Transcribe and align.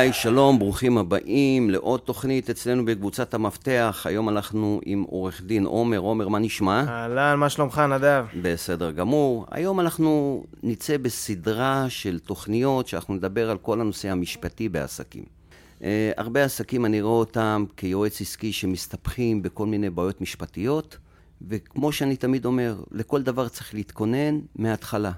היי, 0.00 0.12
שלום, 0.12 0.58
ברוכים 0.58 0.98
הבאים 0.98 1.70
לעוד 1.70 2.00
תוכנית 2.00 2.50
אצלנו 2.50 2.84
בקבוצת 2.84 3.34
המפתח. 3.34 4.06
היום 4.08 4.28
אנחנו 4.28 4.80
עם 4.84 5.02
עורך 5.02 5.42
דין 5.42 5.66
עומר. 5.66 5.98
עומר, 5.98 6.28
מה 6.28 6.38
נשמע? 6.38 6.84
אהלן, 6.88 7.38
מה 7.38 7.48
שלומך, 7.48 7.78
נדב? 7.78 8.24
בסדר 8.42 8.90
גמור. 8.90 9.46
היום 9.50 9.80
אנחנו 9.80 10.42
נצא 10.62 10.96
בסדרה 10.96 11.86
של 11.88 12.18
תוכניות 12.18 12.88
שאנחנו 12.88 13.14
נדבר 13.14 13.50
על 13.50 13.58
כל 13.58 13.80
הנושא 13.80 14.10
המשפטי 14.10 14.68
בעסקים. 14.68 15.24
Uh, 15.78 15.82
הרבה 16.16 16.44
עסקים, 16.44 16.84
אני 16.84 17.02
רואה 17.02 17.18
אותם 17.18 17.64
כיועץ 17.76 18.20
עסקי 18.20 18.52
שמסתבכים 18.52 19.42
בכל 19.42 19.66
מיני 19.66 19.90
בעיות 19.90 20.20
משפטיות, 20.20 20.98
וכמו 21.48 21.92
שאני 21.92 22.16
תמיד 22.16 22.44
אומר, 22.44 22.76
לכל 22.90 23.22
דבר 23.22 23.48
צריך 23.48 23.74
להתכונן 23.74 24.38
מההתחלה. 24.56 25.12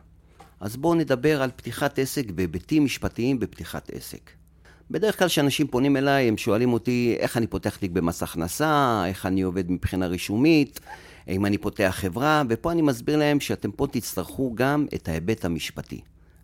אז 0.61 0.77
בואו 0.77 0.95
נדבר 0.95 1.43
על 1.43 1.51
פתיחת 1.57 1.99
עסק 1.99 2.31
בהיבטים 2.31 2.85
משפטיים 2.85 3.39
בפתיחת 3.39 3.91
עסק. 3.95 4.42
בדרך 4.91 5.19
כלל 5.19 5.29
כשאנשים 5.29 5.67
פונים 5.67 5.97
אליי, 5.97 6.29
הם 6.29 6.37
שואלים 6.37 6.73
אותי 6.73 7.17
איך 7.19 7.37
אני 7.37 7.47
פותח 7.47 7.77
תיק 7.77 7.91
במס 7.91 8.23
הכנסה, 8.23 9.03
איך 9.07 9.27
אני 9.27 9.43
עובד 9.43 9.71
מבחינה 9.71 10.07
רישומית, 10.07 10.81
אם 11.29 11.47
אני 11.47 11.59
פותח 11.59 11.95
חברה, 11.99 12.43
ופה 12.49 12.73
אני 12.73 12.83
מסביר 12.83 13.17
להם 13.17 13.41
שאתם 13.41 13.71
פה 13.71 13.87
תצטרכו 13.87 14.53
גם 14.55 14.87
את 14.95 15.09
ההיבט 15.09 15.45
המשפטי. 15.45 16.01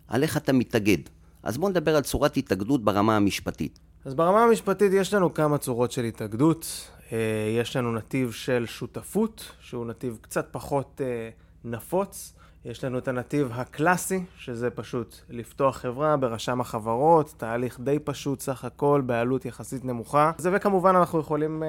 על 0.07 0.23
איך 0.23 0.37
אתה 0.37 0.53
מתאגד. 0.53 0.97
אז 1.43 1.57
בואו 1.57 1.69
נדבר 1.71 1.95
על 1.95 2.01
צורת 2.01 2.37
התאגדות 2.37 2.83
ברמה 2.83 3.15
המשפטית. 3.15 3.79
אז 4.05 4.13
ברמה 4.13 4.43
המשפטית 4.43 4.91
יש 4.93 5.13
לנו 5.13 5.33
כמה 5.33 5.57
צורות 5.57 5.91
של 5.91 6.03
התאגדות. 6.03 6.89
אה, 7.11 7.17
יש 7.59 7.75
לנו 7.75 7.93
נתיב 7.93 8.31
של 8.31 8.65
שותפות, 8.67 9.51
שהוא 9.61 9.85
נתיב 9.85 10.17
קצת 10.21 10.47
פחות 10.51 11.01
אה, 11.03 11.29
נפוץ. 11.63 12.33
יש 12.65 12.83
לנו 12.83 12.97
את 12.97 13.07
הנתיב 13.07 13.49
הקלאסי, 13.53 14.23
שזה 14.37 14.69
פשוט 14.69 15.15
לפתוח 15.29 15.77
חברה 15.77 16.17
ברשם 16.17 16.61
החברות, 16.61 17.33
תהליך 17.37 17.79
די 17.79 17.99
פשוט 18.03 18.39
סך 18.39 18.65
הכל, 18.65 19.01
בעלות 19.05 19.45
יחסית 19.45 19.85
נמוכה. 19.85 20.31
זה 20.37 20.49
וכמובן 20.53 20.95
אנחנו 20.95 21.19
יכולים 21.19 21.63
אה, 21.63 21.67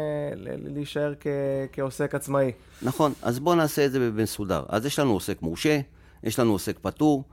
להישאר 0.75 1.15
כ- 1.21 1.27
כעוסק 1.73 2.15
עצמאי. 2.15 2.53
נכון, 2.83 3.13
אז 3.23 3.39
בואו 3.41 3.55
נעשה 3.55 3.87
את 3.87 3.93
זה 3.93 4.11
במסודר. 4.11 4.63
אז 4.69 4.87
יש 4.87 4.99
לנו 4.99 5.13
עוסק 5.13 5.43
מורשה, 5.43 5.81
יש 6.25 6.39
לנו 6.39 6.53
עוסק 6.53 6.79
פטור, 6.79 7.25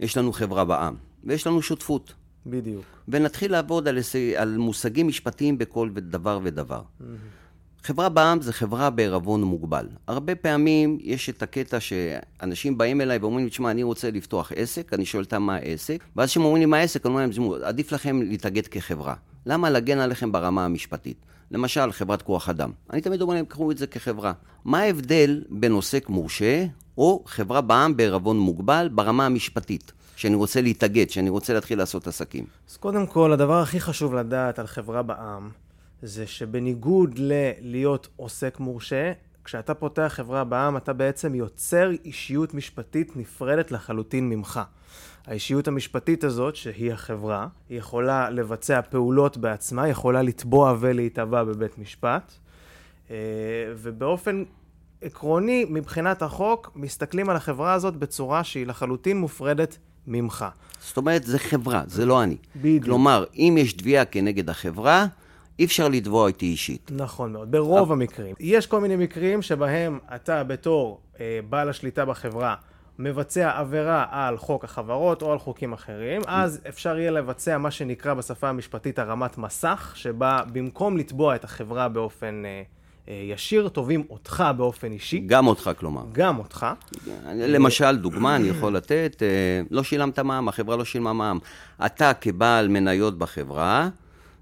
יש 0.00 0.16
לנו 0.18 0.32
חברה 0.32 0.64
בע"מ, 0.64 0.94
ויש 1.24 1.46
לנו 1.46 1.62
שותפות. 1.62 2.14
בדיוק. 2.46 2.84
ונתחיל 3.08 3.52
לעבוד 3.52 3.88
על, 3.88 3.98
על 4.36 4.56
מושגים 4.56 5.08
משפטיים 5.08 5.58
בכל 5.58 5.90
דבר 5.94 6.38
ודבר. 6.42 6.82
Mm-hmm. 7.00 7.04
חברה 7.86 8.08
בע"מ 8.08 8.42
זה 8.42 8.52
חברה 8.52 8.90
בערבון 8.90 9.42
מוגבל. 9.42 9.88
הרבה 10.06 10.34
פעמים 10.34 10.98
יש 11.00 11.30
את 11.30 11.42
הקטע 11.42 11.80
שאנשים 11.80 12.78
באים 12.78 13.00
אליי 13.00 13.18
ואומרים 13.18 13.44
לי, 13.44 13.50
תשמע, 13.50 13.70
אני 13.70 13.82
רוצה 13.82 14.10
לפתוח 14.10 14.52
עסק, 14.56 14.92
אני 14.94 15.06
שואל 15.06 15.22
אותם 15.22 15.42
מה 15.42 15.54
העסק, 15.54 16.04
ואז 16.16 16.30
כשהם 16.30 16.44
אומרים 16.44 16.60
לי 16.60 16.66
מה 16.66 16.76
העסק, 16.76 17.06
אני 17.06 17.14
אומר 17.14 17.26
להם, 17.26 17.62
עדיף 17.64 17.92
לכם 17.92 18.22
להתאגד 18.22 18.66
כחברה. 18.66 19.14
למה 19.46 19.70
להגן 19.70 19.98
עליכם 19.98 20.32
ברמה 20.32 20.64
המשפטית? 20.64 21.16
למשל, 21.50 21.92
חברת 21.92 22.22
כוח 22.22 22.48
אדם. 22.48 22.70
אני 22.90 23.00
תמיד 23.00 23.20
אומר 23.20 23.34
להם, 23.34 23.44
קחו 23.44 23.70
את 23.70 23.78
זה 23.78 23.86
כחברה. 23.86 24.32
מה 24.64 24.78
ההבדל 24.78 25.44
בין 25.48 25.72
עוסק 25.72 26.08
מורשה 26.08 26.66
או 26.98 27.22
חברה 27.26 27.60
בע"מ 27.60 27.96
בערבון 27.96 28.38
מוגבל 28.38 28.88
ברמה 28.92 29.26
המשפטית? 29.26 29.92
שאני 30.16 30.34
רוצה 30.34 30.60
להתאגד, 30.60 31.10
שאני 31.10 31.30
רוצה 31.30 31.54
להתחיל 31.54 31.78
לעשות 31.78 32.06
עסקים. 32.06 32.44
אז 32.70 32.76
קודם 32.76 33.06
כל, 33.06 33.32
הדבר 33.32 33.60
הכי 33.62 33.80
חשוב 33.80 34.14
לדעת 34.14 34.58
על 34.58 34.66
חברה 34.66 35.02
בע"מ, 35.02 35.50
זה 36.02 36.26
שבניגוד 36.26 37.14
ללהיות 37.18 38.08
עוסק 38.16 38.60
מורשה, 38.60 39.12
כשאתה 39.44 39.74
פותח 39.74 40.12
חברה 40.16 40.44
בע"מ, 40.44 40.76
אתה 40.76 40.92
בעצם 40.92 41.34
יוצר 41.34 41.90
אישיות 42.04 42.54
משפטית 42.54 43.16
נפרדת 43.16 43.70
לחלוטין 43.70 44.28
ממך. 44.28 44.60
האישיות 45.26 45.68
המשפטית 45.68 46.24
הזאת, 46.24 46.56
שהיא 46.56 46.92
החברה, 46.92 47.48
היא 47.68 47.78
יכולה 47.78 48.30
לבצע 48.30 48.80
פעולות 48.82 49.36
בעצמה, 49.36 49.88
יכולה 49.88 50.22
לתבוע 50.22 50.76
ולהיתבע 50.80 51.44
בבית 51.44 51.78
משפט, 51.78 52.32
אה, 53.10 53.16
ובאופן 53.76 54.44
עקרוני, 55.02 55.66
מבחינת 55.70 56.22
החוק, 56.22 56.72
מסתכלים 56.74 57.30
על 57.30 57.36
החברה 57.36 57.72
הזאת 57.72 57.96
בצורה 57.96 58.44
שהיא 58.44 58.66
לחלוטין 58.66 59.18
מופרדת 59.18 59.78
ממך. 60.06 60.44
זאת 60.80 60.96
אומרת, 60.96 61.24
זה 61.24 61.38
חברה, 61.38 61.82
זה 61.86 62.06
לא 62.06 62.22
אני. 62.22 62.36
בדיוק. 62.56 62.84
כלומר, 62.84 63.24
אם 63.34 63.56
יש 63.60 63.72
תביעה 63.72 64.04
כנגד 64.04 64.50
החברה, 64.50 65.06
אי 65.58 65.64
אפשר 65.64 65.88
לתבוע 65.88 66.28
אותי 66.28 66.46
אישית. 66.46 66.90
נכון 66.94 67.32
מאוד, 67.32 67.50
ברוב 67.50 67.92
המקרים. 67.92 68.34
יש 68.40 68.66
כל 68.66 68.80
מיני 68.80 68.96
מקרים 68.96 69.42
שבהם 69.42 69.98
אתה 70.14 70.44
בתור 70.44 71.00
אה, 71.20 71.40
בעל 71.48 71.68
השליטה 71.68 72.04
בחברה 72.04 72.54
מבצע 72.98 73.58
עבירה 73.58 74.06
על 74.10 74.38
חוק 74.38 74.64
החברות 74.64 75.22
או 75.22 75.32
על 75.32 75.38
חוקים 75.38 75.72
אחרים, 75.72 76.22
אז 76.26 76.60
אפשר 76.68 76.98
יהיה 76.98 77.10
לבצע 77.10 77.58
מה 77.58 77.70
שנקרא 77.70 78.14
בשפה 78.14 78.48
המשפטית 78.48 78.98
הרמת 78.98 79.38
מסך, 79.38 79.92
שבה 79.94 80.40
במקום 80.52 80.96
לתבוע 80.96 81.34
את 81.34 81.44
החברה 81.44 81.88
באופן 81.88 82.42
אה, 82.44 82.62
אה, 83.08 83.22
ישיר, 83.32 83.68
תובעים 83.68 84.04
אותך 84.10 84.44
באופן 84.56 84.92
אישי. 84.92 85.18
גם 85.18 85.46
אותך, 85.46 85.70
כלומר. 85.78 86.02
גם 86.12 86.38
אותך. 86.38 86.66
למשל, 87.26 87.96
דוגמה 87.96 88.36
אני 88.36 88.48
יכול 88.48 88.76
לתת, 88.76 89.22
אה, 89.22 89.28
לא 89.70 89.82
שילמת 89.82 90.18
מע"מ, 90.18 90.48
החברה 90.48 90.76
לא 90.76 90.84
שילמה 90.84 91.12
מע"מ. 91.12 91.38
אתה 91.86 92.14
כבעל 92.14 92.68
מניות 92.68 93.18
בחברה, 93.18 93.88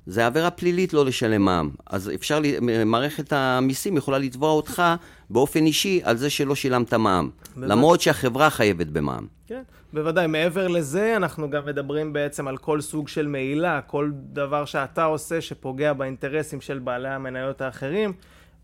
זה 0.06 0.26
עבירה 0.26 0.50
פלילית 0.50 0.92
לא 0.92 1.04
לשלם 1.04 1.42
מע"מ. 1.42 1.70
אז 1.86 2.10
אפשר, 2.14 2.40
מערכת 2.86 3.32
המיסים 3.32 3.96
יכולה 3.96 4.18
לתבוע 4.18 4.50
אותך 4.50 4.82
באופן 5.30 5.66
אישי 5.66 6.00
על 6.04 6.16
זה 6.16 6.30
שלא 6.30 6.54
שילמת 6.54 6.94
מע"מ. 6.94 7.30
למרות 7.56 8.00
שהחברה 8.00 8.50
חייבת 8.50 8.86
במע"מ. 8.86 9.26
כן, 9.46 9.62
בוודאי. 9.92 10.26
מעבר 10.26 10.68
לזה, 10.68 11.16
אנחנו 11.16 11.50
גם 11.50 11.66
מדברים 11.66 12.12
בעצם 12.12 12.48
על 12.48 12.56
כל 12.56 12.80
סוג 12.80 13.08
של 13.08 13.26
מעילה, 13.26 13.80
כל 13.80 14.10
דבר 14.14 14.64
שאתה 14.64 15.04
עושה 15.04 15.40
שפוגע 15.40 15.92
באינטרסים 15.92 16.60
של 16.60 16.78
בעלי 16.78 17.08
המניות 17.08 17.60
האחרים. 17.60 18.12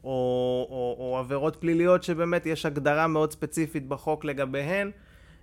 או, 0.05 0.67
או, 0.71 0.97
או 0.99 1.19
עבירות 1.19 1.57
פליליות 1.57 2.03
שבאמת 2.03 2.47
יש 2.47 2.67
הגדרה 2.67 3.07
מאוד 3.07 3.33
ספציפית 3.33 3.89
בחוק 3.89 4.25
לגביהן, 4.25 4.91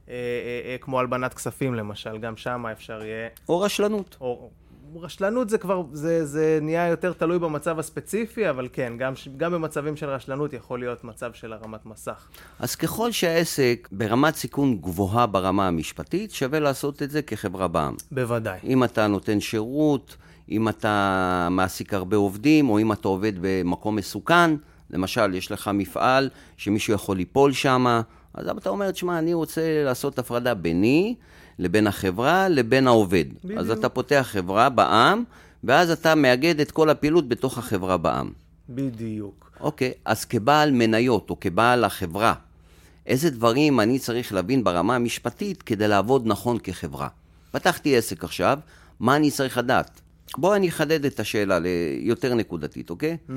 אה, 0.09 0.13
אה, 0.13 0.71
אה, 0.71 0.77
כמו 0.81 0.99
הלבנת 0.99 1.33
כספים 1.33 1.73
למשל, 1.73 2.17
גם 2.17 2.37
שם 2.37 2.65
אפשר 2.71 3.03
יהיה... 3.03 3.27
או 3.49 3.59
רשלנות. 3.59 4.17
או, 4.21 4.49
רשלנות 4.95 5.49
זה 5.49 5.57
כבר, 5.57 5.83
זה, 5.91 6.25
זה 6.25 6.59
נהיה 6.61 6.87
יותר 6.87 7.13
תלוי 7.13 7.39
במצב 7.39 7.79
הספציפי, 7.79 8.49
אבל 8.49 8.67
כן, 8.73 8.93
גם, 8.97 9.13
גם 9.37 9.51
במצבים 9.51 9.95
של 9.95 10.09
רשלנות 10.09 10.53
יכול 10.53 10.79
להיות 10.79 11.03
מצב 11.03 11.33
של 11.33 11.53
הרמת 11.53 11.85
מסך. 11.85 12.27
אז 12.59 12.75
ככל 12.75 13.11
שהעסק 13.11 13.87
ברמת 13.91 14.35
סיכון 14.35 14.77
גבוהה 14.77 15.25
ברמה 15.25 15.67
המשפטית, 15.67 16.31
שווה 16.31 16.59
לעשות 16.59 17.03
את 17.03 17.11
זה 17.11 17.21
כחברה 17.21 17.67
בע"מ. 17.67 17.95
בוודאי. 18.11 18.59
אם 18.63 18.83
אתה 18.83 19.07
נותן 19.07 19.39
שירות, 19.39 20.15
אם 20.49 20.69
אתה 20.69 21.47
מעסיק 21.51 21.93
הרבה 21.93 22.17
עובדים, 22.17 22.69
או 22.69 22.79
אם 22.79 22.91
אתה 22.91 23.07
עובד 23.07 23.33
במקום 23.41 23.95
מסוכן, 23.95 24.51
למשל, 24.89 25.35
יש 25.35 25.51
לך 25.51 25.71
מפעל 25.73 26.29
שמישהו 26.57 26.93
יכול 26.93 27.17
ליפול 27.17 27.53
שם, 27.53 28.01
אז 28.33 28.49
אתה 28.49 28.69
אומר, 28.69 28.91
תשמע, 28.91 29.19
אני 29.19 29.33
רוצה 29.33 29.83
לעשות 29.83 30.19
הפרדה 30.19 30.53
ביני 30.53 31.15
לבין 31.59 31.87
החברה 31.87 32.49
לבין 32.49 32.87
העובד. 32.87 33.25
בדיוק. 33.43 33.59
אז 33.59 33.71
אתה 33.71 33.89
פותח 33.89 34.27
חברה 34.31 34.69
בע"מ, 34.69 35.23
ואז 35.63 35.91
אתה 35.91 36.15
מאגד 36.15 36.59
את 36.59 36.71
כל 36.71 36.89
הפעילות 36.89 37.27
בתוך 37.27 37.57
החברה 37.57 37.97
בע"מ. 37.97 38.31
בדיוק. 38.69 39.51
אוקיי, 39.59 39.91
אז 40.05 40.25
כבעל 40.25 40.71
מניות 40.71 41.29
או 41.29 41.39
כבעל 41.39 41.83
החברה, 41.83 42.33
איזה 43.05 43.29
דברים 43.29 43.79
אני 43.79 43.99
צריך 43.99 44.33
להבין 44.33 44.63
ברמה 44.63 44.95
המשפטית 44.95 45.61
כדי 45.63 45.87
לעבוד 45.87 46.23
נכון 46.25 46.57
כחברה? 46.63 47.07
פתחתי 47.51 47.97
עסק 47.97 48.23
עכשיו, 48.23 48.59
מה 48.99 49.15
אני 49.15 49.31
צריך 49.31 49.57
לדעת? 49.57 50.01
בואו 50.37 50.55
אני 50.55 50.69
אחדד 50.69 51.05
את 51.05 51.19
השאלה 51.19 51.59
ליותר 51.59 52.33
נקודתית, 52.33 52.89
אוקיי? 52.89 53.17
Mm-hmm. 53.29 53.33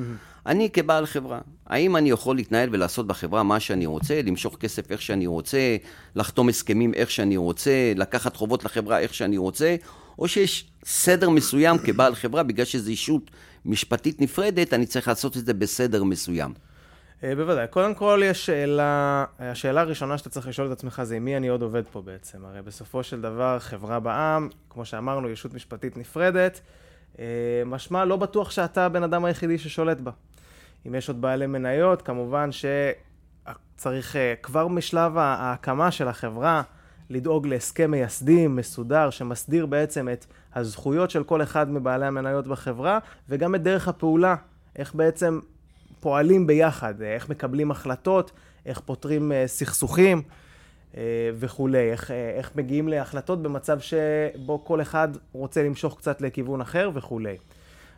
אני 0.47 0.71
כבעל 0.71 1.07
חברה, 1.07 1.41
האם 1.67 1.97
אני 1.97 2.11
יכול 2.11 2.37
להתנהל 2.37 2.69
ולעשות 2.73 3.07
בחברה 3.07 3.43
מה 3.43 3.61
שאני 3.61 3.87
רוצה, 3.87 4.23
למשוך 4.23 4.57
כסף 4.61 4.91
איך 4.91 5.03
שאני 5.03 5.27
רוצה, 5.27 5.77
לחתום 6.15 6.49
הסכמים 6.49 6.95
איך 6.95 7.11
שאני 7.11 7.37
רוצה, 7.37 7.93
לקחת 7.97 8.37
חובות 8.37 8.65
לחברה 8.65 8.99
איך 8.99 9.15
שאני 9.15 9.39
רוצה, 9.39 9.77
או 10.19 10.29
שיש 10.29 10.71
סדר 10.85 11.31
מסוים 11.31 11.79
כבעל 11.79 12.15
חברה, 12.15 12.43
בגלל 12.43 12.65
שזו 12.65 12.91
אישות 12.91 13.31
משפטית 13.65 14.21
נפרדת, 14.21 14.75
אני 14.75 14.87
צריך 14.87 15.09
לעשות 15.09 15.37
את 15.37 15.47
זה 15.47 15.55
בסדר 15.55 16.05
מסוים. 16.05 16.53
אה, 17.25 17.35
בוודאי. 17.35 17.67
קודם 17.69 17.95
כל 17.95 18.21
יש 18.25 18.47
שאלה, 18.47 19.25
השאלה 19.39 19.81
הראשונה 19.81 20.19
שאתה 20.19 20.31
צריך 20.31 20.49
לשאול 20.49 20.67
את 20.67 20.73
עצמך 20.73 21.03
זה 21.03 21.17
עם 21.17 21.25
מי 21.25 21.37
אני 21.37 21.49
עוד 21.49 21.63
עובד 21.63 21.83
פה 21.93 22.03
בעצם. 22.03 22.45
הרי 22.45 22.63
בסופו 22.63 23.03
של 23.03 23.21
דבר 23.21 23.59
חברה 23.59 24.01
בע"מ, 24.01 24.49
כמו 24.71 24.85
שאמרנו, 24.85 25.31
ישות 25.31 25.55
משפטית 25.55 25.97
נפרדת, 25.97 26.61
אה, 27.19 27.25
משמע 27.67 28.05
לא 28.05 28.17
בטוח 28.17 28.51
שאתה 28.51 28.87
הבן 28.87 29.03
אדם 29.03 29.25
היחידי 29.25 29.59
ששולט 29.59 30.01
בה. 30.01 30.11
אם 30.87 30.95
יש 30.95 31.09
עוד 31.09 31.21
בעלי 31.21 31.47
מניות, 31.47 32.03
כמובן 32.03 32.51
שצריך 32.53 34.17
אה, 34.17 34.35
כבר 34.43 34.69
משלב 34.69 35.19
ההקמה 35.19 35.91
של 35.91 36.09
החברה 36.09 36.63
לדאוג 37.11 37.47
להסכם 37.47 37.91
מייסדים 37.91 38.57
מסודר 38.57 39.11
שמסדיר 39.11 39.67
בעצם 39.67 40.09
את 40.09 40.27
הזכויות 40.55 41.11
של 41.11 41.25
כל 41.25 41.43
אחד 41.43 41.71
מבעלי 41.71 42.07
המניות 42.07 42.47
בחברה 42.47 42.99
וגם 43.29 43.55
את 43.55 43.63
דרך 43.63 43.89
הפעולה, 43.89 44.37
איך 44.77 44.95
בעצם 44.95 45.41
פועלים 46.01 46.47
ביחד, 46.47 47.03
איך 47.03 47.29
מקבלים 47.29 47.71
החלטות, 47.71 48.33
איך 48.67 48.81
פותרים 48.81 49.33
סכסוכים. 49.47 50.23
וכולי, 51.35 51.91
איך, 51.91 52.11
איך 52.11 52.51
מגיעים 52.57 52.89
להחלטות 52.89 53.43
במצב 53.43 53.79
שבו 53.81 54.65
כל 54.65 54.83
אחד 54.83 55.09
רוצה 55.33 55.63
למשוך 55.63 55.99
קצת 55.99 56.21
לכיוון 56.21 56.61
אחר 56.61 56.91
וכולי. 56.95 57.37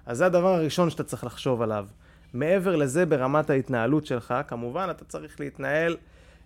אז 0.06 0.18
זה 0.18 0.26
הדבר 0.26 0.54
הראשון 0.54 0.90
שאתה 0.90 1.04
צריך 1.04 1.24
לחשוב 1.24 1.62
עליו. 1.62 1.86
מעבר 2.34 2.76
לזה, 2.76 3.06
ברמת 3.06 3.50
ההתנהלות 3.50 4.06
שלך, 4.06 4.34
כמובן, 4.48 4.88
אתה 4.90 5.04
צריך 5.04 5.40
להתנהל 5.40 5.96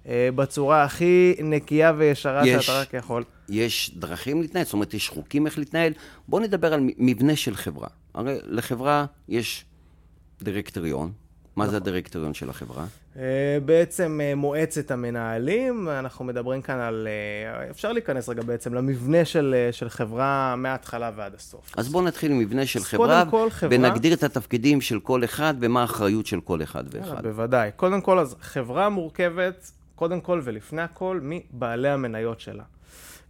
אה, 0.07 0.29
בצורה 0.35 0.85
הכי 0.85 1.37
נקייה 1.39 1.93
וישרה 1.97 2.47
יש, 2.47 2.67
שאתה 2.67 2.81
רק 2.81 2.95
יכול. 2.95 3.25
יש 3.49 3.91
דרכים 3.97 4.43
להתנהל, 4.43 4.65
זאת 4.65 4.73
אומרת, 4.73 4.95
יש 4.95 5.09
חוקים 5.09 5.47
איך 5.47 5.59
להתנהל. 5.59 5.93
בואו 6.29 6.43
נדבר 6.43 6.75
על 6.75 6.81
מבנה 6.99 7.37
של 7.37 7.57
חברה. 7.57 7.89
הרי 8.15 8.39
לחברה 8.45 9.07
יש 9.29 9.65
דירקטוריון, 10.43 11.13
מה 11.57 11.69
זה. 11.69 11.77
הדירקטוריון 11.77 12.35
של 12.35 12.51
החברה? 12.51 12.85
אה, 13.17 13.23
בעצם 13.65 14.21
אה, 14.23 14.35
מועצת 14.35 14.91
המנהלים, 14.91 15.89
אנחנו 15.89 16.25
מדברים 16.25 16.63
כאן 16.63 16.79
על, 16.79 17.09
אה, 17.11 17.71
אפשר 17.71 17.93
להיכנס 17.93 18.29
רגע 18.29 18.43
בעצם 18.43 18.75
למבנה 18.75 19.25
של, 19.25 19.55
של 19.73 19.89
חברה 19.89 20.55
מההתחלה 20.57 21.11
ועד 21.17 21.35
הסוף. 21.35 21.73
אז 21.77 21.89
בואו 21.89 22.05
נתחיל 22.05 22.31
עם 22.31 22.39
מבנה 22.39 22.67
של 22.67 22.81
חברה, 22.81 23.25
כל, 23.31 23.51
חברה, 23.51 23.79
ונגדיר 23.79 24.15
את 24.15 24.23
התפקידים 24.23 24.81
של 24.81 25.01
כל 25.01 25.25
אחד 25.25 25.55
ומה 25.61 25.81
האחריות 25.81 26.27
של 26.27 26.41
כל 26.41 26.63
אחד 26.63 26.85
ואחד. 26.91 27.23
בוודאי. 27.23 27.71
קודם 27.77 28.01
כל, 28.01 28.19
אז 28.19 28.37
חברה 28.41 28.89
מורכבת, 28.89 29.71
קודם 29.95 30.21
כל 30.21 30.41
ולפני 30.45 30.83
הכל, 30.83 31.21
מבעלי 31.23 31.89
המניות 31.89 32.41
שלה. 32.41 32.63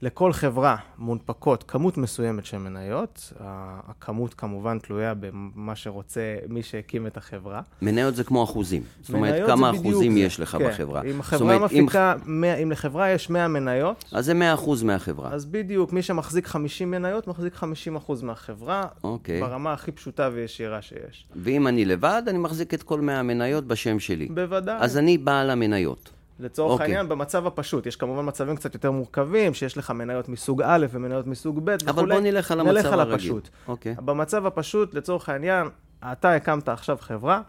לכל 0.02 0.32
חברה 0.32 0.76
מונפקות 0.98 1.62
כמות 1.62 1.96
מסוימת 1.96 2.46
של 2.46 2.58
מניות, 2.58 3.32
הכמות 3.40 4.34
כמובן 4.34 4.78
תלויה 4.78 5.14
במה 5.14 5.76
שרוצה 5.76 6.36
מי 6.48 6.62
שהקים 6.62 7.06
את 7.06 7.16
החברה. 7.16 7.60
מניות 7.82 8.16
זה 8.16 8.24
כמו 8.24 8.44
אחוזים, 8.44 8.82
זאת 9.02 9.14
אומרת 9.14 9.46
כמה 9.46 9.70
אחוזים 9.70 10.12
זה. 10.12 10.18
יש 10.18 10.40
לך 10.40 10.56
כן. 10.58 10.68
בחברה. 10.68 11.02
אם 11.02 11.20
החברה 11.20 11.54
אומרת, 11.54 11.72
מפיקה, 11.72 12.14
אם... 12.26 12.44
אם 12.44 12.70
לחברה 12.70 13.10
יש 13.10 13.30
100 13.30 13.48
מניות, 13.48 14.04
אז 14.12 14.24
זה 14.24 14.34
100 14.34 14.54
אחוז 14.54 14.82
מהחברה. 14.82 15.32
אז 15.32 15.46
בדיוק, 15.46 15.92
מי 15.92 16.02
שמחזיק 16.02 16.46
50 16.46 16.90
מניות, 16.90 17.26
מחזיק 17.26 17.54
50 17.54 17.96
אחוז 17.96 18.22
מהחברה, 18.22 18.84
אוקיי. 19.04 19.40
ברמה 19.40 19.72
הכי 19.72 19.92
פשוטה 19.92 20.30
וישירה 20.32 20.82
שיש. 20.82 21.26
ואם 21.36 21.66
אני 21.66 21.84
לבד, 21.84 22.22
אני 22.26 22.38
מחזיק 22.38 22.74
את 22.74 22.82
כל 22.82 23.00
100 23.00 23.18
המניות 23.18 23.66
בשם 23.66 23.98
שלי. 23.98 24.26
בוודאי. 24.26 24.76
אז 24.80 24.98
אני 24.98 25.18
בעל 25.18 25.50
המניות. 25.50 26.15
לצורך 26.40 26.70
okay. 26.70 26.72
אוקיי. 26.72 26.86
העניין, 26.86 27.08
במצב 27.08 27.46
הפשוט, 27.46 27.86
יש 27.86 27.96
כמובן 27.96 28.28
מצבים 28.28 28.56
קצת 28.56 28.74
יותר 28.74 28.90
מורכבים, 28.90 29.54
שיש 29.54 29.78
לך 29.78 29.90
מניות 29.90 30.28
מסוג 30.28 30.62
א' 30.64 30.86
ומניות 30.90 31.26
מסוג 31.26 31.60
ב' 31.64 31.74
וכולי. 31.74 31.90
אבל 31.90 32.12
בוא 32.12 32.20
נלך 32.20 32.50
על 32.50 32.60
המצב 32.60 32.72
נלך 32.72 32.84
הרגיל. 32.84 32.98
נלך 32.98 33.08
על 33.08 33.14
הפשוט. 33.14 33.46
Okay. 33.46 33.68
אוקיי. 33.68 33.94
במצב 34.04 34.46
הפשוט, 34.46 34.94
לצורך 34.94 35.28
העניין, 35.28 35.68
אתה 36.12 36.34
הקמת 36.34 36.68
עכשיו 36.68 36.96
חברה, 37.00 37.42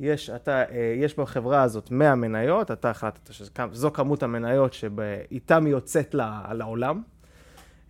יש, 0.00 0.30
אתה, 0.30 0.62
אה, 0.62 0.94
יש 0.96 1.18
בחברה 1.18 1.62
הזאת 1.62 1.90
100 1.90 2.14
מניות, 2.14 2.70
אתה 2.70 2.90
החלטת 2.90 3.32
שזו 3.32 3.92
כמות 3.92 4.22
המניות 4.22 4.72
שאיתן 4.72 5.66
יוצאת 5.66 6.14
לעולם, 6.52 7.02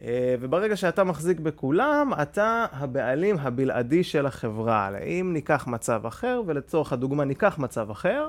אה, 0.02 0.34
וברגע 0.40 0.76
שאתה 0.76 1.04
מחזיק 1.04 1.40
בכולם, 1.40 2.10
אתה 2.22 2.66
הבעלים 2.72 3.36
הבלעדי 3.38 4.04
של 4.04 4.26
החברה. 4.26 4.98
אם 4.98 5.30
ניקח 5.32 5.66
מצב 5.66 6.06
אחר, 6.06 6.42
ולצורך 6.46 6.92
הדוגמה 6.92 7.24
ניקח 7.24 7.58
מצב 7.58 7.90
אחר, 7.90 8.28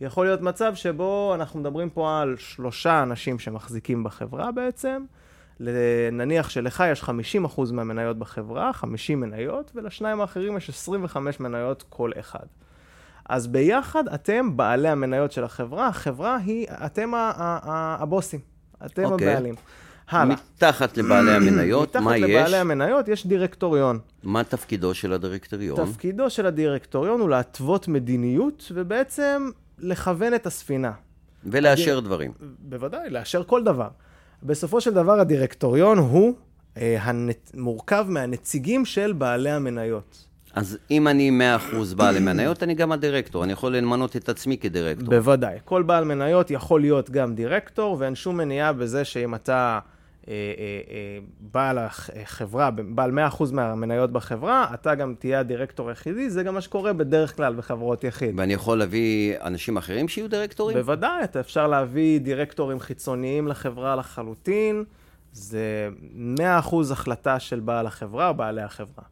יכול 0.00 0.26
להיות 0.26 0.40
מצב 0.40 0.74
שבו 0.74 1.32
אנחנו 1.34 1.60
מדברים 1.60 1.90
פה 1.90 2.20
על 2.20 2.36
שלושה 2.38 3.02
אנשים 3.02 3.38
שמחזיקים 3.38 4.04
בחברה 4.04 4.52
בעצם. 4.52 5.04
נניח 6.12 6.50
שלך 6.50 6.84
יש 6.92 7.02
50% 7.02 7.72
מהמניות 7.72 8.18
בחברה, 8.18 8.72
50 8.72 9.20
מניות, 9.20 9.72
ולשניים 9.74 10.20
האחרים 10.20 10.56
יש 10.56 10.68
25 10.68 11.40
מניות 11.40 11.84
כל 11.88 12.10
אחד. 12.20 12.46
אז 13.28 13.46
ביחד 13.46 14.08
אתם 14.08 14.56
בעלי 14.56 14.88
המניות 14.88 15.32
של 15.32 15.44
החברה, 15.44 15.86
החברה 15.86 16.36
היא, 16.36 16.66
אתם 16.70 17.12
הבוסים, 17.16 18.40
אתם 18.86 19.04
okay. 19.04 19.06
אוקיי. 19.06 19.30
הבעלים. 19.30 19.54
הלאה. 20.08 20.34
מתחת 20.34 20.96
לבעלי 20.96 21.30
המניות, 21.36 21.96
מה 21.96 22.16
יש? 22.16 22.22
מתחת 22.22 22.30
לבעלי 22.30 22.56
המניות 22.56 23.08
יש 23.08 23.26
דירקטוריון. 23.26 23.98
מה 24.22 24.44
תפקידו 24.44 24.94
של 24.94 25.12
הדירקטוריון? 25.12 25.86
תפקידו 25.86 26.30
של 26.30 26.46
הדירקטוריון 26.46 27.20
הוא 27.20 27.30
להתוות 27.30 27.88
מדיניות, 27.88 28.72
ובעצם 28.74 29.50
לכוון 29.78 30.34
את 30.34 30.46
הספינה. 30.46 30.92
ולאשר 31.44 31.82
הדיר... 31.82 32.00
דברים. 32.00 32.32
בוודאי, 32.58 33.10
לאשר 33.10 33.44
כל 33.44 33.64
דבר. 33.64 33.88
בסופו 34.42 34.80
של 34.80 34.94
דבר 34.94 35.20
הדירקטוריון 35.20 35.98
הוא 35.98 36.34
אה, 36.76 36.96
הנת... 37.00 37.52
מורכב 37.54 38.06
מהנציגים 38.08 38.84
של 38.84 39.12
בעלי 39.12 39.50
המניות. 39.50 40.26
אז 40.54 40.78
אם 40.90 41.08
אני 41.08 41.30
100% 41.92 41.94
בעל 41.96 42.18
מניות, 42.18 42.62
אני 42.62 42.74
גם 42.74 42.92
הדירקטור. 42.92 43.44
אני 43.44 43.52
יכול 43.52 43.76
למנות 43.76 44.16
את 44.16 44.28
עצמי 44.28 44.58
כדירקטור. 44.58 45.08
בוודאי. 45.08 45.58
כל 45.64 45.82
בעל 45.82 46.04
מניות 46.04 46.50
יכול 46.50 46.80
להיות 46.80 47.10
גם 47.10 47.34
דירקטור, 47.34 47.96
ואין 48.00 48.14
שום 48.14 48.36
מניעה 48.36 48.72
בזה 48.72 49.04
שאם 49.04 49.34
אתה... 49.34 49.78
אה, 50.28 50.32
אה, 50.34 50.80
אה, 50.90 51.18
בעל 51.40 51.78
החברה, 51.78 52.70
בעל 52.70 53.10
100% 53.10 53.52
מהמניות 53.52 54.12
בחברה, 54.12 54.66
אתה 54.74 54.94
גם 54.94 55.14
תהיה 55.18 55.40
הדירקטור 55.40 55.88
היחידי, 55.88 56.30
זה 56.30 56.42
גם 56.42 56.54
מה 56.54 56.60
שקורה 56.60 56.92
בדרך 56.92 57.36
כלל 57.36 57.54
בחברות 57.54 58.04
יחיד. 58.04 58.34
ואני 58.38 58.52
יכול 58.52 58.78
להביא 58.78 59.34
אנשים 59.40 59.76
אחרים 59.76 60.08
שיהיו 60.08 60.30
דירקטורים? 60.30 60.76
בוודאי, 60.76 61.24
אתה 61.24 61.40
אפשר 61.40 61.66
להביא 61.66 62.20
דירקטורים 62.20 62.80
חיצוניים 62.80 63.48
לחברה 63.48 63.96
לחלוטין, 63.96 64.84
זה 65.32 65.88
100% 66.38 66.42
החלטה 66.90 67.40
של 67.40 67.60
בעל 67.60 67.86
החברה 67.86 68.28
או 68.28 68.34
בעלי 68.34 68.62
החברה. 68.62 69.04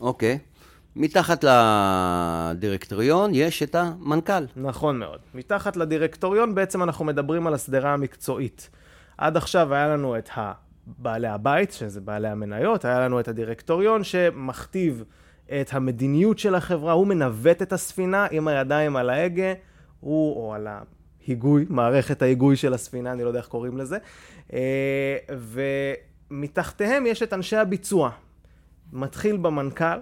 אוקיי. 0.00 0.38
מתחת 0.96 1.44
לדירקטוריון 1.44 3.30
יש 3.34 3.62
את 3.62 3.74
המנכ"ל. 3.74 4.44
נכון 4.56 4.98
מאוד. 4.98 5.18
מתחת 5.34 5.76
לדירקטוריון 5.76 6.54
בעצם 6.54 6.82
אנחנו 6.82 7.04
מדברים 7.04 7.46
על 7.46 7.54
השדרה 7.54 7.94
המקצועית. 7.94 8.70
עד 9.18 9.36
עכשיו 9.36 9.74
היה 9.74 9.88
לנו 9.88 10.18
את 10.18 10.30
בעלי 10.86 11.28
הבית, 11.28 11.72
שזה 11.72 12.00
בעלי 12.00 12.28
המניות, 12.28 12.84
היה 12.84 13.00
לנו 13.00 13.20
את 13.20 13.28
הדירקטוריון 13.28 14.04
שמכתיב 14.04 15.04
את 15.60 15.70
המדיניות 15.72 16.38
של 16.38 16.54
החברה, 16.54 16.92
הוא 16.92 17.06
מנווט 17.06 17.62
את 17.62 17.72
הספינה 17.72 18.26
עם 18.30 18.48
הידיים 18.48 18.96
על 18.96 19.10
ההגה, 19.10 19.52
הוא, 20.00 20.36
או 20.36 20.54
על 20.54 20.66
ההיגוי, 20.66 21.66
מערכת 21.68 22.22
ההיגוי 22.22 22.56
של 22.56 22.74
הספינה, 22.74 23.12
אני 23.12 23.22
לא 23.22 23.28
יודע 23.28 23.38
איך 23.38 23.48
קוראים 23.48 23.78
לזה, 23.78 23.98
אה, 24.52 25.16
ומתחתיהם 26.30 27.06
יש 27.06 27.22
את 27.22 27.32
אנשי 27.32 27.56
הביצוע. 27.56 28.10
מתחיל 28.92 29.36
במנכ"ל, 29.36 29.98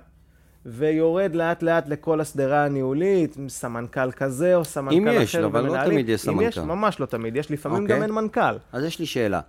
ויורד 0.67 1.35
לאט 1.35 1.63
לאט 1.63 1.89
לכל 1.89 2.21
השדרה 2.21 2.65
הניהולית, 2.65 3.37
סמנכ"ל 3.49 4.13
כזה 4.13 4.57
או 4.57 4.65
סמנכ"ל 4.65 5.09
אחר. 5.09 5.17
אם 5.17 5.23
יש, 5.23 5.37
אבל 5.37 5.67
לא 5.67 5.85
תמיד 5.85 6.09
יש 6.09 6.21
סמנכ"ל. 6.21 6.43
אם 6.43 6.49
יש, 6.49 6.59
ממש 6.59 7.01
לא 7.01 7.07
תמיד, 7.07 7.37
יש 7.37 7.51
לפעמים 7.51 7.85
okay. 7.85 7.89
גם 7.89 7.97
אוקיי. 7.97 8.03
אין 8.03 8.15
מנכ"ל. 8.15 8.57
אז 8.73 8.85
יש 8.85 8.99
לי 8.99 9.07
שאלה. 9.07 9.41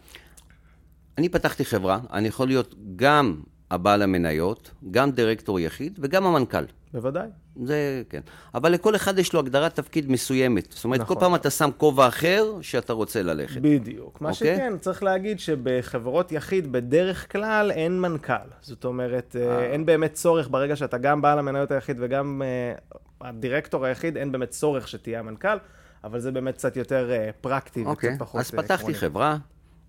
אני 1.18 1.30
פתחתי 1.30 1.66
חברה, 1.66 2.00
אני 2.14 2.28
יכול 2.28 2.48
להיות 2.48 2.76
גם 2.96 3.42
הבעל 3.72 4.02
המניות, 4.02 4.72
גם 4.92 5.12
דירקטור 5.12 5.60
יחיד 5.60 6.00
וגם 6.02 6.26
המנכ"ל. 6.26 6.64
בוודאי. 6.94 7.28
זה 7.64 8.04
כן. 8.10 8.22
אבל 8.54 8.72
לכל 8.72 8.96
אחד 8.96 9.20
יש 9.20 9.34
לו 9.34 9.40
הגדרת 9.40 9.76
תפקיד 9.76 10.12
מסוימת. 10.12 10.72
זאת 10.72 10.84
אומרת, 10.84 11.00
נכון. 11.00 11.16
כל 11.16 11.20
פעם 11.20 11.36
אתה 11.36 11.50
שם 11.50 11.70
כובע 11.78 12.08
אחר 12.08 12.54
שאתה 12.62 12.94
רוצה 12.94 13.24
ללכת. 13.24 13.62
בדיוק. 13.62 14.22
מה 14.22 14.30
אוקיי? 14.30 14.56
שכן, 14.56 14.74
צריך 14.78 15.04
להגיד 15.04 15.40
שבחברות 15.40 16.32
יחיד 16.32 16.72
בדרך 16.72 17.32
כלל 17.32 17.72
אין 17.72 18.02
מנכ"ל. 18.02 18.34
זאת 18.62 18.86
אומרת, 18.86 19.36
אה. 19.40 19.66
אין 19.66 19.86
באמת 19.86 20.14
צורך 20.14 20.48
ברגע 20.52 20.76
שאתה 20.76 20.98
גם 20.98 21.22
בעל 21.22 21.40
המניות 21.40 21.72
היחיד 21.72 21.98
וגם 22.00 22.42
uh, 22.42 22.98
הדירקטור 23.22 23.86
היחיד, 23.86 24.18
אין 24.18 24.32
באמת 24.32 24.50
צורך 24.50 24.88
שתהיה 24.88 25.20
המנכ"ל, 25.20 25.58
אבל 26.04 26.20
זה 26.20 26.32
באמת 26.32 26.54
קצת 26.54 26.78
יותר 26.78 27.10
uh, 27.10 27.34
פרקטי 27.42 27.86
אוקיי. 27.86 28.10
וקצת 28.10 28.20
פחות... 28.20 28.42
אז 28.42 28.52
פתחתי 28.52 28.74
עקרוני. 28.74 28.94
חברה, 28.94 29.38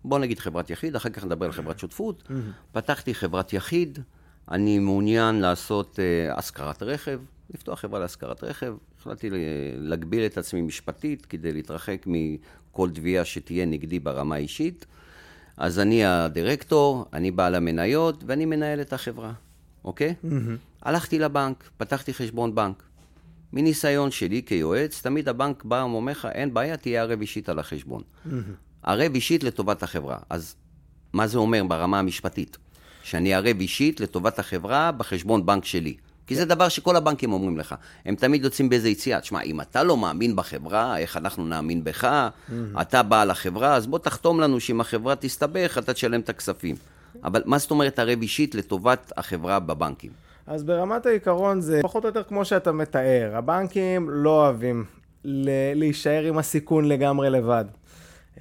בוא 0.04 0.18
נגיד 0.18 0.38
חברת 0.38 0.70
יחיד, 0.70 0.96
אחר 0.96 1.08
כך 1.08 1.24
נדבר 1.24 1.46
על 1.46 1.52
חברת 1.52 1.78
שותפות. 1.78 2.28
פתחתי 2.72 3.14
חברת 3.14 3.52
יחיד, 3.52 3.98
אני 4.50 4.78
מעוניין 4.78 5.40
לעשות 5.40 5.98
uh, 5.98 6.38
השכרת 6.38 6.82
רכב. 6.82 7.20
לפתוח 7.54 7.80
חברה 7.80 8.00
להשכרת 8.00 8.44
רכב. 8.44 8.74
החלטתי 9.00 9.30
להגביל 9.76 10.26
את 10.26 10.38
עצמי 10.38 10.62
משפטית 10.62 11.26
כדי 11.26 11.52
להתרחק 11.52 12.06
מכל 12.06 12.90
תביעה 12.90 13.24
שתהיה 13.24 13.66
נגדי 13.66 13.98
ברמה 13.98 14.34
האישית. 14.34 14.86
אז 15.56 15.78
אני 15.78 16.04
הדירקטור, 16.04 17.06
אני 17.12 17.30
בעל 17.30 17.54
המניות 17.54 18.24
ואני 18.26 18.44
מנהל 18.44 18.80
את 18.80 18.92
החברה, 18.92 19.32
אוקיי? 19.84 20.14
Mm-hmm. 20.24 20.32
הלכתי 20.82 21.18
לבנק, 21.18 21.70
פתחתי 21.76 22.14
חשבון 22.14 22.54
בנק. 22.54 22.82
מניסיון 23.52 24.10
שלי 24.10 24.42
כיועץ, 24.46 25.02
תמיד 25.02 25.28
הבנק 25.28 25.64
בא 25.64 25.86
ואומר 25.90 26.12
לך, 26.12 26.28
אין 26.32 26.54
בעיה, 26.54 26.76
תהיה 26.76 27.02
ערב 27.02 27.20
אישית 27.20 27.48
על 27.48 27.58
החשבון. 27.58 28.02
Mm-hmm. 28.02 28.30
ערב 28.82 29.14
אישית 29.14 29.44
לטובת 29.44 29.82
החברה. 29.82 30.18
אז 30.30 30.54
מה 31.12 31.26
זה 31.26 31.38
אומר 31.38 31.64
ברמה 31.68 31.98
המשפטית? 31.98 32.56
שאני 33.02 33.34
ערב 33.34 33.60
אישית 33.60 34.00
לטובת 34.00 34.38
החברה 34.38 34.92
בחשבון 34.92 35.46
בנק 35.46 35.64
שלי. 35.64 35.96
כי 36.28 36.36
זה 36.36 36.44
דבר 36.44 36.68
שכל 36.68 36.96
הבנקים 36.96 37.32
אומרים 37.32 37.58
לך. 37.58 37.74
הם 38.04 38.14
תמיד 38.14 38.44
יוצאים 38.44 38.68
באיזה 38.68 38.88
יציאה. 38.88 39.20
תשמע, 39.20 39.42
אם 39.42 39.60
אתה 39.60 39.82
לא 39.82 39.96
מאמין 39.96 40.36
בחברה, 40.36 40.98
איך 40.98 41.16
אנחנו 41.16 41.46
נאמין 41.46 41.84
בך? 41.84 42.28
אתה 42.80 43.02
בעל 43.02 43.30
החברה, 43.30 43.74
אז 43.74 43.86
בוא 43.86 43.98
תחתום 43.98 44.40
לנו 44.40 44.60
שאם 44.60 44.80
החברה 44.80 45.16
תסתבך, 45.16 45.78
אתה 45.78 45.92
תשלם 45.92 46.20
את 46.20 46.28
הכספים. 46.28 46.76
אבל 47.24 47.42
מה 47.44 47.58
זאת 47.58 47.70
אומרת 47.70 47.98
ערב 47.98 48.22
אישית 48.22 48.54
לטובת 48.54 49.12
החברה 49.16 49.58
בבנקים? 49.58 50.10
אז 50.46 50.64
ברמת 50.64 51.06
העיקרון 51.06 51.60
זה 51.60 51.80
פחות 51.82 52.04
או 52.04 52.08
יותר 52.08 52.22
כמו 52.22 52.44
שאתה 52.44 52.72
מתאר. 52.72 53.30
הבנקים 53.34 54.10
לא 54.10 54.30
אוהבים 54.30 54.84
להישאר 55.74 56.24
עם 56.24 56.38
הסיכון 56.38 56.84
לגמרי 56.84 57.30
לבד. 57.30 57.64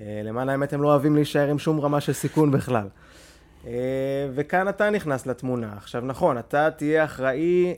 אה, 0.02 0.22
למען 0.24 0.50
האמת, 0.50 0.74
הם 0.74 0.82
לא 0.82 0.88
אוהבים 0.88 1.16
להישאר 1.16 1.50
עם 1.50 1.60
שום 1.60 1.80
רמה 1.80 2.02
של 2.02 2.14
סיכון 2.14 2.52
בכלל. 2.52 2.88
אה, 3.68 3.74
וכאן 4.36 4.70
אתה 4.70 4.90
נכנס 4.90 5.26
לתמונה. 5.26 5.74
עכשיו, 5.78 6.02
נכון, 6.06 6.38
אתה 6.38 6.72
תהיה 6.72 7.06
אחראי 7.06 7.76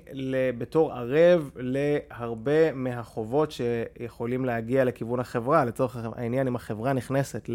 בתור 0.57 0.93
ערב 0.93 1.51
להרבה 1.55 2.73
מהחובות 2.73 3.51
שיכולים 3.51 4.45
להגיע 4.45 4.83
לכיוון 4.83 5.19
החברה. 5.19 5.65
לצורך 5.65 5.97
העניין, 6.15 6.47
אם 6.47 6.55
החברה 6.55 6.93
נכנסת 6.93 7.49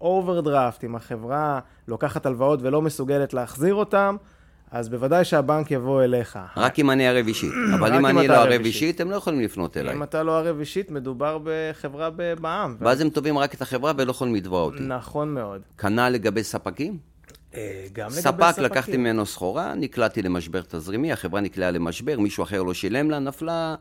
לאוברדרפט, 0.00 0.84
אם 0.84 0.96
החברה 0.96 1.60
לוקחת 1.88 2.26
הלוואות 2.26 2.62
ולא 2.62 2.82
מסוגלת 2.82 3.34
להחזיר 3.34 3.74
אותם, 3.74 4.16
אז 4.70 4.88
בוודאי 4.88 5.24
שהבנק 5.24 5.70
יבוא 5.70 6.04
אליך. 6.04 6.38
רק 6.56 6.78
אם 6.78 6.90
אני 6.90 7.08
ערב 7.08 7.26
אישית. 7.26 7.52
אבל 7.78 7.94
אם 7.94 8.06
אני 8.06 8.28
לא 8.28 8.34
ערב 8.34 8.60
אישית, 8.64 9.00
הם 9.00 9.10
לא 9.10 9.16
יכולים 9.16 9.40
לפנות 9.40 9.76
אליי. 9.76 9.94
אם 9.94 10.02
אתה 10.02 10.22
לא 10.22 10.38
ערב 10.38 10.58
אישית, 10.58 10.90
מדובר 10.90 11.38
בחברה 11.44 12.10
בע"מ. 12.40 12.76
ואז 12.80 13.00
הם 13.00 13.08
תובעים 13.08 13.38
רק 13.38 13.54
את 13.54 13.62
החברה 13.62 13.92
ולא 13.96 14.10
יכולים 14.10 14.34
לתבוע 14.34 14.62
אותי. 14.62 14.82
נכון 14.82 15.34
מאוד. 15.34 15.60
כנ"ל 15.78 16.08
לגבי 16.08 16.42
ספקים? 16.42 16.98
אה, 17.54 17.86
גם 17.92 18.06
לגבי 18.08 18.20
ספקים. 18.20 18.50
ספק, 18.50 18.58
לקחתי 18.58 18.96
ממנו 18.96 19.26
סחורה, 19.26 19.74
נקלעתי 19.74 20.22
למשבר 20.22 20.60
תזרימי, 20.68 21.12
החברה 21.12 21.40
נקלעה 21.40 21.70
למשבר, 21.70 22.20
מישהו 22.20 22.42
אחר 22.44 22.62
לא 22.62 22.74
שילם 22.74 23.10
לה, 23.10 23.18
נפלה... 23.18 23.74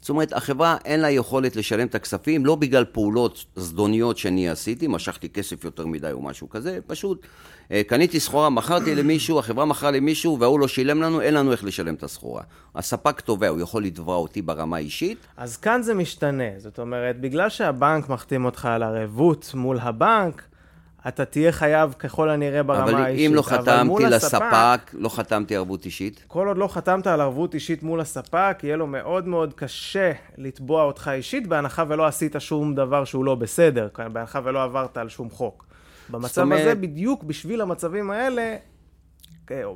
זאת 0.00 0.08
אומרת, 0.08 0.32
החברה 0.32 0.76
אין 0.84 1.00
לה 1.00 1.10
יכולת 1.10 1.56
לשלם 1.56 1.86
את 1.86 1.94
הכספים, 1.94 2.46
לא 2.46 2.54
בגלל 2.54 2.84
פעולות 2.84 3.44
זדוניות 3.56 4.18
שאני 4.18 4.48
עשיתי, 4.48 4.86
משכתי 4.86 5.28
כסף 5.28 5.64
יותר 5.64 5.86
מדי 5.86 6.12
או 6.12 6.22
משהו 6.22 6.48
כזה, 6.48 6.78
פשוט 6.86 7.26
אה, 7.72 7.82
קניתי 7.86 8.20
סחורה, 8.20 8.50
מכרתי 8.50 8.94
למישהו, 8.94 9.38
החברה 9.38 9.64
מכרה 9.64 9.90
למישהו 9.90 10.38
והוא 10.40 10.60
לא 10.60 10.68
שילם 10.68 11.02
לנו, 11.02 11.20
אין 11.20 11.34
לנו 11.34 11.52
איך 11.52 11.64
לשלם 11.64 11.94
את 11.94 12.02
הסחורה. 12.02 12.42
הספק 12.74 13.20
תובע, 13.20 13.48
הוא 13.48 13.60
יכול 13.60 13.84
לתבוע 13.84 14.16
אותי 14.16 14.42
ברמה 14.42 14.76
האישית. 14.76 15.18
אז 15.36 15.56
כאן 15.56 15.82
זה 15.82 15.94
משתנה, 15.94 16.58
זאת 16.58 16.78
אומרת, 16.78 17.20
בגלל 17.20 17.48
שהבנק 17.48 18.08
מחתים 18.08 18.44
אותך 18.44 18.64
על 18.64 18.82
ערבות 18.82 19.50
מול 19.54 19.78
הבנק, 19.80 20.42
אתה 21.08 21.24
תהיה 21.24 21.52
חייב 21.52 21.94
ככל 21.98 22.30
הנראה 22.30 22.62
ברמה 22.62 22.82
האישית. 22.82 23.00
אבל 23.00 23.26
אם 23.26 23.34
לא 23.34 23.42
חתמתי 23.42 24.04
לספק, 24.04 24.42
הספק, 24.42 24.90
לא 24.92 25.08
חתמתי 25.08 25.56
ערבות 25.56 25.84
אישית? 25.84 26.24
כל 26.26 26.48
עוד 26.48 26.58
לא 26.58 26.68
חתמת 26.68 27.06
על 27.06 27.20
ערבות 27.20 27.54
אישית 27.54 27.82
מול 27.82 28.00
הספק, 28.00 28.58
יהיה 28.62 28.76
לו 28.76 28.86
מאוד 28.86 29.28
מאוד 29.28 29.54
קשה 29.54 30.12
לתבוע 30.38 30.82
אותך 30.82 31.10
אישית, 31.14 31.46
בהנחה 31.46 31.84
ולא 31.88 32.06
עשית 32.06 32.36
שום 32.38 32.74
דבר 32.74 33.04
שהוא 33.04 33.24
לא 33.24 33.34
בסדר, 33.34 33.88
בהנחה 34.12 34.40
ולא 34.44 34.62
עברת 34.62 34.96
על 34.96 35.08
שום 35.08 35.30
חוק. 35.30 35.66
במצב 36.10 36.42
אומרת... 36.42 36.60
הזה, 36.60 36.74
בדיוק 36.74 37.24
בשביל 37.24 37.60
המצבים 37.60 38.10
האלה, 38.10 38.56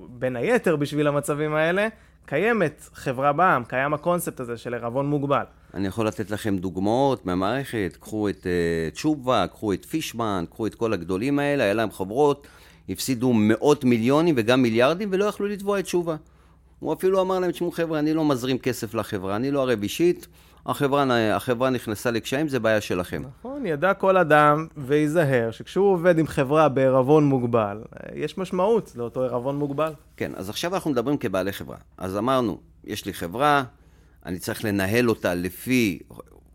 בין 0.09 0.37
היתר 0.37 0.77
בשביל 0.77 1.07
המצבים 1.07 1.55
האלה, 1.55 1.89
קיימת 2.27 2.89
חברה 2.95 3.33
בעם, 3.33 3.65
קיים 3.65 3.95
הקונספט 3.95 4.41
הזה 4.41 4.57
של 4.57 4.75
ערבון 4.75 5.07
מוגבל. 5.07 5.45
אני 5.75 5.89
יכול 5.89 6.07
לתת 6.07 6.31
לכם 6.31 6.59
דוגמאות 6.59 7.27
מהמערכת, 7.27 7.97
קחו 8.01 8.29
את 8.29 8.43
uh, 8.43 8.95
תשובה, 8.95 9.47
קחו 9.47 9.73
את 9.73 9.85
פישמן, 9.85 10.45
קחו 10.51 10.67
את 10.67 10.75
כל 10.75 10.93
הגדולים 10.93 11.39
האלה, 11.39 11.65
היה 11.65 11.75
להם 11.75 11.91
חברות, 11.91 12.47
הפסידו 12.89 13.33
מאות 13.33 13.85
מיליונים 13.85 14.35
וגם 14.39 14.63
מיליארדים 14.63 15.09
ולא 15.13 15.25
יכלו 15.25 15.47
לתבוע 15.47 15.79
את 15.79 15.85
תשובה. 15.85 16.17
הוא 16.81 16.93
אפילו 16.93 17.21
אמר 17.21 17.39
להם, 17.39 17.51
תשמעו 17.51 17.71
חבר'ה, 17.71 17.99
אני 17.99 18.15
לא 18.15 18.25
מזרים 18.25 18.59
כסף 18.59 18.95
לחברה, 18.95 19.37
אני 19.37 19.51
לא 19.51 19.63
ערב 19.63 19.83
אישית, 19.83 20.27
החברה, 20.67 21.35
החברה 21.35 21.71
נכנסה 21.71 22.11
לקשיים, 22.11 22.49
זה 22.49 22.61
בעיה 22.61 22.81
שלכם. 22.81 23.23
נכון, 23.39 23.67
ידע 23.67 23.95
כל 23.95 24.17
אדם 24.17 24.67
וייזהר 24.77 25.51
שכשהוא 25.51 25.93
עובד 25.93 26.19
עם 26.19 26.27
חברה 26.27 26.69
בערבון 26.69 27.25
מוגבל, 27.25 27.83
יש 28.15 28.39
משמעות 28.39 28.93
לאותו 28.97 29.23
ערבון 29.23 29.57
מוגבל. 29.57 29.93
כן, 30.17 30.33
אז 30.37 30.49
עכשיו 30.49 30.75
אנחנו 30.75 30.91
מדברים 30.91 31.17
כבעלי 31.17 31.53
חברה. 31.53 31.77
אז 31.99 32.17
אמרנו, 32.17 32.59
יש 32.85 33.07
לי 33.07 33.13
חברה, 33.13 33.65
אני 34.27 34.39
צריך 34.39 34.65
לנהל 34.65 35.09
אותה 35.09 35.35
לפי 35.35 35.99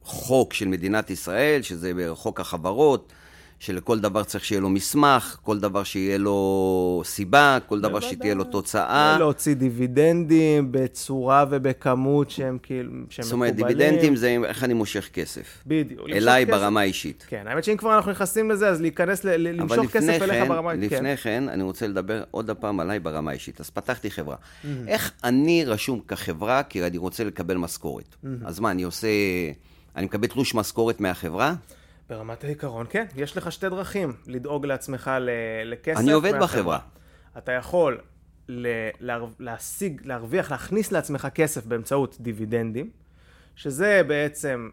חוק 0.03 0.53
של 0.53 0.67
מדינת 0.67 1.09
ישראל, 1.09 1.61
שזה 1.61 1.91
חוק 2.13 2.39
החברות, 2.39 3.13
שלכל 3.59 3.99
דבר 3.99 4.23
צריך 4.23 4.45
שיהיה 4.45 4.61
לו 4.61 4.69
מסמך, 4.69 5.37
כל 5.43 5.59
דבר 5.59 5.83
שיהיה 5.83 6.17
לו 6.17 7.01
סיבה, 7.05 7.57
כל 7.65 7.81
דבר 7.81 7.99
שתהיה 7.99 8.35
לו 8.35 8.43
תוצאה. 8.43 9.15
להוציא 9.19 9.53
דיבידנדים 9.53 10.67
בצורה 10.71 11.45
ובכמות 11.49 12.29
שהם 12.29 12.57
כאילו, 12.63 12.91
שהם 13.09 13.23
זאת 13.23 13.33
אומרת, 13.33 13.55
דיבידנדים 13.55 14.15
זה 14.15 14.37
איך 14.45 14.63
אני 14.63 14.73
מושך 14.73 15.09
כסף. 15.13 15.63
בדיוק. 15.67 16.09
אליי 16.09 16.45
ברמה 16.45 16.81
האישית. 16.81 17.25
כן, 17.27 17.43
האמת 17.47 17.63
שאם 17.63 17.77
כבר 17.77 17.95
אנחנו 17.95 18.11
נכנסים 18.11 18.51
לזה, 18.51 18.69
אז 18.69 18.81
להיכנס, 18.81 19.23
למשוך 19.23 19.85
כסף 19.91 20.21
אליך 20.21 20.43
כן, 20.43 20.47
ברמה 20.47 20.71
האישית. 20.71 20.93
אבל 20.93 20.97
לפני 20.97 21.17
כן, 21.17 21.23
כן, 21.23 21.49
אני 21.49 21.63
רוצה 21.63 21.87
לדבר 21.87 22.23
עוד 22.31 22.49
פעם 22.51 22.79
עליי 22.79 22.99
ברמה 22.99 23.31
האישית. 23.31 23.59
אז 23.61 23.69
פתחתי 23.69 24.11
חברה. 24.11 24.35
איך 24.87 25.11
אני 25.23 25.65
רשום 25.65 25.99
כחברה, 26.07 26.63
כי 26.63 26.83
אני 26.83 26.97
רוצה 26.97 27.23
לקבל 27.23 27.57
משכורת. 27.57 28.15
אז 28.45 28.59
מה, 28.59 28.71
אני 28.71 28.83
עושה... 28.83 29.07
אני 29.95 30.05
מקבל 30.05 30.27
תלוש 30.27 30.55
משכורת 30.55 31.01
מהחברה? 31.01 31.53
ברמת 32.09 32.43
העיקרון, 32.43 32.85
כן. 32.89 33.05
יש 33.15 33.37
לך 33.37 33.51
שתי 33.51 33.69
דרכים 33.69 34.13
לדאוג 34.27 34.65
לעצמך 34.65 35.11
לכסף. 35.65 35.99
אני 35.99 36.11
עובד 36.11 36.31
מהחברה. 36.31 36.47
בחברה. 36.47 36.79
אתה 37.37 37.51
יכול 37.51 38.01
להשיג, 39.39 40.01
להרוויח, 40.05 40.51
להכניס 40.51 40.91
לעצמך 40.91 41.27
כסף 41.35 41.65
באמצעות 41.65 42.17
דיבידנדים, 42.19 42.89
שזה 43.55 44.01
בעצם 44.07 44.69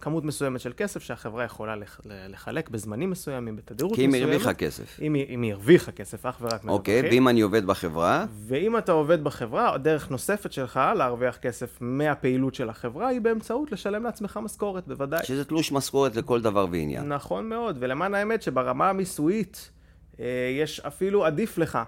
כמות 0.00 0.24
מסוימת 0.24 0.60
של 0.60 0.72
כסף 0.76 1.02
שהחברה 1.02 1.44
יכולה 1.44 1.74
לחלק 2.04 2.68
בזמנים 2.68 3.10
מסוימים, 3.10 3.56
בתדירות 3.56 3.92
מסוימת. 3.92 4.12
כי 4.12 4.18
אם 4.18 4.22
היא 4.24 4.32
הרוויחה 4.32 4.54
כסף. 4.54 5.00
אם 5.02 5.14
היא, 5.14 5.26
אם 5.28 5.42
היא 5.42 5.52
הרוויחה 5.52 5.92
כסף, 5.92 6.26
אך 6.26 6.38
ורק 6.40 6.64
אוקיי, 6.68 7.00
okay, 7.00 7.04
ואם 7.04 7.28
אני 7.28 7.40
עובד 7.40 7.66
בחברה? 7.66 8.24
ואם 8.46 8.78
אתה 8.78 8.92
עובד 8.92 9.24
בחברה, 9.24 9.78
דרך 9.78 10.10
נוספת 10.10 10.52
שלך 10.52 10.80
להרוויח 10.96 11.36
כסף 11.36 11.78
מהפעילות 11.80 12.54
של 12.54 12.70
החברה, 12.70 13.08
היא 13.08 13.20
באמצעות 13.20 13.72
לשלם 13.72 14.04
לעצמך 14.04 14.40
משכורת, 14.42 14.88
בוודאי. 14.88 15.24
שזה 15.24 15.44
תלוש 15.44 15.72
משכורת 15.72 16.16
לכל 16.16 16.40
דבר 16.40 16.66
ועניין. 16.70 17.08
נכון 17.08 17.48
מאוד, 17.48 17.76
ולמען 17.80 18.14
האמת 18.14 18.42
שברמה 18.42 18.90
המיסויית, 18.90 19.70
אה, 20.20 20.26
יש 20.60 20.80
אפילו 20.80 21.24
עדיף 21.24 21.58
לך 21.58 21.78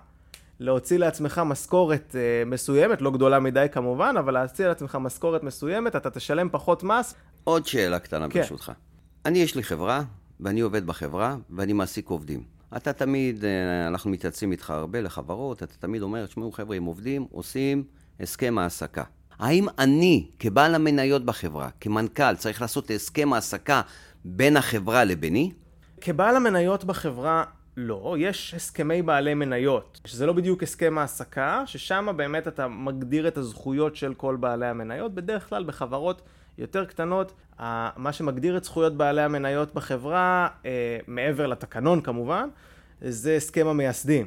להוציא 0.61 0.99
לעצמך 0.99 1.43
משכורת 1.47 2.17
אה, 2.19 2.45
מסוימת, 2.47 3.03
לא 3.03 3.11
גדולה 3.11 3.41
מדי 3.41 3.67
כמובן, 3.73 4.15
אבל 4.19 4.39
להוציא 4.39 4.67
לעצמך 4.67 4.99
משכורת 5.01 5.43
מסוימת, 5.43 5.97
אתה 5.97 6.11
תשלם 6.11 6.49
פחות 6.53 6.83
מס. 6.83 7.15
עוד 7.45 7.67
שאלה 7.67 7.99
קטנה 7.99 8.29
כן. 8.29 8.41
ברשותך. 8.41 8.73
אני, 9.25 9.39
יש 9.39 9.55
לי 9.55 9.63
חברה, 9.63 10.03
ואני 10.41 10.61
עובד 10.61 10.87
בחברה, 10.87 11.37
ואני 11.51 11.73
מעסיק 11.73 12.09
עובדים. 12.09 12.43
אתה 12.77 12.93
תמיד, 12.93 13.45
אה, 13.45 13.87
אנחנו 13.87 14.11
מתייעצים 14.11 14.53
איתך 14.53 14.71
הרבה 14.71 15.01
לחברות, 15.01 15.63
אתה 15.63 15.75
תמיד 15.79 16.03
אומר, 16.03 16.27
תשמעו 16.27 16.53
חבר'ה, 16.53 16.77
אם 16.77 16.85
עובדים, 16.85 17.27
עושים 17.31 17.85
הסכם 18.21 18.59
העסקה. 18.59 19.05
האם 19.39 19.67
אני, 19.79 20.27
כבעל 20.39 20.75
המניות 20.75 21.25
בחברה, 21.25 21.69
כמנכ"ל, 21.81 22.37
צריך 22.37 22.61
לעשות 22.61 22.91
הסכם 22.91 23.33
העסקה 23.33 23.83
בין 24.25 24.57
החברה 24.57 25.05
לביני? 25.05 25.53
כבעל 26.01 26.37
המניות 26.37 26.85
בחברה, 26.85 27.45
לא, 27.77 28.17
יש 28.19 28.55
הסכמי 28.55 29.03
בעלי 29.03 29.35
מניות, 29.35 30.01
שזה 30.05 30.27
לא 30.27 30.33
בדיוק 30.33 30.63
הסכם 30.63 30.99
העסקה, 30.99 31.63
ששם 31.67 32.09
באמת 32.17 32.49
אתה 32.49 32.69
מגדיר 32.69 33.29
את 33.29 33.37
הזכויות 33.37 33.97
של 33.97 34.15
כל 34.15 34.37
בעלי 34.37 34.67
המניות, 34.67 35.15
בדרך 35.15 35.49
כלל 35.49 35.65
בחברות 35.65 36.23
יותר 36.59 36.85
קטנות, 36.85 37.33
מה 37.97 38.13
שמגדיר 38.13 38.57
את 38.57 38.65
זכויות 38.65 38.97
בעלי 38.97 39.23
המניות 39.23 39.75
בחברה, 39.75 40.49
אה, 40.67 40.99
מעבר 41.07 41.47
לתקנון 41.47 42.01
כמובן, 42.01 42.49
זה 43.01 43.37
הסכם 43.37 43.67
המייסדים. 43.67 44.27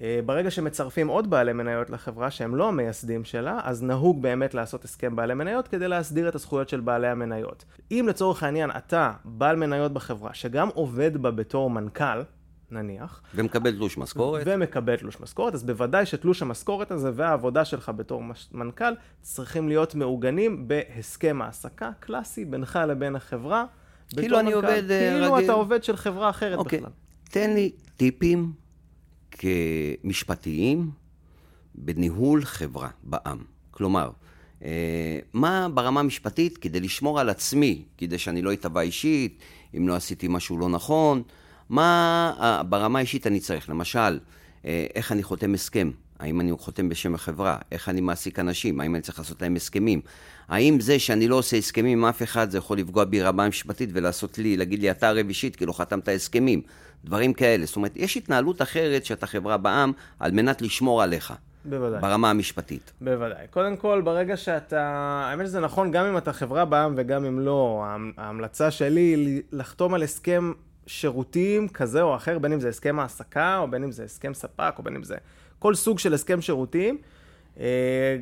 אה, 0.00 0.20
ברגע 0.26 0.50
שמצרפים 0.50 1.08
עוד 1.08 1.30
בעלי 1.30 1.52
מניות 1.52 1.90
לחברה 1.90 2.30
שהם 2.30 2.56
לא 2.56 2.68
המייסדים 2.68 3.24
שלה, 3.24 3.60
אז 3.62 3.82
נהוג 3.82 4.22
באמת 4.22 4.54
לעשות 4.54 4.84
הסכם 4.84 5.16
בעלי 5.16 5.34
מניות 5.34 5.68
כדי 5.68 5.88
להסדיר 5.88 6.28
את 6.28 6.34
הזכויות 6.34 6.68
של 6.68 6.80
בעלי 6.80 7.08
המניות. 7.08 7.64
אם 7.90 8.06
לצורך 8.08 8.42
העניין 8.42 8.70
אתה 8.70 9.12
בעל 9.24 9.56
מניות 9.56 9.92
בחברה 9.92 10.34
שגם 10.34 10.68
עובד 10.74 11.16
בה 11.16 11.30
בתור 11.30 11.70
מנכ"ל, 11.70 12.22
נניח. 12.70 13.22
ומקבל 13.34 13.70
תלוש 13.70 13.98
משכורת. 13.98 14.42
ומקבל 14.46 14.96
תלוש 14.96 15.20
משכורת, 15.20 15.54
אז 15.54 15.64
בוודאי 15.64 16.06
שתלוש 16.06 16.42
המשכורת 16.42 16.90
הזה 16.90 17.10
והעבודה 17.14 17.64
שלך 17.64 17.92
בתור 17.96 18.22
מנכ"ל 18.52 18.92
צריכים 19.22 19.68
להיות 19.68 19.94
מעוגנים 19.94 20.68
בהסכם 20.68 21.42
העסקה 21.42 21.90
קלאסי 22.00 22.44
בינך 22.44 22.78
לבין 22.88 23.16
החברה. 23.16 23.64
כאילו 24.16 24.40
אני 24.40 24.54
מנכ"ל. 24.54 24.66
עובד 24.66 24.88
כאילו 24.88 25.24
רגיל. 25.24 25.28
כאילו 25.28 25.44
אתה 25.44 25.52
עובד 25.52 25.84
של 25.84 25.96
חברה 25.96 26.30
אחרת 26.30 26.58
אוקיי. 26.58 26.78
בכלל. 26.78 26.90
תן 27.30 27.54
לי 27.54 27.72
טיפים 27.96 28.52
כמשפטיים 29.30 30.90
בניהול 31.74 32.44
חברה 32.44 32.88
בעם. 33.02 33.38
כלומר, 33.70 34.10
אה, 34.62 35.18
מה 35.32 35.68
ברמה 35.74 36.00
המשפטית 36.00 36.58
כדי 36.58 36.80
לשמור 36.80 37.20
על 37.20 37.28
עצמי, 37.28 37.84
כדי 37.98 38.18
שאני 38.18 38.42
לא 38.42 38.52
אתבע 38.52 38.80
אישית, 38.80 39.38
אם 39.76 39.88
לא 39.88 39.96
עשיתי 39.96 40.26
משהו 40.30 40.58
לא 40.58 40.68
נכון, 40.68 41.22
מה 41.70 42.62
ברמה 42.68 42.98
האישית 42.98 43.26
אני 43.26 43.40
צריך? 43.40 43.68
למשל, 43.68 44.18
אה, 44.64 44.86
איך 44.94 45.12
אני 45.12 45.22
חותם 45.22 45.54
הסכם? 45.54 45.90
האם 46.18 46.40
אני 46.40 46.52
חותם 46.58 46.88
בשם 46.88 47.14
החברה? 47.14 47.58
איך 47.72 47.88
אני 47.88 48.00
מעסיק 48.00 48.38
אנשים? 48.38 48.80
האם 48.80 48.94
אני 48.94 49.02
צריך 49.02 49.18
לעשות 49.18 49.42
להם 49.42 49.56
הסכמים? 49.56 50.00
האם 50.48 50.80
זה 50.80 50.98
שאני 50.98 51.28
לא 51.28 51.36
עושה 51.36 51.56
הסכמים 51.56 51.98
עם 51.98 52.04
אף 52.04 52.22
אחד, 52.22 52.50
זה 52.50 52.58
יכול 52.58 52.78
לפגוע 52.78 53.04
בי 53.04 53.22
רמה 53.22 53.48
משפטית 53.48 53.90
ולעשות 53.92 54.38
לי, 54.38 54.56
להגיד 54.56 54.80
לי, 54.80 54.90
אתה 54.90 55.08
ערב 55.08 55.28
אישית, 55.28 55.56
כי 55.56 55.66
לא 55.66 55.72
חתמת 55.72 56.08
הסכמים? 56.08 56.60
דברים 57.04 57.32
כאלה. 57.32 57.66
זאת 57.66 57.76
אומרת, 57.76 57.92
יש 57.96 58.16
התנהלות 58.16 58.62
אחרת 58.62 59.04
שאתה 59.04 59.26
חברה 59.26 59.56
בעם 59.56 59.92
על 60.20 60.32
מנת 60.32 60.62
לשמור 60.62 61.02
עליך. 61.02 61.34
בוודאי. 61.64 62.00
ברמה 62.00 62.30
המשפטית. 62.30 62.92
בוודאי. 63.00 63.46
קודם 63.50 63.76
כל, 63.76 64.00
ברגע 64.04 64.36
שאתה... 64.36 64.82
האמת 65.30 65.46
שזה 65.46 65.60
נכון 65.60 65.90
גם 65.90 66.06
אם 66.06 66.18
אתה 66.18 66.32
חברה 66.32 66.64
בעם 66.64 66.94
וגם 66.96 67.24
אם 67.24 67.40
לא. 67.40 67.84
ההמלצה 68.16 68.70
שלי 68.70 69.00
היא 69.00 69.42
לחתום 69.52 69.94
על 69.94 70.02
הסכם 70.02 70.52
שירותים 70.88 71.68
כזה 71.68 72.02
או 72.02 72.16
אחר, 72.16 72.38
בין 72.38 72.52
אם 72.52 72.60
זה 72.60 72.68
הסכם 72.68 72.98
העסקה, 72.98 73.58
או 73.58 73.70
בין 73.70 73.84
אם 73.84 73.92
זה 73.92 74.04
הסכם 74.04 74.34
ספק, 74.34 74.74
או 74.78 74.82
בין 74.82 74.96
אם 74.96 75.02
זה 75.02 75.16
כל 75.58 75.74
סוג 75.74 75.98
של 75.98 76.14
הסכם 76.14 76.40
שירותים. 76.40 76.98
אה, 77.60 78.16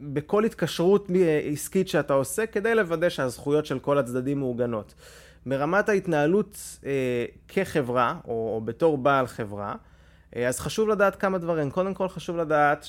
בכל 0.00 0.44
התקשרות 0.44 1.10
עסקית 1.52 1.88
שאתה 1.88 2.14
עושה, 2.14 2.46
כדי 2.46 2.74
לוודא 2.74 3.08
שהזכויות 3.08 3.66
של 3.66 3.78
כל 3.78 3.98
הצדדים 3.98 4.38
מעוגנות. 4.38 4.94
ברמת 5.46 5.88
ההתנהלות 5.88 6.78
אה, 6.86 7.24
כחברה, 7.48 8.18
או, 8.24 8.30
או 8.54 8.60
בתור 8.64 8.98
בעל 8.98 9.26
חברה, 9.26 9.74
אה, 10.36 10.48
אז 10.48 10.60
חשוב 10.60 10.88
לדעת 10.88 11.16
כמה 11.16 11.38
דברים. 11.38 11.70
קודם 11.70 11.94
כל 11.94 12.08
חשוב 12.08 12.36
לדעת 12.36 12.84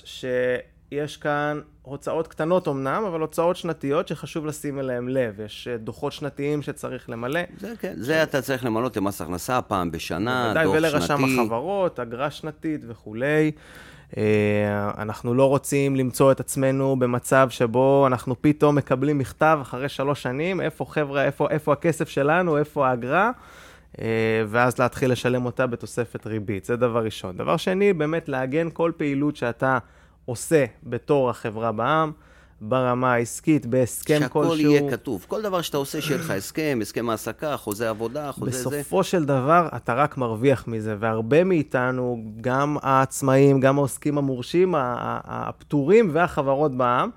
שיש 0.90 1.18
כאן 1.18 1.60
הוצאות 1.82 2.28
קטנות 2.28 2.68
אמנם, 2.68 3.04
אבל 3.08 3.22
הוצאות 3.22 3.56
שנתיות 3.56 4.08
שחשוב 4.08 4.46
לשים 4.46 4.80
אליהן 4.80 5.08
לב. 5.08 5.40
יש 5.40 5.68
אה, 5.72 5.78
דוחות 5.78 6.14
שנתיים 6.14 6.62
שצריך 6.62 7.10
למלא. 7.10 7.40
זה 7.58 7.74
כן, 7.80 7.94
זה 7.98 8.24
אתה 8.24 8.42
צריך 8.42 8.66
למלא 8.66 8.90
למס 8.96 9.22
הכנסה 9.22 9.62
פעם 9.62 9.92
בשנה, 9.92 10.54
דוח 10.54 10.64
שנתי. 10.64 10.78
ולרשם 10.78 11.24
החברות, 11.24 12.00
אגרה 12.00 12.32
שנתית 12.32 12.82
וכולי. 12.88 13.52
אה, 14.18 14.92
אנחנו 14.98 15.34
לא 15.34 15.46
רוצים 15.46 15.96
למצוא 15.96 16.32
את 16.32 16.40
עצמנו 16.40 16.96
במצב 17.00 17.48
שבו 17.50 18.08
אנחנו 18.08 18.36
פתאום 18.42 18.76
מקבלים 18.76 19.18
מכתב 19.18 19.60
אחרי 19.62 19.90
שלוש 19.90 20.24
שנים, 20.24 20.62
איפה 20.62 20.86
חבר'ה, 20.86 21.26
איפה, 21.26 21.48
איפה 21.50 21.74
הכסף 21.74 22.10
שלנו, 22.10 22.58
איפה 22.58 22.88
האגרה, 22.88 23.32
אה, 24.02 24.06
ואז 24.48 24.80
להתחיל 24.80 25.12
לשלם 25.12 25.46
אותה 25.46 25.68
בתוספת 25.68 26.28
ריבית. 26.28 26.66
זה 26.66 26.76
דבר 26.76 27.04
ראשון. 27.04 27.38
דבר 27.38 27.58
שני, 27.58 27.94
באמת 27.94 28.30
לעגן 28.30 28.68
כל 28.74 28.92
פעילות 28.98 29.36
שאתה 29.36 29.78
עושה 30.30 30.66
בתור 30.84 31.30
החברה 31.30 31.72
בע"מ. 31.72 32.12
ברמה 32.62 33.14
העסקית, 33.14 33.66
בהסכם 33.66 34.20
כלשהו. 34.30 34.56
שהכל 34.56 34.60
יהיה 34.60 34.92
כתוב. 34.92 35.26
כל 35.28 35.42
דבר 35.42 35.62
שאתה 35.62 35.78
עושה, 35.78 36.02
שיהיה 36.02 36.20
לך 36.20 36.30
הסכם, 36.30 36.80
הסכם 36.82 37.10
העסקה, 37.10 37.58
חוזה 37.58 37.90
עבודה, 37.90 38.32
חוזה 38.32 38.52
בסופו 38.52 38.70
זה. 38.70 38.80
בסופו 38.80 39.04
של 39.04 39.26
דבר, 39.26 39.68
אתה 39.76 39.94
רק 39.94 40.18
מרוויח 40.18 40.68
מזה, 40.68 40.96
והרבה 41.00 41.44
מאיתנו, 41.44 42.24
גם 42.42 42.78
העצמאים, 42.82 43.60
גם 43.60 43.78
העוסקים 43.78 44.18
המורשים, 44.18 44.76
הפטורים 44.78 46.10
והחברות 46.14 46.76
בעם, 46.76 47.10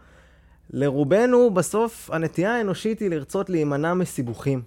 לרובנו, 0.71 1.51
בסוף, 1.51 2.11
הנטייה 2.13 2.57
האנושית 2.57 3.01
היא 3.01 3.11
לרצות 3.11 3.51
להימנע 3.51 3.95
מסיבוכים. 3.95 4.63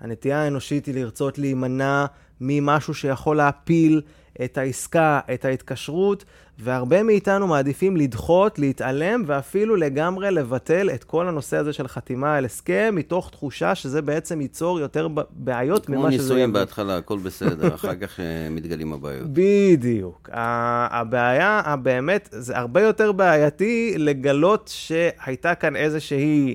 הנטייה 0.00 0.42
האנושית 0.42 0.86
היא 0.86 0.94
לרצות 0.94 1.38
להימנע 1.38 2.06
ממשהו 2.40 2.94
שיכול 2.94 3.36
להפיל 3.36 4.02
את 4.44 4.58
העסקה, 4.58 5.20
את 5.34 5.44
ההתקשרות, 5.44 6.24
והרבה 6.60 7.02
מאיתנו 7.02 7.46
מעדיפים 7.46 7.96
לדחות, 7.96 8.58
להתעלם, 8.58 9.22
ואפילו 9.26 9.76
לגמרי 9.76 10.30
לבטל 10.30 10.90
את 10.94 11.04
כל 11.04 11.28
הנושא 11.28 11.56
הזה 11.56 11.72
של 11.72 11.88
חתימה 11.88 12.36
על 12.36 12.44
הסכם, 12.44 12.94
מתוך 12.96 13.30
תחושה 13.30 13.74
שזה 13.74 14.02
בעצם 14.02 14.40
ייצור 14.40 14.80
יותר 14.80 15.08
בעיות 15.30 15.88
ממה 15.88 15.98
שזה... 15.98 16.18
כמו 16.18 16.22
נישואים 16.22 16.52
בהתחלה, 16.52 16.96
הכל 16.96 17.18
בסדר, 17.18 17.74
אחר 17.74 17.94
כך 17.94 18.20
אה, 18.20 18.48
מתגלים 18.50 18.92
הבעיות. 18.92 19.26
בדיוק. 19.32 20.30
הבעיה, 20.32 21.76
באמת, 21.82 22.28
זה 22.32 22.58
הרבה 22.58 22.82
יותר 22.82 23.12
בעייתי 23.12 23.94
לגלות 23.98 24.70
שהייתה 24.74 25.54
כאן 25.54 25.76
איזושהי 25.76 26.54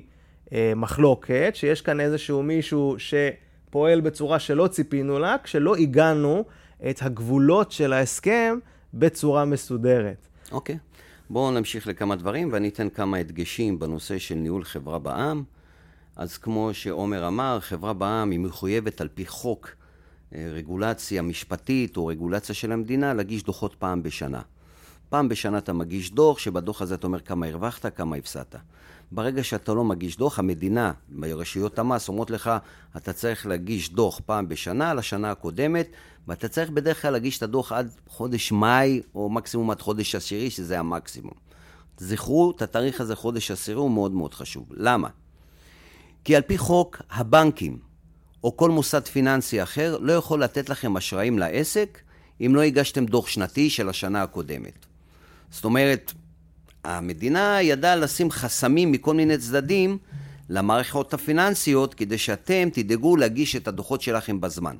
אה, 0.53 0.73
מחלוקת, 0.75 1.51
שיש 1.53 1.81
כאן 1.81 1.99
איזשהו 1.99 2.43
מישהו 2.43 2.95
שפועל 2.97 4.01
בצורה 4.01 4.39
שלא 4.39 4.67
ציפינו 4.67 5.19
לה, 5.19 5.35
כשלא 5.43 5.75
הגענו 5.75 6.45
את 6.89 7.01
הגבולות 7.01 7.71
של 7.71 7.93
ההסכם 7.93 8.57
בצורה 8.93 9.45
מסודרת. 9.45 10.27
אוקיי. 10.51 10.75
Okay. 10.75 10.93
בואו 11.29 11.51
נמשיך 11.51 11.87
לכמה 11.87 12.15
דברים 12.15 12.49
ואני 12.51 12.67
אתן 12.67 12.89
כמה 12.89 13.17
הדגשים 13.17 13.79
בנושא 13.79 14.19
של 14.19 14.35
ניהול 14.35 14.63
חברה 14.63 14.99
בע"מ. 14.99 15.43
אז 16.15 16.37
כמו 16.37 16.69
שעומר 16.73 17.27
אמר, 17.27 17.59
חברה 17.61 17.93
בע"מ 17.93 18.31
היא 18.31 18.39
מחויבת 18.39 19.01
על 19.01 19.07
פי 19.07 19.25
חוק 19.25 19.69
אה, 20.35 20.47
רגולציה 20.53 21.21
משפטית 21.21 21.97
או 21.97 22.05
רגולציה 22.05 22.55
של 22.55 22.71
המדינה 22.71 23.13
להגיש 23.13 23.43
דוחות 23.43 23.75
פעם 23.79 24.03
בשנה. 24.03 24.41
פעם 25.09 25.29
בשנה 25.29 25.57
אתה 25.57 25.73
מגיש 25.73 26.11
דוח, 26.11 26.39
שבדוח 26.39 26.81
הזה 26.81 26.95
אתה 26.95 27.07
אומר 27.07 27.19
כמה 27.19 27.45
הרווחת, 27.47 27.95
כמה 27.95 28.15
הפסדת. 28.15 28.55
ברגע 29.13 29.43
שאתה 29.43 29.73
לא 29.73 29.83
מגיש 29.83 30.17
דוח, 30.17 30.39
המדינה, 30.39 30.91
רשויות 31.21 31.79
המס, 31.79 32.07
אומרות 32.07 32.31
לך, 32.31 32.51
אתה 32.97 33.13
צריך 33.13 33.45
להגיש 33.45 33.93
דוח 33.93 34.21
פעם 34.25 34.47
בשנה 34.47 34.91
על 34.91 34.99
השנה 34.99 35.31
הקודמת, 35.31 35.87
ואתה 36.27 36.47
צריך 36.47 36.69
בדרך 36.69 37.01
כלל 37.01 37.11
להגיש 37.11 37.37
את 37.37 37.43
הדוח 37.43 37.71
עד 37.71 37.91
חודש 38.07 38.51
מאי, 38.51 39.01
או 39.15 39.29
מקסימום 39.29 39.71
עד 39.71 39.81
חודש 39.81 40.15
עשירי, 40.15 40.49
שזה 40.49 40.79
המקסימום. 40.79 41.33
זכרו, 41.97 42.53
את 42.55 42.61
התאריך 42.61 43.01
הזה, 43.01 43.15
חודש 43.15 43.51
עשירי, 43.51 43.79
הוא 43.79 43.91
מאוד 43.91 44.11
מאוד 44.11 44.33
חשוב. 44.33 44.65
למה? 44.71 45.09
כי 46.23 46.35
על 46.35 46.41
פי 46.41 46.57
חוק, 46.57 47.01
הבנקים, 47.11 47.77
או 48.43 48.57
כל 48.57 48.69
מוסד 48.69 49.07
פיננסי 49.07 49.63
אחר, 49.63 49.97
לא 50.01 50.13
יכול 50.13 50.43
לתת 50.43 50.69
לכם 50.69 50.97
אשראים 50.97 51.39
לעסק, 51.39 51.99
אם 52.41 52.55
לא 52.55 52.61
הגשתם 52.61 53.05
דוח 53.05 53.27
שנתי 53.27 53.69
של 53.69 53.89
השנה 53.89 54.23
הקודמת. 54.23 54.85
זאת 55.51 55.65
אומרת, 55.65 56.13
המדינה 56.83 57.61
ידעה 57.61 57.95
לשים 57.95 58.31
חסמים 58.31 58.91
מכל 58.91 59.13
מיני 59.13 59.37
צדדים 59.37 59.97
למערכות 60.49 61.13
הפיננסיות 61.13 61.93
כדי 61.93 62.17
שאתם 62.17 62.69
תדאגו 62.73 63.17
להגיש 63.17 63.55
את 63.55 63.67
הדוחות 63.67 64.01
שלכם 64.01 64.41
בזמן. 64.41 64.75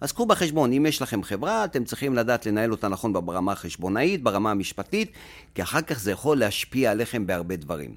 אז 0.00 0.12
קחו 0.12 0.26
בחשבון, 0.26 0.72
אם 0.72 0.86
יש 0.86 1.02
לכם 1.02 1.22
חברה, 1.22 1.64
אתם 1.64 1.84
צריכים 1.84 2.14
לדעת 2.14 2.46
לנהל 2.46 2.70
אותה 2.70 2.88
נכון 2.88 3.12
ברמה 3.12 3.52
החשבונאית, 3.52 4.22
ברמה 4.22 4.50
המשפטית, 4.50 5.12
כי 5.54 5.62
אחר 5.62 5.80
כך 5.80 6.00
זה 6.00 6.10
יכול 6.10 6.38
להשפיע 6.38 6.90
עליכם 6.90 7.26
בהרבה 7.26 7.56
דברים. 7.56 7.96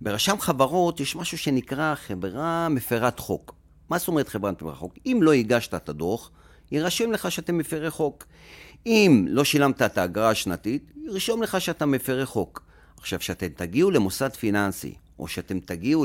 ברשם 0.00 0.40
חברות 0.40 1.00
יש 1.00 1.16
משהו 1.16 1.38
שנקרא 1.38 1.94
חברה 1.94 2.68
מפרת 2.68 3.18
חוק. 3.18 3.54
מה 3.90 3.98
זאת 3.98 4.08
אומרת 4.08 4.28
חברה 4.28 4.52
מפרת 4.52 4.76
חוק? 4.76 4.94
אם 5.06 5.18
לא 5.22 5.32
הגשת 5.32 5.74
את 5.74 5.88
הדוח, 5.88 6.30
יירשם 6.72 7.12
לך 7.12 7.30
שאתם 7.32 7.58
מפרי 7.58 7.90
חוק. 7.90 8.24
אם 8.86 9.26
לא 9.28 9.44
שילמת 9.44 9.82
את 9.82 9.98
האגרה 9.98 10.30
השנתית, 10.30 10.92
ירשום 11.04 11.42
לך 11.42 11.60
שאתה 11.60 11.86
מפרי 11.86 12.26
חוק. 12.26 12.67
עכשיו, 12.98 13.18
כשאתם 13.18 13.48
תגיעו 13.48 13.90
למוסד 13.90 14.36
פיננסי, 14.36 14.94
או 15.18 15.28
שאתם 15.28 15.60
תגיעו 15.60 16.04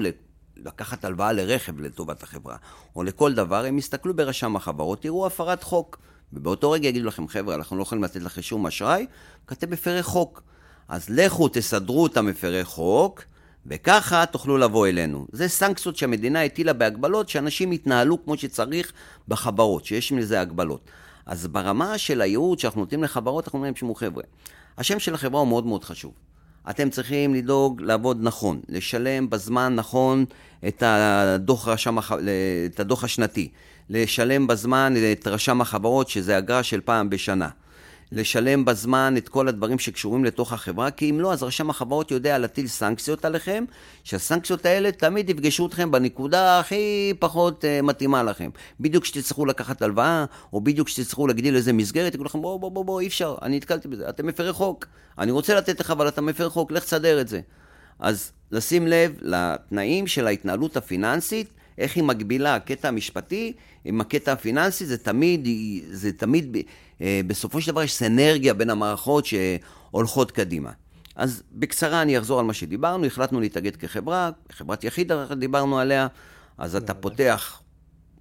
לקחת 0.58 1.06
הלוואה 1.06 1.34
לרכב 1.34 1.80
לטובת 1.80 2.24
החברה, 2.24 2.56
או 2.96 3.04
לכל 3.04 3.34
דבר, 3.34 3.66
הם 3.66 3.78
יסתכלו 3.78 4.16
ברשם 4.16 4.56
החברות, 4.56 5.02
תראו 5.02 5.28
הפרת 5.28 5.64
חוק. 5.64 5.98
ובאותו 6.34 6.72
רגע 6.72 6.88
יגידו 6.88 7.08
לכם, 7.08 7.28
חבר'ה, 7.28 7.56
אנחנו 7.56 7.78
לא 7.78 7.82
יכולים 7.82 8.04
לתת 8.04 8.22
לכם 8.22 8.42
שום 8.42 8.68
אשראי, 8.68 9.06
כי 9.48 9.54
אתם 9.54 9.72
מפרי 9.72 10.04
חוק. 10.04 10.44
אז 10.88 11.10
לכו 11.10 11.48
תסדרו 11.48 12.08
את 12.08 12.18
המפרי 12.18 12.64
חוק, 12.64 13.24
וככה 13.66 14.26
תוכלו 14.26 14.58
לבוא 14.58 14.88
אלינו. 14.88 15.28
זה 15.32 15.48
סנקציות 15.48 15.96
שהמדינה 15.96 16.44
הטילה 16.44 16.74
בהגבלות, 16.74 17.30
שאנשים 17.30 17.74
יתנהלו 17.74 18.24
כמו 18.24 18.38
שצריך 18.38 18.94
בחברות, 19.28 19.86
שיש 19.86 20.12
מזה 20.12 20.42
הגבלות. 20.42 20.82
אז 21.26 21.48
ברמה 21.48 21.98
של 21.98 22.22
הייעוד 22.22 22.60
שאנחנו 22.60 22.82
נותנים 22.82 23.04
לחברות, 23.04 23.46
אנחנו 23.46 23.58
אומרים, 23.58 23.76
שמעו 23.76 23.96
חבר'ה, 23.96 24.24
השם 24.78 25.00
של 25.00 25.14
החברה 25.14 25.40
הוא 25.40 25.48
מאוד 25.48 25.66
מאוד 25.66 25.84
חשוב. 25.84 26.14
אתם 26.70 26.90
צריכים 26.90 27.34
לדאוג 27.34 27.82
לעבוד 27.82 28.18
נכון, 28.22 28.62
לשלם 28.70 29.30
בזמן 29.30 29.76
נכון 29.76 30.26
את 30.68 30.84
הדוח, 30.86 31.68
רשם, 31.68 31.98
את 32.66 32.80
הדוח 32.80 33.04
השנתי, 33.04 33.50
לשלם 33.90 34.48
בזמן 34.48 34.94
את 35.12 35.28
רשם 35.28 35.62
החברות, 35.62 36.10
שזה 36.10 36.38
אגרה 36.38 36.64
של 36.64 36.82
פעם 36.82 37.10
בשנה. 37.10 37.50
לשלם 38.16 38.66
בזמן 38.66 39.14
את 39.18 39.30
כל 39.30 39.48
הדברים 39.48 39.80
שקשורים 39.80 40.26
לתוך 40.26 40.54
החברה, 40.54 40.92
כי 40.92 41.10
אם 41.10 41.20
לא, 41.20 41.34
אז 41.34 41.44
רשם 41.44 41.70
החברות 41.70 42.12
יודע 42.12 42.38
להטיל 42.38 42.68
סנקציות 42.68 43.26
עליכם, 43.26 43.64
שהסנקציות 44.04 44.66
האלה 44.66 44.92
תמיד 44.92 45.30
יפגשו 45.30 45.68
אתכם 45.68 45.92
בנקודה 45.92 46.60
הכי 46.60 47.14
פחות 47.20 47.64
uh, 47.64 47.86
מתאימה 47.86 48.24
לכם. 48.24 48.50
בדיוק 48.80 49.04
כשתצטרכו 49.04 49.46
לקחת 49.46 49.82
הלוואה, 49.82 50.26
או 50.54 50.62
בדיוק 50.62 50.88
כשתצטרכו 50.88 51.28
להגדיל 51.28 51.56
איזה 51.56 51.74
מסגרת, 51.74 52.08
יגידו 52.08 52.24
לכם, 52.24 52.42
בוא, 52.42 52.60
בוא, 52.60 52.72
בוא, 52.72 52.86
בוא, 52.86 53.02
אי 53.02 53.08
אפשר, 53.08 53.36
אני 53.42 53.58
נתקלתי 53.58 53.88
בזה, 53.88 54.10
אתם 54.10 54.28
מפרי 54.28 54.54
חוק. 54.54 54.86
אני 55.18 55.32
רוצה 55.32 55.56
לתת 55.56 55.80
לך, 55.80 55.92
אבל 55.92 56.08
אתה 56.08 56.22
מפר 56.22 56.50
חוק, 56.50 56.72
לך 56.72 56.84
תסדר 56.84 57.22
את 57.22 57.28
זה. 57.28 57.42
אז 58.00 58.32
לשים 58.52 58.88
לב 58.88 59.16
לתנאים 59.22 60.08
של 60.08 60.28
ההתנהלות 60.28 60.78
הפיננסית, 60.78 61.54
איך 61.78 61.96
היא 61.96 62.04
מגבילה 62.04 62.56
הקטע 62.56 62.88
המשפטי 62.88 63.54
עם 63.86 64.02
הקטע 64.02 64.32
הפיננסי, 64.32 64.86
זה 64.86 64.98
תמיד, 64.98 65.48
זה 65.92 66.14
תמיד, 66.14 66.58
אה, 67.02 67.22
בסופו 67.28 67.62
של 67.62 67.72
דבר 67.72 67.84
יש 67.84 67.94
סנרגיה 67.94 68.54
בין 68.54 68.70
המערכות 68.70 69.26
שהולכות 69.26 70.32
קדימה. 70.32 70.72
אז 71.16 71.44
בקצרה 71.52 72.02
אני 72.02 72.18
אחזור 72.18 72.40
על 72.40 72.46
מה 72.46 72.54
שדיברנו, 72.54 73.06
החלטנו 73.06 73.40
להתאגד 73.40 73.76
כחברה, 73.76 74.30
חברת 74.52 74.84
יחיד 74.84 75.12
דיברנו 75.38 75.80
עליה, 75.80 76.08
אז 76.58 76.76
אתה 76.76 76.94
פותח 76.94 77.63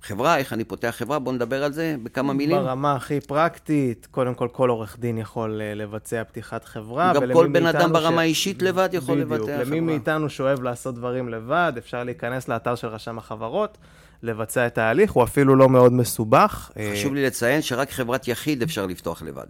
חברה, 0.02 0.36
איך 0.36 0.52
אני 0.52 0.64
פותח 0.64 0.94
חברה, 0.98 1.18
בואו 1.18 1.34
נדבר 1.34 1.64
על 1.64 1.72
זה 1.72 1.96
בכמה 2.02 2.32
מילים. 2.32 2.56
ברמה 2.56 2.94
הכי 2.94 3.20
פרקטית, 3.20 4.08
קודם 4.10 4.34
כל, 4.34 4.48
כל 4.52 4.68
עורך 4.68 4.98
דין 4.98 5.18
יכול 5.18 5.60
אה, 5.62 5.74
לבצע 5.74 6.24
פתיחת 6.24 6.64
חברה. 6.64 7.12
גם 7.14 7.22
כל 7.32 7.48
בן 7.52 7.66
אדם 7.66 7.92
ברמה 7.92 8.22
ש... 8.22 8.24
אישית 8.24 8.62
לבד 8.62 8.88
יכול 8.92 9.14
בדיוק, 9.14 9.32
לבצע 9.32 9.52
חברה. 9.52 9.64
למי 9.64 9.80
מאיתנו 9.80 10.30
שאוהב 10.30 10.62
לעשות 10.62 10.94
דברים 10.94 11.28
לבד, 11.28 11.72
אפשר 11.78 12.04
להיכנס 12.04 12.48
לאתר 12.48 12.74
של 12.74 12.86
רשם 12.86 13.18
החברות, 13.18 13.78
לבצע 14.22 14.66
את 14.66 14.78
ההליך, 14.78 15.12
הוא 15.12 15.24
אפילו 15.24 15.56
לא 15.56 15.68
מאוד 15.68 15.92
מסובך. 15.92 16.70
חשוב 16.92 17.14
לי 17.14 17.26
לציין 17.26 17.62
שרק 17.62 17.90
חברת 17.90 18.28
יחיד 18.28 18.62
אפשר 18.62 18.86
לפתוח 18.86 19.22
לבד. 19.22 19.46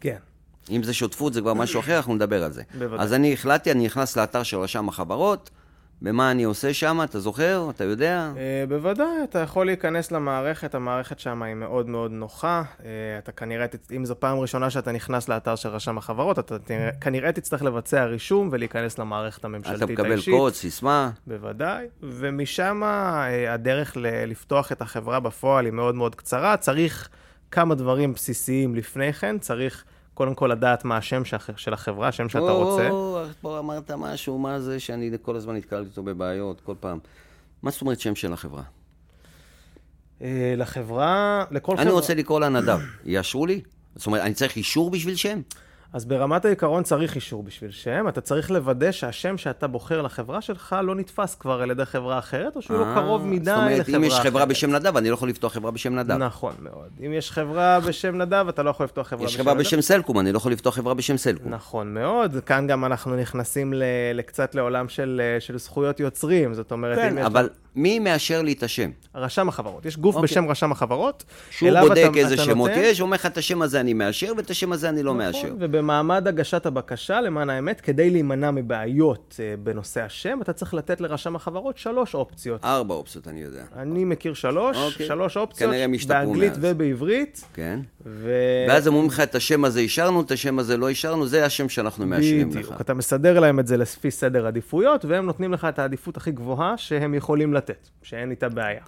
כן. 0.00 0.16
אם 0.70 0.82
זה 0.82 0.94
שותפות 0.94 1.34
זה 1.34 1.40
כבר 1.40 1.54
משהו 1.54 1.80
אחר, 1.80 1.96
אנחנו 1.96 2.14
נדבר 2.14 2.44
על 2.44 2.52
זה. 2.52 2.62
בוודאי. 2.78 3.04
אז 3.04 3.12
אני 3.12 3.32
החלטתי, 3.32 3.70
אני 3.70 3.84
נכנס 3.84 4.16
לאתר 4.16 4.42
של 4.42 4.56
רשם 4.56 4.88
החברות, 4.88 5.50
במה 6.02 6.30
אני 6.30 6.44
עושה 6.44 6.74
שם, 6.74 7.00
אתה 7.04 7.20
זוכר? 7.20 7.66
אתה 7.70 7.84
יודע? 7.84 8.32
אה, 8.36 8.64
בוודאי, 8.68 9.24
אתה 9.24 9.38
יכול 9.38 9.66
להיכנס 9.66 10.12
למערכת, 10.12 10.74
המערכת 10.74 11.18
שם 11.20 11.42
היא 11.42 11.54
מאוד 11.54 11.88
מאוד 11.88 12.10
נוחה. 12.10 12.62
אה, 12.84 12.90
אתה 13.18 13.32
כנראה, 13.32 13.66
אם 13.96 14.04
זו 14.04 14.20
פעם 14.20 14.38
ראשונה 14.38 14.70
שאתה 14.70 14.92
נכנס 14.92 15.28
לאתר 15.28 15.56
של 15.56 15.68
רשם 15.68 15.98
החברות, 15.98 16.38
אתה 16.38 16.56
כנראה 17.00 17.32
תצטרך 17.32 17.62
לבצע 17.62 18.04
רישום 18.04 18.48
ולהיכנס 18.52 18.98
למערכת 18.98 19.44
הממשלתית 19.44 19.82
אתה 19.90 20.02
האישית. 20.02 20.28
מקבל 20.28 20.38
קוד, 20.38 20.54
סיסמה. 20.54 21.10
בוודאי, 21.26 21.86
ומשם 22.02 22.82
אה, 22.84 23.52
הדרך 23.54 23.96
לפתוח 24.00 24.72
את 24.72 24.82
החברה 24.82 25.20
בפועל 25.20 25.64
היא 25.64 25.72
מאוד 25.72 25.94
מאוד 25.94 26.14
קצרה. 26.14 26.56
צריך 26.56 27.08
כמה 27.50 27.74
דברים 27.74 28.12
בסיסיים 28.12 28.74
לפני 28.74 29.12
כן, 29.12 29.38
צריך 29.38 29.84
קודם 30.20 30.34
כל 30.34 30.46
לדעת 30.46 30.84
מה 30.84 30.96
השם 30.96 31.22
של- 31.56 31.72
החברה, 31.72 32.08
השם 32.08 32.28
שאתה 32.28 32.50
רוצה. 32.50 32.90
או, 32.90 33.22
פה 33.40 33.58
אמרת 33.58 33.90
משהו, 33.90 34.38
מה 34.38 34.60
זה 34.60 34.80
שאני 34.80 35.10
כל 35.22 35.36
הזמן 35.36 35.56
נתקלתי 35.56 35.88
איתו 35.90 36.02
בבעיות, 36.02 36.60
כל 36.60 36.74
פעם. 36.80 36.98
מה 37.62 37.70
זאת 37.70 37.80
אומרת 37.80 38.00
שם 38.00 38.14
של 38.14 38.32
החברה? 38.32 38.62
אה, 40.22 40.54
לחברה, 40.56 41.44
לכל 41.50 41.72
חברה... 41.72 41.82
אני 41.82 41.90
רוצה 41.92 42.14
לקרוא 42.14 42.40
לה 42.40 42.48
נדב, 42.48 42.78
יאשרו 43.04 43.46
לי? 43.46 43.60
זאת 43.96 44.06
אומרת, 44.06 44.22
אני 44.22 44.34
צריך 44.34 44.56
אישור 44.56 44.90
בשביל 44.90 45.16
שם? 45.16 45.40
אז 45.92 46.04
ברמת 46.04 46.44
העיקרון 46.44 46.82
צריך 46.82 47.14
אישור 47.14 47.42
בשביל 47.42 47.70
שם, 47.70 48.08
אתה 48.08 48.20
צריך 48.20 48.50
לוודא 48.50 48.92
שהשם 48.92 49.38
שאתה 49.38 49.66
בוחר 49.66 50.02
לחברה 50.02 50.40
שלך 50.40 50.76
לא 50.82 50.94
נתפס 50.94 51.34
כבר 51.34 51.62
על 51.62 51.70
ידי 51.70 51.84
חברה 51.84 52.18
אחרת, 52.18 52.56
או 52.56 52.62
שהוא 52.62 52.78
לא 52.78 52.84
אה, 52.84 52.94
קרוב 52.94 53.26
מדי 53.26 53.50
לחברה 53.50 53.66
אחרת. 53.66 53.86
זאת 53.86 53.88
אומרת, 53.88 54.02
אם 54.02 54.04
יש 54.04 54.20
חברה 54.20 54.44
בשם 54.44 54.70
נדב, 54.70 54.96
אני 54.96 55.08
לא 55.08 55.14
יכול 55.14 55.28
לפתוח 55.28 55.52
חברה 55.52 55.70
בשם 55.70 55.94
נדב. 55.94 56.16
נכון 56.16 56.54
מאוד. 56.58 56.88
אם 57.06 57.12
יש 57.12 57.30
חברה 57.30 57.80
בשם 57.80 58.16
נדב, 58.16 58.46
אתה 58.48 58.62
לא 58.62 58.70
יכול 58.70 58.84
לפתוח 58.84 59.08
חברה 59.08 59.24
יש 59.24 59.34
בשם 59.34 59.42
חברה 59.42 59.54
נדב. 59.54 59.62
בשם 59.62 59.80
סלקום, 59.80 60.18
אני 60.18 60.32
לא 60.32 60.36
יכול 60.36 60.52
לפתוח 60.52 60.74
חברה 60.74 60.94
בשם 60.94 61.16
סלקום. 61.16 61.54
נכון 61.54 61.94
מאוד. 61.94 62.36
כאן 62.46 62.66
גם 62.66 62.84
אנחנו 62.84 63.16
נכנסים 63.16 63.74
לקצת 64.14 64.54
לעולם 64.54 64.88
של, 64.88 65.22
אה, 65.24 65.40
של 65.40 65.58
זכויות 65.58 66.00
יוצרים, 66.00 66.54
זאת 66.54 66.72
אומרת, 66.72 66.98
כן, 66.98 67.08
אם 67.08 67.18
יש... 67.18 67.26
אבל 67.26 67.48
מי 67.76 67.98
מאשר 67.98 68.42
לי 68.42 68.52
את 68.52 68.62
השם? 68.62 68.90
רשם 69.14 69.48
החברות. 69.48 69.86
יש 69.86 69.96
גוף 69.96 70.14
אוקיי. 70.16 70.24
בשם 70.24 70.48
רשם 70.48 70.72
החברות. 70.72 71.24
שהוא 71.50 71.80
בודק 71.80 72.08
אתה- 72.10 72.18
איזה 72.18 72.34
אתה 72.34 72.42
שמות 72.44 72.70
נותן- 72.70 72.80
יש, 72.84 73.00
אומר 73.00 73.14
לך 73.14 73.26
את 73.26 73.38
השם 73.38 73.62
הזה 73.62 73.80
אני 73.80 73.92
מאשר, 73.94 74.32
ואת 74.36 74.50
השם 74.50 74.72
הזה 74.72 74.88
אני 74.88 75.02
לא 75.02 75.14
מאשר. 75.14 75.38
נכון, 75.46 75.56
ובמעמד 75.60 76.28
הגשת 76.28 76.66
הבקשה, 76.66 77.20
למען 77.20 77.50
האמת, 77.50 77.80
כדי 77.80 78.10
להימנע 78.10 78.50
מבעיות 78.50 79.36
אה, 79.40 79.54
בנושא 79.62 80.02
השם, 80.02 80.38
אתה 80.42 80.52
צריך 80.52 80.74
לתת 80.74 81.00
לרשם 81.00 81.36
החברות 81.36 81.78
שלוש 81.78 82.14
אופציות. 82.14 82.64
ארבע 82.64 82.94
אופציות, 82.94 83.28
אני 83.28 83.40
יודע. 83.42 83.62
אני 83.76 84.04
מכיר 84.04 84.34
שלוש, 84.34 84.76
אוקיי. 84.76 85.06
שלוש 85.06 85.36
אופציות, 85.36 85.70
באנגלית 86.08 86.52
מאז. 86.52 86.58
ובעברית, 86.62 87.44
כן. 87.54 87.78
ו... 88.06 88.30
ואז 88.68 88.88
אומרים 88.88 89.06
לך 89.06 89.20
את 89.20 89.34
השם 89.34 89.64
הזה 89.64 89.80
אישרנו, 89.80 90.20
את 90.20 90.30
השם 90.30 90.58
הזה 90.58 90.76
לא 90.76 90.88
אישרנו, 90.88 91.26
זה 91.26 91.44
השם 91.44 91.68
שאנחנו 91.68 92.06
מאשרים 92.06 92.48
לך. 92.50 92.56
בדיוק. 92.56 92.80
אתה 92.80 92.94
מסדר 92.94 93.40
להם 93.40 93.60
את 93.60 93.66
זה 93.66 93.76
לפי 93.76 94.10
סדר 94.10 94.46
עדיפויות, 94.46 95.04
והם 95.04 95.26
נותנים 95.26 95.52
לך 95.52 95.64
את 95.64 95.78
העדיפות 95.78 96.16
הכי 96.16 96.30
גבוהה 96.30 96.74
שהם 96.76 97.14
יכולים 97.14 97.54
לתת, 97.60 97.88
שאין 98.02 98.30
איתה 98.30 98.48
בעיה. 98.48 98.82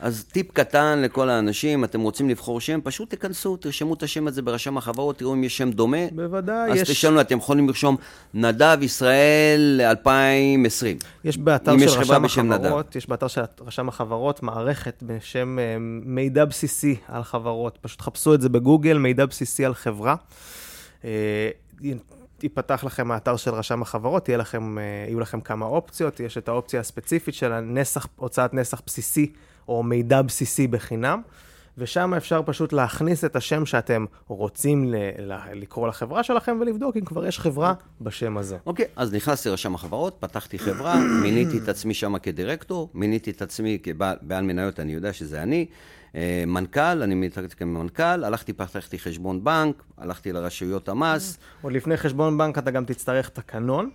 אז 0.00 0.24
טיפ 0.24 0.52
קטן 0.52 1.02
לכל 1.02 1.28
האנשים, 1.28 1.84
אתם 1.84 2.00
רוצים 2.00 2.28
לבחור 2.28 2.60
שם, 2.60 2.80
פשוט 2.84 3.10
תיכנסו, 3.10 3.56
תרשמו 3.56 3.94
את 3.94 4.02
השם 4.02 4.26
הזה 4.26 4.42
ברשם 4.42 4.76
החברות, 4.78 5.18
תראו 5.18 5.34
אם 5.34 5.44
יש 5.44 5.56
שם 5.56 5.70
דומה. 5.70 6.06
בוודאי, 6.12 6.70
אז 6.70 6.76
יש, 6.76 6.90
תשאלו, 6.90 7.20
אתם 7.20 7.38
יכולים 7.38 7.68
לרשום 7.68 7.96
נדב 8.34 8.78
ישראל 8.82 9.80
2020. 9.84 10.96
יש 11.24 11.38
באתר 11.38 11.78
של 11.78 11.84
יש 11.84 11.96
רשם 11.96 12.22
בשם 12.22 12.52
נדב. 12.52 12.64
החברות, 12.64 12.96
יש 12.96 13.08
באתר 13.08 13.28
של 13.28 13.40
רשם 13.66 13.88
החברות 13.88 14.42
מערכת 14.42 15.02
בשם 15.06 15.58
אה, 15.58 15.76
מידע 16.04 16.44
בסיסי 16.44 16.96
על 17.08 17.22
חברות. 17.22 17.78
פשוט 17.80 18.00
חפשו 18.00 18.34
את 18.34 18.40
זה 18.40 18.48
בגוגל, 18.48 18.98
מידע 18.98 19.26
בסיסי 19.26 19.64
על 19.64 19.74
חברה. 19.74 20.14
ייפתח 22.42 22.84
לכם 22.84 23.10
האתר 23.10 23.36
של 23.36 23.54
רשם 23.54 23.82
החברות, 23.82 24.28
יהיה 24.28 24.38
לכם, 24.38 24.78
אה, 24.78 24.82
יהיו 25.08 25.20
לכם 25.20 25.40
כמה 25.40 25.66
אופציות, 25.66 26.20
יש 26.20 26.38
את 26.38 26.48
האופציה 26.48 26.80
הספציפית 26.80 27.34
של 27.34 27.52
הנסח, 27.52 28.06
הוצאת 28.16 28.54
נסח 28.54 28.82
בסיסי 28.86 29.32
או 29.68 29.82
מידע 29.82 30.22
בסיסי 30.22 30.66
בחינם, 30.66 31.22
ושם 31.78 32.14
אפשר 32.14 32.42
פשוט 32.46 32.72
להכניס 32.72 33.24
את 33.24 33.36
השם 33.36 33.66
שאתם 33.66 34.04
רוצים 34.28 34.84
ל- 34.84 34.96
ל- 35.18 35.52
לקרוא 35.52 35.88
לחברה 35.88 36.22
שלכם 36.22 36.58
ולבדוק 36.60 36.96
אם 36.96 37.04
כבר 37.04 37.26
יש 37.26 37.38
חברה 37.38 37.74
בשם 38.00 38.36
הזה. 38.38 38.56
אוקיי, 38.66 38.86
אז 38.96 39.14
נכנסתי 39.14 39.48
לרשם 39.48 39.74
החברות, 39.74 40.16
פתחתי 40.20 40.58
חברה, 40.58 40.96
מיניתי 41.22 41.58
את 41.58 41.68
עצמי 41.68 41.94
שם 41.94 42.18
כדירקטור, 42.18 42.90
מיניתי 42.94 43.30
את 43.30 43.42
עצמי 43.42 43.78
כבעל 43.82 44.42
מניות, 44.42 44.80
אני 44.80 44.92
יודע 44.92 45.12
שזה 45.12 45.42
אני. 45.42 45.66
אה, 46.14 46.44
מנכ"ל, 46.46 47.02
אני 47.02 47.14
מיניתי 47.14 47.40
כמנכ"ל, 47.56 48.24
הלכתי, 48.24 48.52
פתחתי 48.52 48.98
חשבון 48.98 49.44
בנק, 49.44 49.82
הלכתי 49.98 50.32
לרשויות 50.32 50.88
המס. 50.88 51.38
עוד 51.62 51.72
לפני 51.72 51.96
חשבון 51.96 52.38
בנק 52.38 52.58
אתה 52.58 52.70
גם 52.70 52.84
תצטרך 52.84 53.28
תקנון. 53.28 53.90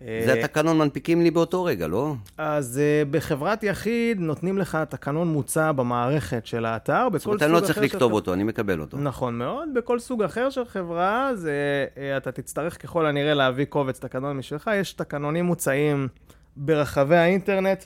זה 0.00 0.06
אה, 0.28 0.40
התקנון 0.44 0.78
מנפיקים 0.78 1.22
לי 1.22 1.30
באותו 1.30 1.64
רגע, 1.64 1.86
לא? 1.86 2.14
אז 2.38 2.78
אה, 2.78 3.02
בחברת 3.10 3.62
יחיד 3.62 4.20
נותנים 4.20 4.58
לך 4.58 4.78
תקנון 4.88 5.28
מוצע 5.28 5.72
במערכת 5.72 6.46
של 6.46 6.64
האתר. 6.64 7.08
זאת 7.12 7.26
אומרת, 7.26 7.42
אני 7.42 7.52
לא 7.52 7.60
צריך 7.60 7.78
לכתוב 7.78 8.10
של... 8.10 8.14
אותו, 8.14 8.32
אני 8.32 8.44
מקבל 8.44 8.80
אותו. 8.80 8.98
נכון 8.98 9.38
מאוד. 9.38 9.68
בכל 9.74 9.98
סוג 9.98 10.22
אחר 10.22 10.50
של 10.50 10.64
חברה, 10.64 11.30
זה, 11.34 11.86
אתה 12.16 12.32
תצטרך 12.32 12.82
ככל 12.82 13.06
הנראה 13.06 13.34
להביא 13.34 13.64
קובץ 13.64 13.98
תקנון 13.98 14.36
משלך. 14.36 14.70
יש 14.74 14.92
תקנונים 14.92 15.44
מוצעים 15.44 16.08
ברחבי 16.56 17.16
האינטרנט. 17.16 17.84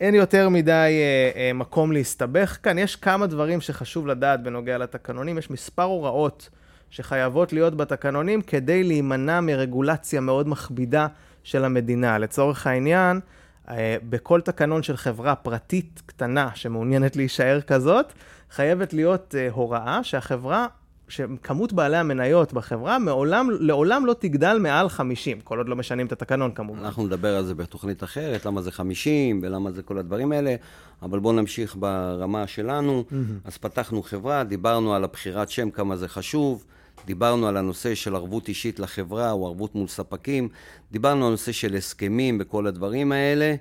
אין 0.00 0.14
יותר 0.14 0.48
מדי 0.48 0.70
אה, 0.72 1.40
אה, 1.40 1.52
מקום 1.52 1.92
להסתבך 1.92 2.58
כאן. 2.62 2.78
יש 2.78 2.96
כמה 2.96 3.26
דברים 3.26 3.60
שחשוב 3.60 4.06
לדעת 4.06 4.42
בנוגע 4.42 4.78
לתקנונים. 4.78 5.38
יש 5.38 5.50
מספר 5.50 5.82
הוראות 5.82 6.48
שחייבות 6.90 7.52
להיות 7.52 7.76
בתקנונים 7.76 8.42
כדי 8.42 8.84
להימנע 8.84 9.40
מרגולציה 9.40 10.20
מאוד 10.20 10.48
מכבידה 10.48 11.06
של 11.44 11.64
המדינה. 11.64 12.18
לצורך 12.18 12.66
העניין, 12.66 13.20
אה, 13.68 13.96
בכל 14.08 14.40
תקנון 14.40 14.82
של 14.82 14.96
חברה 14.96 15.34
פרטית 15.34 16.02
קטנה 16.06 16.48
שמעוניינת 16.54 17.16
להישאר 17.16 17.60
כזאת, 17.60 18.12
חייבת 18.50 18.92
להיות 18.92 19.34
אה, 19.38 19.48
הוראה 19.50 20.04
שהחברה, 20.04 20.66
שכמות 21.12 21.72
בעלי 21.72 21.96
המניות 21.96 22.52
בחברה 22.52 22.98
מעולם, 22.98 23.48
לעולם 23.50 24.06
לא 24.06 24.14
תגדל 24.18 24.58
מעל 24.60 24.88
50, 24.88 25.40
כל 25.40 25.58
עוד 25.58 25.68
לא 25.68 25.76
משנים 25.76 26.06
את 26.06 26.12
התקנון 26.12 26.52
כמובן. 26.54 26.84
אנחנו 26.84 27.06
נדבר 27.06 27.36
על 27.36 27.44
זה 27.44 27.54
בתוכנית 27.54 28.04
אחרת, 28.04 28.46
למה 28.46 28.62
זה 28.62 28.72
50 28.72 29.40
ולמה 29.42 29.70
זה 29.72 29.82
כל 29.82 29.98
הדברים 29.98 30.32
האלה, 30.32 30.54
אבל 31.02 31.18
בואו 31.18 31.32
נמשיך 31.32 31.76
ברמה 31.78 32.46
שלנו. 32.46 33.04
אז 33.44 33.58
פתחנו 33.58 34.02
חברה, 34.02 34.44
דיברנו 34.44 34.94
על 34.94 35.04
הבחירת 35.04 35.50
שם, 35.50 35.70
כמה 35.70 35.96
זה 35.96 36.08
חשוב, 36.08 36.64
דיברנו 37.06 37.48
על 37.48 37.56
הנושא 37.56 37.94
של 37.94 38.14
ערבות 38.14 38.48
אישית 38.48 38.80
לחברה 38.80 39.32
או 39.32 39.46
ערבות 39.46 39.74
מול 39.74 39.88
ספקים, 39.88 40.48
דיברנו 40.92 41.20
על 41.20 41.28
הנושא 41.28 41.52
של 41.52 41.74
הסכמים 41.76 42.38
וכל 42.40 42.66
הדברים 42.66 43.12
האלה. 43.12 43.54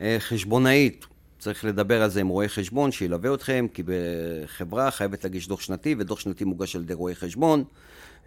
אה, 0.00 0.16
חשבונאית, 0.18 1.06
צריך 1.44 1.64
לדבר 1.64 2.02
על 2.02 2.10
זה 2.10 2.20
עם 2.20 2.28
רואה 2.28 2.48
חשבון 2.48 2.92
שילווה 2.92 3.34
אתכם, 3.34 3.66
כי 3.74 3.82
בחברה 3.86 4.90
חייבת 4.90 5.24
להגיש 5.24 5.48
דוח 5.48 5.60
שנתי, 5.60 5.94
ודוח 5.98 6.20
שנתי 6.20 6.44
מוגש 6.44 6.76
על 6.76 6.82
ידי 6.82 6.94
רואה 6.94 7.14
חשבון. 7.14 7.64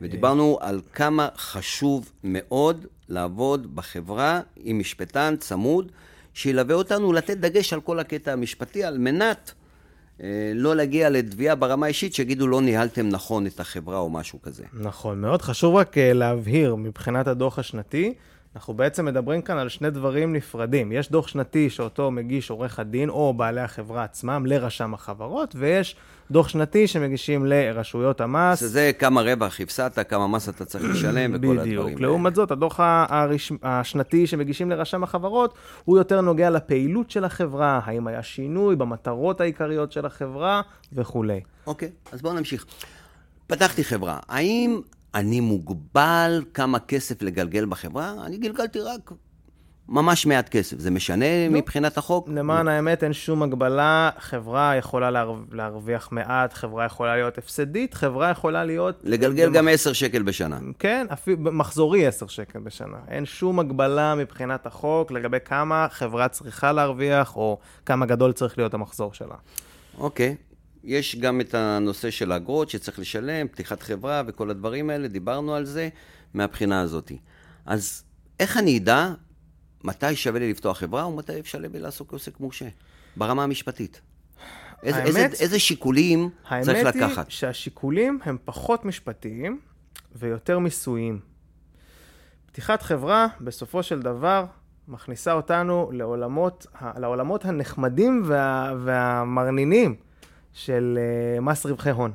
ודיברנו 0.01 0.57
על 0.61 0.81
כמה 0.93 1.27
חשוב 1.37 2.11
מאוד 2.23 2.85
לעבוד 3.09 3.75
בחברה 3.75 4.41
עם 4.55 4.79
משפטן 4.79 5.35
צמוד, 5.39 5.91
שילווה 6.33 6.75
אותנו 6.75 7.13
לתת 7.13 7.37
דגש 7.37 7.73
על 7.73 7.81
כל 7.81 7.99
הקטע 7.99 8.33
המשפטי, 8.33 8.83
על 8.83 8.97
מנת 8.97 9.53
אה, 10.21 10.51
לא 10.55 10.75
להגיע 10.75 11.09
לתביעה 11.09 11.55
ברמה 11.55 11.85
האישית, 11.85 12.13
שיגידו 12.13 12.47
לא 12.47 12.61
ניהלתם 12.61 13.09
נכון 13.09 13.47
את 13.47 13.59
החברה 13.59 13.97
או 13.97 14.09
משהו 14.09 14.41
כזה. 14.41 14.63
נכון, 14.73 15.21
מאוד 15.21 15.41
חשוב 15.41 15.75
רק 15.75 15.97
אה, 15.97 16.13
להבהיר 16.13 16.75
מבחינת 16.75 17.27
הדוח 17.27 17.59
השנתי, 17.59 18.13
אנחנו 18.57 18.73
בעצם 18.73 19.05
מדברים 19.05 19.41
כאן 19.41 19.57
על 19.57 19.69
שני 19.69 19.89
דברים 19.89 20.33
נפרדים. 20.33 20.91
יש 20.91 21.11
דוח 21.11 21.27
שנתי 21.27 21.69
שאותו 21.69 22.11
מגיש 22.11 22.49
עורך 22.49 22.79
הדין 22.79 23.09
או 23.09 23.33
בעלי 23.33 23.61
החברה 23.61 24.03
עצמם 24.03 24.45
לרשם 24.45 24.93
החברות, 24.93 25.55
ויש 25.57 25.95
דוח 26.31 26.47
שנתי 26.47 26.87
שמגישים 26.87 27.45
לרשויות 27.45 28.21
המס. 28.21 28.59
שזה 28.59 28.91
כמה 28.99 29.21
רווח 29.21 29.61
הפסדת, 29.61 30.09
כמה 30.09 30.27
מס 30.27 30.49
אתה 30.49 30.65
צריך 30.65 30.83
לשלם 30.83 31.31
וכל 31.33 31.35
הדברים 31.35 31.59
האלה. 31.59 31.83
בדיוק. 31.83 32.01
לעומת 32.01 32.35
זאת, 32.35 32.51
הדוח 32.51 32.79
הרש... 32.79 33.51
השנתי 33.63 34.27
שמגישים 34.27 34.69
לרשם 34.69 35.03
החברות, 35.03 35.53
הוא 35.85 35.97
יותר 35.97 36.21
נוגע 36.21 36.49
לפעילות 36.49 37.11
של 37.11 37.25
החברה, 37.25 37.79
האם 37.83 38.07
היה 38.07 38.23
שינוי 38.23 38.75
במטרות 38.75 39.41
העיקריות 39.41 39.91
של 39.91 40.05
החברה 40.05 40.61
וכולי. 40.93 41.41
אוקיי, 41.67 41.89
אז 42.11 42.21
בואו 42.21 42.33
נמשיך. 42.33 42.65
פתחתי 43.47 43.83
חברה. 43.83 44.19
האם 44.29 44.81
אני 45.15 45.39
מוגבל 45.39 46.43
כמה 46.53 46.79
כסף 46.79 47.21
לגלגל 47.21 47.65
בחברה? 47.65 48.13
אני 48.25 48.37
גלגלתי 48.37 48.79
רק 48.79 49.11
ממש 49.89 50.25
מעט 50.25 50.49
כסף. 50.49 50.79
זה 50.79 50.91
משנה 50.91 51.25
לא. 51.47 51.53
מבחינת 51.53 51.97
החוק? 51.97 52.29
למען 52.29 52.67
האמת, 52.67 53.03
אין 53.03 53.13
שום 53.13 53.43
הגבלה. 53.43 54.09
חברה 54.19 54.75
יכולה 54.75 55.11
להר... 55.11 55.33
להרוויח 55.51 56.09
מעט, 56.11 56.53
חברה 56.53 56.85
יכולה 56.85 57.15
להיות 57.15 57.37
הפסדית, 57.37 57.93
חברה 57.93 58.29
יכולה 58.29 58.63
להיות... 58.65 58.99
לגלגל 59.03 59.49
במח- 59.49 59.53
גם 59.55 59.67
10 59.67 59.93
שקל 59.93 60.23
בשנה. 60.23 60.59
כן, 60.79 61.07
אפילו 61.13 61.37
מחזורי 61.39 62.05
10 62.07 62.27
שקל 62.27 62.59
בשנה. 62.59 62.97
אין 63.07 63.25
שום 63.25 63.59
הגבלה 63.59 64.15
מבחינת 64.15 64.65
החוק 64.65 65.11
לגבי 65.11 65.37
כמה 65.45 65.87
חברה 65.91 66.27
צריכה 66.27 66.71
להרוויח, 66.71 67.35
או 67.35 67.57
כמה 67.85 68.05
גדול 68.05 68.31
צריך 68.33 68.57
להיות 68.57 68.73
המחזור 68.73 69.13
שלה. 69.13 69.35
אוקיי. 69.97 70.35
יש 70.83 71.15
גם 71.15 71.41
את 71.41 71.53
הנושא 71.53 72.11
של 72.11 72.31
האגרות 72.31 72.69
שצריך 72.69 72.99
לשלם, 72.99 73.47
פתיחת 73.47 73.81
חברה 73.81 74.23
וכל 74.27 74.49
הדברים 74.49 74.89
האלה, 74.89 75.07
דיברנו 75.07 75.55
על 75.55 75.65
זה 75.65 75.89
מהבחינה 76.33 76.81
הזאת. 76.81 77.11
אז 77.65 78.03
איך 78.39 78.57
אני 78.57 78.77
אדע 78.77 79.13
מתי 79.83 80.15
שווה 80.15 80.39
לי 80.39 80.51
לפתוח 80.51 80.77
חברה 80.77 81.07
ומתי 81.07 81.39
אפשר 81.39 81.59
לי 81.59 81.67
לעסוק 81.73 82.09
כעוסק 82.09 82.39
מורשה, 82.39 82.67
ברמה 83.15 83.43
המשפטית? 83.43 84.01
איזה, 84.83 84.97
האמת, 84.97 85.15
איזה, 85.15 85.43
איזה 85.43 85.59
שיקולים 85.59 86.29
צריך 86.61 86.85
לקחת? 86.85 87.01
האמת 87.01 87.17
היא 87.17 87.23
שהשיקולים 87.29 88.19
הם 88.23 88.37
פחות 88.45 88.85
משפטיים 88.85 89.59
ויותר 90.15 90.59
מיסויים. 90.59 91.19
פתיחת 92.45 92.81
חברה, 92.81 93.27
בסופו 93.41 93.83
של 93.83 94.01
דבר, 94.01 94.45
מכניסה 94.87 95.33
אותנו 95.33 95.89
לעולמות, 95.93 96.65
לעולמות 96.97 97.45
הנחמדים 97.45 98.23
וה, 98.25 98.73
והמרנינים 98.83 99.95
של 100.57 100.99
אה, 101.01 101.41
מס 101.41 101.65
רווחי 101.65 101.89
הון. 101.89 102.11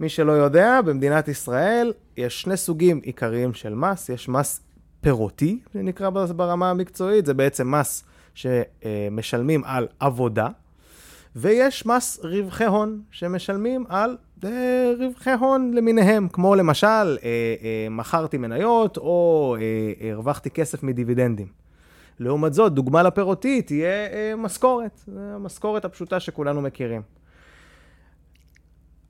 מי 0.00 0.08
שלא 0.08 0.32
יודע, 0.32 0.80
במדינת 0.82 1.28
ישראל 1.28 1.92
יש 2.16 2.42
שני 2.42 2.56
סוגים 2.56 3.00
עיקריים 3.02 3.54
של 3.54 3.74
מס. 3.74 4.08
יש 4.08 4.28
מס 4.28 4.60
פירותי, 5.00 5.58
שנקרא 5.72 6.10
ברמה 6.10 6.70
המקצועית, 6.70 7.26
זה 7.26 7.34
בעצם 7.34 7.70
מס 7.70 8.04
שמשלמים 8.34 9.64
על 9.64 9.88
עבודה, 10.00 10.48
ויש 11.36 11.86
מס 11.86 12.20
רווחי 12.22 12.64
הון, 12.64 13.00
שמשלמים 13.10 13.84
על 13.88 14.16
אה, 14.44 14.92
רווחי 14.98 15.32
הון 15.32 15.70
למיניהם, 15.74 16.28
כמו 16.28 16.54
למשל, 16.54 16.86
אה, 17.22 17.86
מכרתי 17.90 18.38
מניות 18.38 18.96
או 18.96 19.56
הרווחתי 20.12 20.50
כסף 20.50 20.82
מדיבידנדים. 20.82 21.46
לעומת 22.18 22.54
זאת, 22.54 22.72
דוגמה 22.72 23.02
לפירותי 23.02 23.62
תהיה 23.62 24.06
אה, 24.12 24.32
משכורת, 24.36 25.00
המשכורת 25.16 25.84
הפשוטה 25.84 26.20
שכולנו 26.20 26.60
מכירים. 26.60 27.19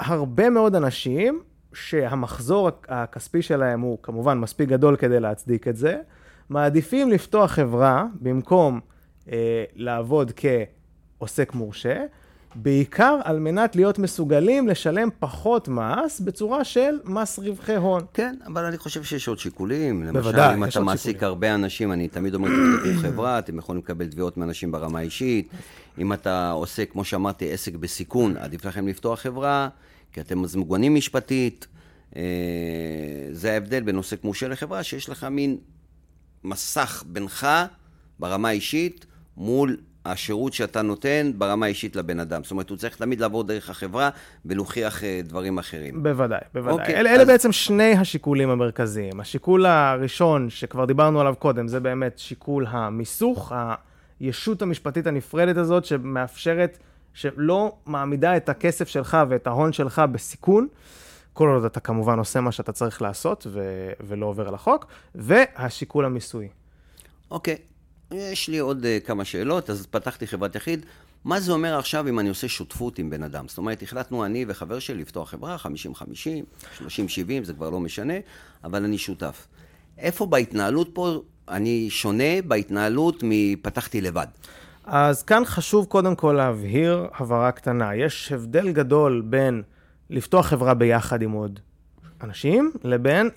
הרבה 0.00 0.50
מאוד 0.50 0.74
אנשים 0.74 1.42
שהמחזור 1.72 2.70
הכספי 2.88 3.42
שלהם 3.42 3.80
הוא 3.80 3.98
כמובן 4.02 4.38
מספיק 4.38 4.68
גדול 4.68 4.96
כדי 4.96 5.20
להצדיק 5.20 5.68
את 5.68 5.76
זה, 5.76 5.96
מעדיפים 6.48 7.10
לפתוח 7.10 7.50
חברה 7.50 8.06
במקום 8.20 8.80
אה, 9.32 9.64
לעבוד 9.76 10.32
כעוסק 10.36 11.54
מורשה, 11.54 12.04
בעיקר 12.54 13.18
על 13.24 13.38
מנת 13.38 13.76
להיות 13.76 13.98
מסוגלים 13.98 14.68
לשלם 14.68 15.08
פחות 15.18 15.68
מס 15.68 16.20
בצורה 16.20 16.64
של 16.64 16.98
מס 17.04 17.38
רווחי 17.38 17.76
הון. 17.76 18.02
כן, 18.14 18.34
אבל 18.46 18.64
אני 18.64 18.78
חושב 18.78 19.02
שיש 19.02 19.28
עוד 19.28 19.38
שיקולים. 19.38 20.06
בוודאי, 20.12 20.22
יש 20.22 20.22
עוד 20.22 20.32
שיקולים. 20.32 20.54
למשל, 20.54 20.56
אם 20.56 20.64
אתה 20.64 20.80
מעסיק 20.80 21.22
הרבה 21.22 21.54
אנשים, 21.54 21.92
אני 21.92 22.08
תמיד 22.08 22.34
אומר, 22.34 22.48
תפתחו 22.48 23.02
חברה, 23.02 23.38
אתם 23.38 23.58
יכולים 23.58 23.82
לקבל 23.82 24.06
תביעות 24.06 24.36
מאנשים 24.36 24.72
ברמה 24.72 24.98
האישית. 24.98 25.48
אם 25.98 26.12
אתה 26.12 26.50
עושה, 26.50 26.84
כמו 26.84 27.04
שאמרתי, 27.04 27.52
עסק 27.52 27.74
בסיכון, 27.74 28.36
עדיף 28.36 28.64
לכם 28.64 28.88
לפתוח 28.88 29.20
חברה. 29.20 29.68
כי 30.12 30.20
אתם 30.20 30.44
אז 30.44 30.56
מוגנים 30.56 30.94
משפטית. 30.94 31.66
אה, 32.16 32.22
זה 33.32 33.52
ההבדל 33.52 33.82
בין 33.82 33.96
עוסק 33.96 34.24
מורשה 34.24 34.48
לחברה, 34.48 34.82
שיש 34.82 35.08
לך 35.08 35.24
מין 35.24 35.56
מסך 36.44 37.04
בינך 37.06 37.46
ברמה 38.18 38.48
האישית 38.48 39.06
מול 39.36 39.76
השירות 40.04 40.52
שאתה 40.52 40.82
נותן 40.82 41.32
ברמה 41.38 41.66
האישית 41.66 41.96
לבן 41.96 42.20
אדם. 42.20 42.42
זאת 42.42 42.50
אומרת, 42.50 42.70
הוא 42.70 42.78
צריך 42.78 42.96
תמיד 42.96 43.20
לעבור 43.20 43.44
דרך 43.44 43.70
החברה 43.70 44.10
ולהוכיח 44.44 45.04
אה, 45.04 45.20
דברים 45.24 45.58
אחרים. 45.58 46.02
בוודאי, 46.02 46.40
בוודאי. 46.54 46.72
אוקיי, 46.72 47.00
אל, 47.00 47.08
אז... 47.08 47.14
אלה 47.14 47.24
בעצם 47.24 47.52
שני 47.52 47.92
השיקולים 47.92 48.50
המרכזיים. 48.50 49.20
השיקול 49.20 49.66
הראשון, 49.66 50.50
שכבר 50.50 50.84
דיברנו 50.84 51.20
עליו 51.20 51.34
קודם, 51.38 51.68
זה 51.68 51.80
באמת 51.80 52.18
שיקול 52.18 52.66
המיסוך, 52.68 53.52
הישות 54.20 54.62
המשפטית 54.62 55.06
הנפרדת 55.06 55.56
הזאת, 55.56 55.84
שמאפשרת 55.84 56.78
שלא 57.14 57.76
מעמידה 57.86 58.36
את 58.36 58.48
הכסף 58.48 58.88
שלך 58.88 59.16
ואת 59.28 59.46
ההון 59.46 59.72
שלך 59.72 60.02
בסיכון, 60.12 60.68
כל 61.32 61.48
עוד 61.48 61.64
אתה 61.64 61.80
כמובן 61.80 62.18
עושה 62.18 62.40
מה 62.40 62.52
שאתה 62.52 62.72
צריך 62.72 63.02
לעשות 63.02 63.46
ו- 63.50 63.92
ולא 64.00 64.26
עובר 64.26 64.48
על 64.48 64.54
החוק, 64.54 64.86
והשיקול 65.14 66.04
המיסוי. 66.04 66.48
אוקיי, 67.30 67.54
okay. 67.54 68.14
יש 68.14 68.48
לי 68.48 68.58
עוד 68.58 68.84
uh, 68.84 69.06
כמה 69.06 69.24
שאלות, 69.24 69.70
אז 69.70 69.86
פתחתי 69.86 70.26
חברת 70.26 70.54
יחיד. 70.54 70.86
מה 71.24 71.40
זה 71.40 71.52
אומר 71.52 71.78
עכשיו 71.78 72.08
אם 72.08 72.18
אני 72.18 72.28
עושה 72.28 72.48
שותפות 72.48 72.98
עם 72.98 73.10
בן 73.10 73.22
אדם? 73.22 73.48
זאת 73.48 73.58
אומרת, 73.58 73.82
החלטנו 73.82 74.24
אני 74.24 74.44
וחבר 74.48 74.78
שלי 74.78 75.00
לפתוח 75.00 75.30
חברה, 75.30 75.56
50-50, 75.56 75.66
30-70, 76.78 76.84
זה 77.42 77.52
כבר 77.52 77.70
לא 77.70 77.80
משנה, 77.80 78.14
אבל 78.64 78.84
אני 78.84 78.98
שותף. 78.98 79.46
איפה 79.98 80.26
בהתנהלות 80.26 80.90
פה 80.92 81.22
אני 81.48 81.90
שונה 81.90 82.42
בהתנהלות 82.46 83.22
מפתחתי 83.22 84.00
לבד? 84.00 84.26
אז 84.84 85.22
כאן 85.22 85.42
חשוב 85.44 85.86
קודם 85.86 86.14
כל 86.14 86.32
להבהיר 86.32 87.06
הבהרה 87.18 87.52
קטנה. 87.52 87.94
יש 87.94 88.32
הבדל 88.32 88.72
גדול 88.72 89.22
בין 89.26 89.62
לפתוח 90.10 90.46
חברה 90.46 90.74
ביחד 90.74 91.22
עם 91.22 91.30
עוד 91.30 91.60
אנשים, 92.22 92.72
לבין 92.84 93.30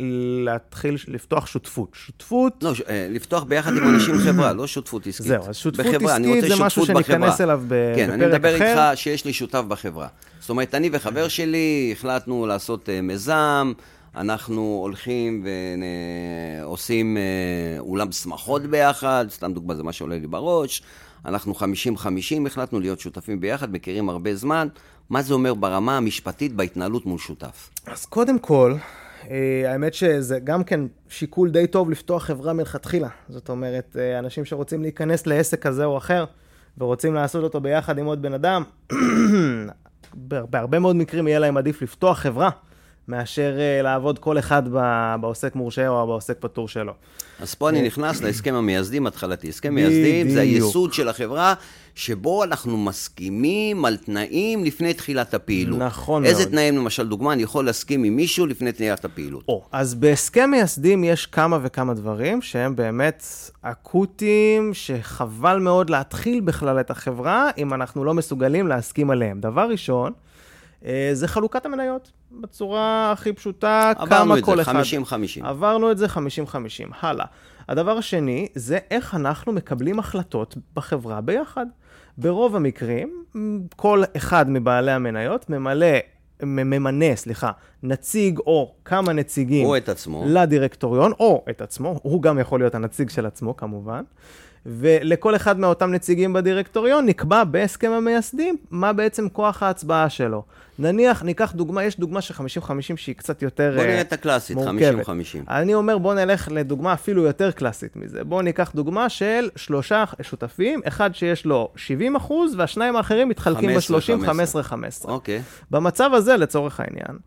להתחיל 0.45 0.97
לפתוח 1.07 1.47
שותפות. 1.47 1.89
שותפות... 1.93 2.63
לא, 2.63 2.73
אה, 2.89 3.07
לפתוח 3.09 3.43
ביחד 3.43 3.71
עם 3.77 3.87
אנשים 3.87 4.17
חברה, 4.17 4.53
לא 4.53 4.67
שותפות 4.67 5.07
עסקית. 5.07 5.27
זהו, 5.27 5.43
אז 5.49 5.55
שותפות 5.55 5.85
בחברה, 5.85 6.15
עסקית 6.15 6.43
זה 6.47 6.63
משהו 6.63 6.85
שניכנס 6.85 7.41
אליו 7.41 7.61
בפרק 7.67 7.95
אחר. 7.95 8.05
כן, 8.05 8.11
אני 8.11 8.25
מדבר 8.25 8.55
איתך 8.55 8.81
שיש 8.95 9.25
לי 9.25 9.33
שותף 9.33 9.63
בחברה. 9.67 10.07
זאת 10.39 10.49
אומרת, 10.49 10.75
אני 10.75 10.89
וחבר 10.91 11.27
שלי 11.27 11.89
החלטנו 11.97 12.45
לעשות 12.45 12.89
אה, 12.89 13.01
מיזם, 13.01 13.73
אנחנו 14.15 14.79
הולכים 14.81 15.45
ועושים 16.63 17.17
אה, 17.17 17.79
אולם 17.79 18.11
שמחות 18.11 18.61
ביחד, 18.61 19.25
סתם 19.29 19.53
דוגמה 19.53 19.75
זה 19.75 19.83
מה 19.83 19.93
שעולה 19.93 20.15
לי 20.15 20.27
בראש. 20.27 20.81
אנחנו 21.25 21.53
50-50, 21.53 22.47
החלטנו 22.47 22.79
להיות 22.79 22.99
שותפים 22.99 23.39
ביחד, 23.39 23.73
מכירים 23.73 24.09
הרבה 24.09 24.35
זמן. 24.35 24.67
מה 25.09 25.21
זה 25.21 25.33
אומר 25.33 25.53
ברמה 25.53 25.97
המשפטית 25.97 26.53
בהתנהלות 26.53 27.05
מול 27.05 27.19
שותף? 27.19 27.69
אז 27.85 28.05
קודם 28.05 28.39
כל, 28.39 28.75
אה, 29.29 29.71
האמת 29.71 29.93
שזה 29.93 30.39
גם 30.39 30.63
כן 30.63 30.81
שיקול 31.09 31.51
די 31.51 31.67
טוב 31.67 31.89
לפתוח 31.89 32.23
חברה 32.23 32.53
מלכתחילה. 32.53 33.09
זאת 33.29 33.49
אומרת, 33.49 33.97
אה, 33.99 34.19
אנשים 34.19 34.45
שרוצים 34.45 34.81
להיכנס 34.81 35.27
לעסק 35.27 35.61
כזה 35.61 35.85
או 35.85 35.97
אחר, 35.97 36.25
ורוצים 36.77 37.13
לעשות 37.13 37.43
אותו 37.43 37.61
ביחד 37.61 37.97
עם 37.97 38.05
עוד 38.05 38.21
בן 38.21 38.33
אדם, 38.33 38.63
בהרבה 40.49 40.79
מאוד 40.79 40.95
מקרים 40.95 41.27
יהיה 41.27 41.39
להם 41.39 41.57
עדיף 41.57 41.81
לפתוח 41.81 42.19
חברה. 42.19 42.49
מאשר 43.07 43.55
uh, 43.57 43.83
לעבוד 43.83 44.19
כל 44.19 44.39
אחד 44.39 44.63
בעוסק 45.21 45.55
מורשה 45.55 45.87
או 45.87 46.07
בעוסק 46.07 46.37
פטור 46.39 46.67
שלו. 46.67 46.93
אז 47.39 47.55
פה 47.55 47.69
אני 47.69 47.79
אה, 47.79 47.85
נכנס 47.85 48.21
להסכם 48.21 48.53
המייסדים 48.53 49.07
התחלתי. 49.07 49.49
הסכם 49.49 49.75
מייסדים 49.75 50.29
זה 50.29 50.41
היסוד 50.41 50.93
של 50.93 51.09
החברה, 51.09 51.53
שבו 51.95 52.43
אנחנו 52.43 52.77
מסכימים 52.77 53.85
על 53.85 53.97
תנאים 53.97 54.65
לפני 54.65 54.93
תחילת 54.93 55.33
הפעילות. 55.33 55.79
נכון 55.79 56.25
איזה 56.25 56.33
מאוד. 56.33 56.39
איזה 56.41 56.51
תנאים, 56.51 56.77
למשל, 56.77 57.07
דוגמה, 57.07 57.33
אני 57.33 57.43
יכול 57.43 57.65
להסכים 57.65 58.03
עם 58.03 58.15
מישהו 58.15 58.45
לפני 58.45 58.71
תחילת 58.71 59.05
הפעילות. 59.05 59.43
או, 59.47 59.63
אז 59.71 59.95
בהסכם 59.95 60.49
מייסדים 60.51 61.03
יש 61.03 61.25
כמה 61.25 61.59
וכמה 61.61 61.93
דברים 61.93 62.41
שהם 62.41 62.75
באמת 62.75 63.25
אקוטיים, 63.61 64.73
שחבל 64.73 65.59
מאוד 65.59 65.89
להתחיל 65.89 66.41
בכלל 66.41 66.79
את 66.79 66.91
החברה, 66.91 67.49
אם 67.57 67.73
אנחנו 67.73 68.05
לא 68.05 68.13
מסוגלים 68.13 68.67
להסכים 68.67 69.09
עליהם. 69.09 69.39
דבר 69.39 69.67
ראשון, 69.69 70.11
אה, 70.85 71.09
זה 71.13 71.27
חלוקת 71.27 71.65
המניות, 71.65 72.11
בצורה 72.41 73.11
הכי 73.11 73.33
פשוטה, 73.33 73.91
כמה 74.09 74.41
כל 74.41 74.61
אחד. 74.61 74.75
עברנו 74.75 74.81
את 74.81 74.87
זה 74.87 75.05
50-50. 75.43 75.47
עברנו 75.47 75.91
את 75.91 75.97
זה 75.97 76.05
50-50, 76.05 76.93
הלאה. 76.99 77.25
הדבר 77.69 77.97
השני, 77.97 78.47
זה 78.55 78.77
איך 78.91 79.15
אנחנו 79.15 79.51
מקבלים 79.51 79.99
החלטות 79.99 80.57
בחברה 80.75 81.21
ביחד. 81.21 81.65
ברוב 82.17 82.55
המקרים, 82.55 83.23
כל 83.75 84.03
אחד 84.17 84.49
מבעלי 84.49 84.91
המניות 84.91 85.49
ממלא, 85.49 85.97
ממנה, 86.43 87.15
סליחה, 87.15 87.51
נציג 87.83 88.39
או 88.39 88.75
כמה 88.85 89.13
נציגים. 89.13 89.65
או 89.65 89.77
את 89.77 89.89
עצמו. 89.89 90.23
לדירקטוריון, 90.27 91.11
או 91.19 91.45
את 91.49 91.61
עצמו, 91.61 91.99
הוא 92.03 92.21
גם 92.21 92.39
יכול 92.39 92.59
להיות 92.59 92.75
הנציג 92.75 93.09
של 93.09 93.25
עצמו 93.25 93.57
כמובן. 93.57 94.03
ולכל 94.65 95.35
אחד 95.35 95.59
מאותם 95.59 95.91
נציגים 95.91 96.33
בדירקטוריון 96.33 97.05
נקבע 97.05 97.43
בהסכם 97.43 97.91
המייסדים 97.91 98.57
מה 98.71 98.93
בעצם 98.93 99.29
כוח 99.29 99.63
ההצבעה 99.63 100.09
שלו. 100.09 100.43
נניח, 100.79 101.23
ניקח 101.23 101.51
דוגמה, 101.51 101.83
יש 101.83 101.99
דוגמה 101.99 102.21
של 102.21 102.33
50-50 102.33 102.69
שהיא 102.95 103.15
קצת 103.15 103.41
יותר 103.41 103.73
בוא 103.75 103.83
נראה 103.83 104.01
את 104.01 104.13
הקלאסית, 104.13 104.57
50-50. 104.57 104.61
אני 105.49 105.73
אומר, 105.73 105.97
בוא 105.97 106.13
נלך 106.13 106.47
לדוגמה 106.51 106.93
אפילו 106.93 107.23
יותר 107.23 107.51
קלאסית 107.51 107.95
מזה. 107.95 108.23
בוא 108.23 108.41
ניקח 108.41 108.71
דוגמה 108.75 109.09
של 109.09 109.49
שלושה 109.55 110.03
שותפים, 110.21 110.81
אחד 110.87 111.15
שיש 111.15 111.45
לו 111.45 111.71
70 111.75 112.15
אחוז, 112.15 112.55
והשניים 112.57 112.95
האחרים 112.95 113.29
מתחלקים 113.29 113.69
ב-30, 113.69 114.27
15-15. 115.05 115.07
אוקיי. 115.07 115.41
במצב 115.71 116.09
הזה, 116.13 116.37
לצורך 116.37 116.79
העניין, 116.79 117.17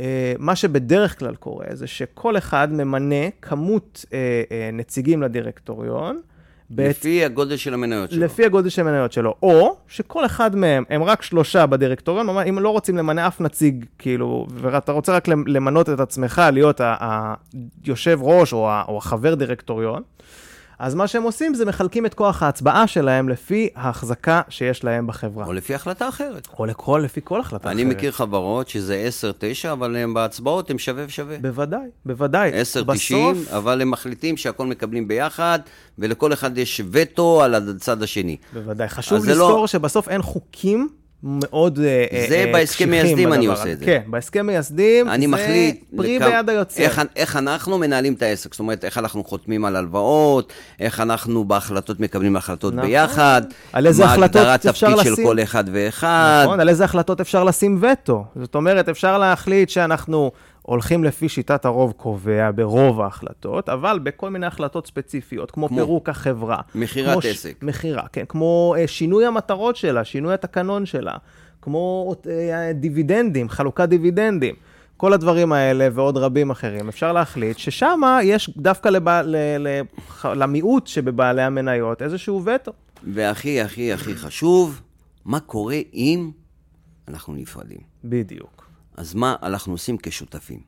אה, 0.00 0.32
מה 0.38 0.56
שבדרך 0.56 1.18
כלל 1.18 1.34
קורה 1.34 1.66
זה 1.72 1.86
שכל 1.86 2.38
אחד 2.38 2.72
ממנה 2.72 3.30
כמות 3.42 4.04
אה, 4.12 4.42
אה, 4.50 4.70
נציגים 4.72 5.22
לדירקטוריון, 5.22 6.20
בית... 6.70 6.88
לפי 6.88 7.24
הגודל 7.24 7.56
של 7.56 7.74
המניות 7.74 8.10
שלו. 8.10 8.24
לפי 8.24 8.44
הגודל 8.44 8.68
של 8.68 8.82
המניות 8.82 9.12
שלו. 9.12 9.34
או 9.42 9.76
שכל 9.88 10.26
אחד 10.26 10.56
מהם, 10.56 10.84
הם 10.90 11.02
רק 11.02 11.22
שלושה 11.22 11.66
בדירקטוריון, 11.66 12.28
אם 12.28 12.58
לא 12.58 12.68
רוצים 12.68 12.96
למנה 12.96 13.26
אף 13.26 13.40
נציג, 13.40 13.84
כאילו, 13.98 14.46
ואתה 14.54 14.92
רוצה 14.92 15.12
רק 15.12 15.28
למנות 15.28 15.88
את 15.88 16.00
עצמך 16.00 16.42
להיות 16.52 16.80
היושב 17.84 18.18
ראש 18.22 18.52
או, 18.52 18.70
או 18.88 18.98
החבר 18.98 19.34
דירקטוריון, 19.34 20.02
אז 20.78 20.94
מה 20.94 21.06
שהם 21.06 21.22
עושים 21.22 21.54
זה 21.54 21.64
מחלקים 21.64 22.06
את 22.06 22.14
כוח 22.14 22.42
ההצבעה 22.42 22.86
שלהם 22.86 23.28
לפי 23.28 23.68
ההחזקה 23.74 24.40
שיש 24.48 24.84
להם 24.84 25.06
בחברה. 25.06 25.46
או 25.46 25.52
לפי 25.52 25.74
החלטה 25.74 26.08
אחרת. 26.08 26.48
או 26.58 26.66
לכל, 26.66 27.00
לפי 27.04 27.20
כל 27.24 27.40
החלטה 27.40 27.70
אני 27.70 27.82
אחרת. 27.82 27.96
מכיר 27.96 28.12
חברות 28.12 28.68
שזה 28.68 29.08
10-9, 29.64 29.72
אבל 29.72 29.96
הם 29.96 30.14
בהצבעות 30.14 30.70
הם 30.70 30.78
שווה 30.78 31.04
ושווה. 31.06 31.36
בוודאי, 31.40 31.80
בוודאי. 32.06 32.50
10-90, 32.52 32.84
בסוף, 32.84 33.38
אבל 33.52 33.80
הם 33.82 33.90
מחליטים 33.90 34.36
שהכל 34.36 34.66
מקבלים 34.66 35.08
ביחד, 35.08 35.58
ולכל 35.98 36.32
אחד 36.32 36.58
יש 36.58 36.80
וטו 36.90 37.42
על 37.42 37.54
הצד 37.54 38.02
השני. 38.02 38.36
בוודאי. 38.52 38.88
חשוב 38.88 39.18
זה 39.18 39.30
לזכור 39.32 39.60
לא- 39.60 39.66
שבסוף 39.66 40.08
אין 40.08 40.22
חוקים 40.22 40.88
מאוד 41.22 41.78
אה, 41.78 42.26
זה 42.28 42.34
אה, 42.36 42.52
בהסכם 42.52 42.64
קשיחים 42.64 42.90
מייסדים 42.90 43.32
אני 43.32 43.46
עושה. 43.46 43.72
את 43.72 43.78
זה. 43.78 43.84
כן, 43.84 44.02
בהסכם 44.06 44.46
מייסדים 44.46 45.08
אני 45.08 45.26
זה 45.26 45.32
מחליט... 45.32 45.82
פרי 45.96 46.18
לכמה- 46.18 46.28
ביד 46.30 46.48
היוצר. 46.50 46.82
איך, 46.82 47.02
איך 47.16 47.36
אנחנו 47.36 47.78
מנהלים 47.78 48.12
את 48.14 48.22
העסק, 48.22 48.52
זאת 48.54 48.60
אומרת, 48.60 48.84
איך 48.84 48.98
אנחנו 48.98 49.24
חותמים 49.24 49.64
על 49.64 49.76
הלוואות, 49.76 50.52
איך 50.80 51.00
אנחנו 51.00 51.44
בהחלטות 51.44 52.00
מקבלים 52.00 52.36
החלטות 52.36 52.74
נכון. 52.74 52.88
ביחד, 52.88 53.42
על 53.72 53.86
איזה 53.86 54.04
מה 54.04 54.12
הגדרת 54.14 54.60
תפקיד 54.66 54.74
של 55.02 55.10
לשים. 55.12 55.26
כל 55.26 55.42
אחד 55.42 55.64
ואחד. 55.72 56.42
נכון, 56.46 56.60
על 56.60 56.68
איזה 56.68 56.84
החלטות 56.84 57.20
אפשר 57.20 57.44
לשים 57.44 57.78
וטו. 57.82 58.24
זאת 58.40 58.54
אומרת, 58.54 58.88
אפשר 58.88 59.18
להחליט 59.18 59.68
שאנחנו 59.68 60.30
הולכים 60.68 61.04
לפי 61.04 61.28
שיטת 61.28 61.64
הרוב 61.64 61.92
קובע 61.92 62.50
ברוב 62.54 63.00
ההחלטות, 63.00 63.68
אבל 63.68 63.98
בכל 64.02 64.30
מיני 64.30 64.46
החלטות 64.46 64.86
ספציפיות, 64.86 65.50
כמו, 65.50 65.68
כמו 65.68 65.76
פירוק 65.76 66.08
החברה. 66.08 66.60
מכירת 66.74 67.12
כמו 67.12 67.22
ש- 67.22 67.26
עסק. 67.26 67.62
מכירה, 67.62 68.02
כן. 68.12 68.24
כמו 68.28 68.74
אה, 68.78 68.86
שינוי 68.86 69.26
המטרות 69.26 69.76
שלה, 69.76 70.04
שינוי 70.04 70.34
התקנון 70.34 70.86
שלה, 70.86 71.14
כמו 71.62 72.14
אה, 72.30 72.72
דיבידנדים, 72.74 73.48
חלוקת 73.48 73.88
דיבידנדים. 73.88 74.54
כל 74.96 75.12
הדברים 75.12 75.52
האלה 75.52 75.88
ועוד 75.92 76.16
רבים 76.16 76.50
אחרים, 76.50 76.88
אפשר 76.88 77.12
להחליט 77.12 77.58
ששם 77.58 78.00
יש 78.22 78.50
דווקא 78.56 78.88
לבע... 78.88 79.22
ל... 79.22 79.36
ל... 79.58 79.80
למיעוט 80.24 80.86
שבבעלי 80.86 81.42
המניות 81.42 82.02
איזשהו 82.02 82.44
וטו. 82.44 82.72
והכי 83.14 83.60
הכי 83.60 83.92
הכי 83.92 84.16
חשוב, 84.16 84.80
מה 85.24 85.40
קורה 85.40 85.78
אם 85.94 86.30
אנחנו 87.08 87.34
נפרדים? 87.34 87.80
בדיוק. 88.04 88.57
אז 88.98 89.14
מה 89.14 89.36
אנחנו 89.42 89.72
עושים 89.72 89.96
כשותפים? 90.02 90.60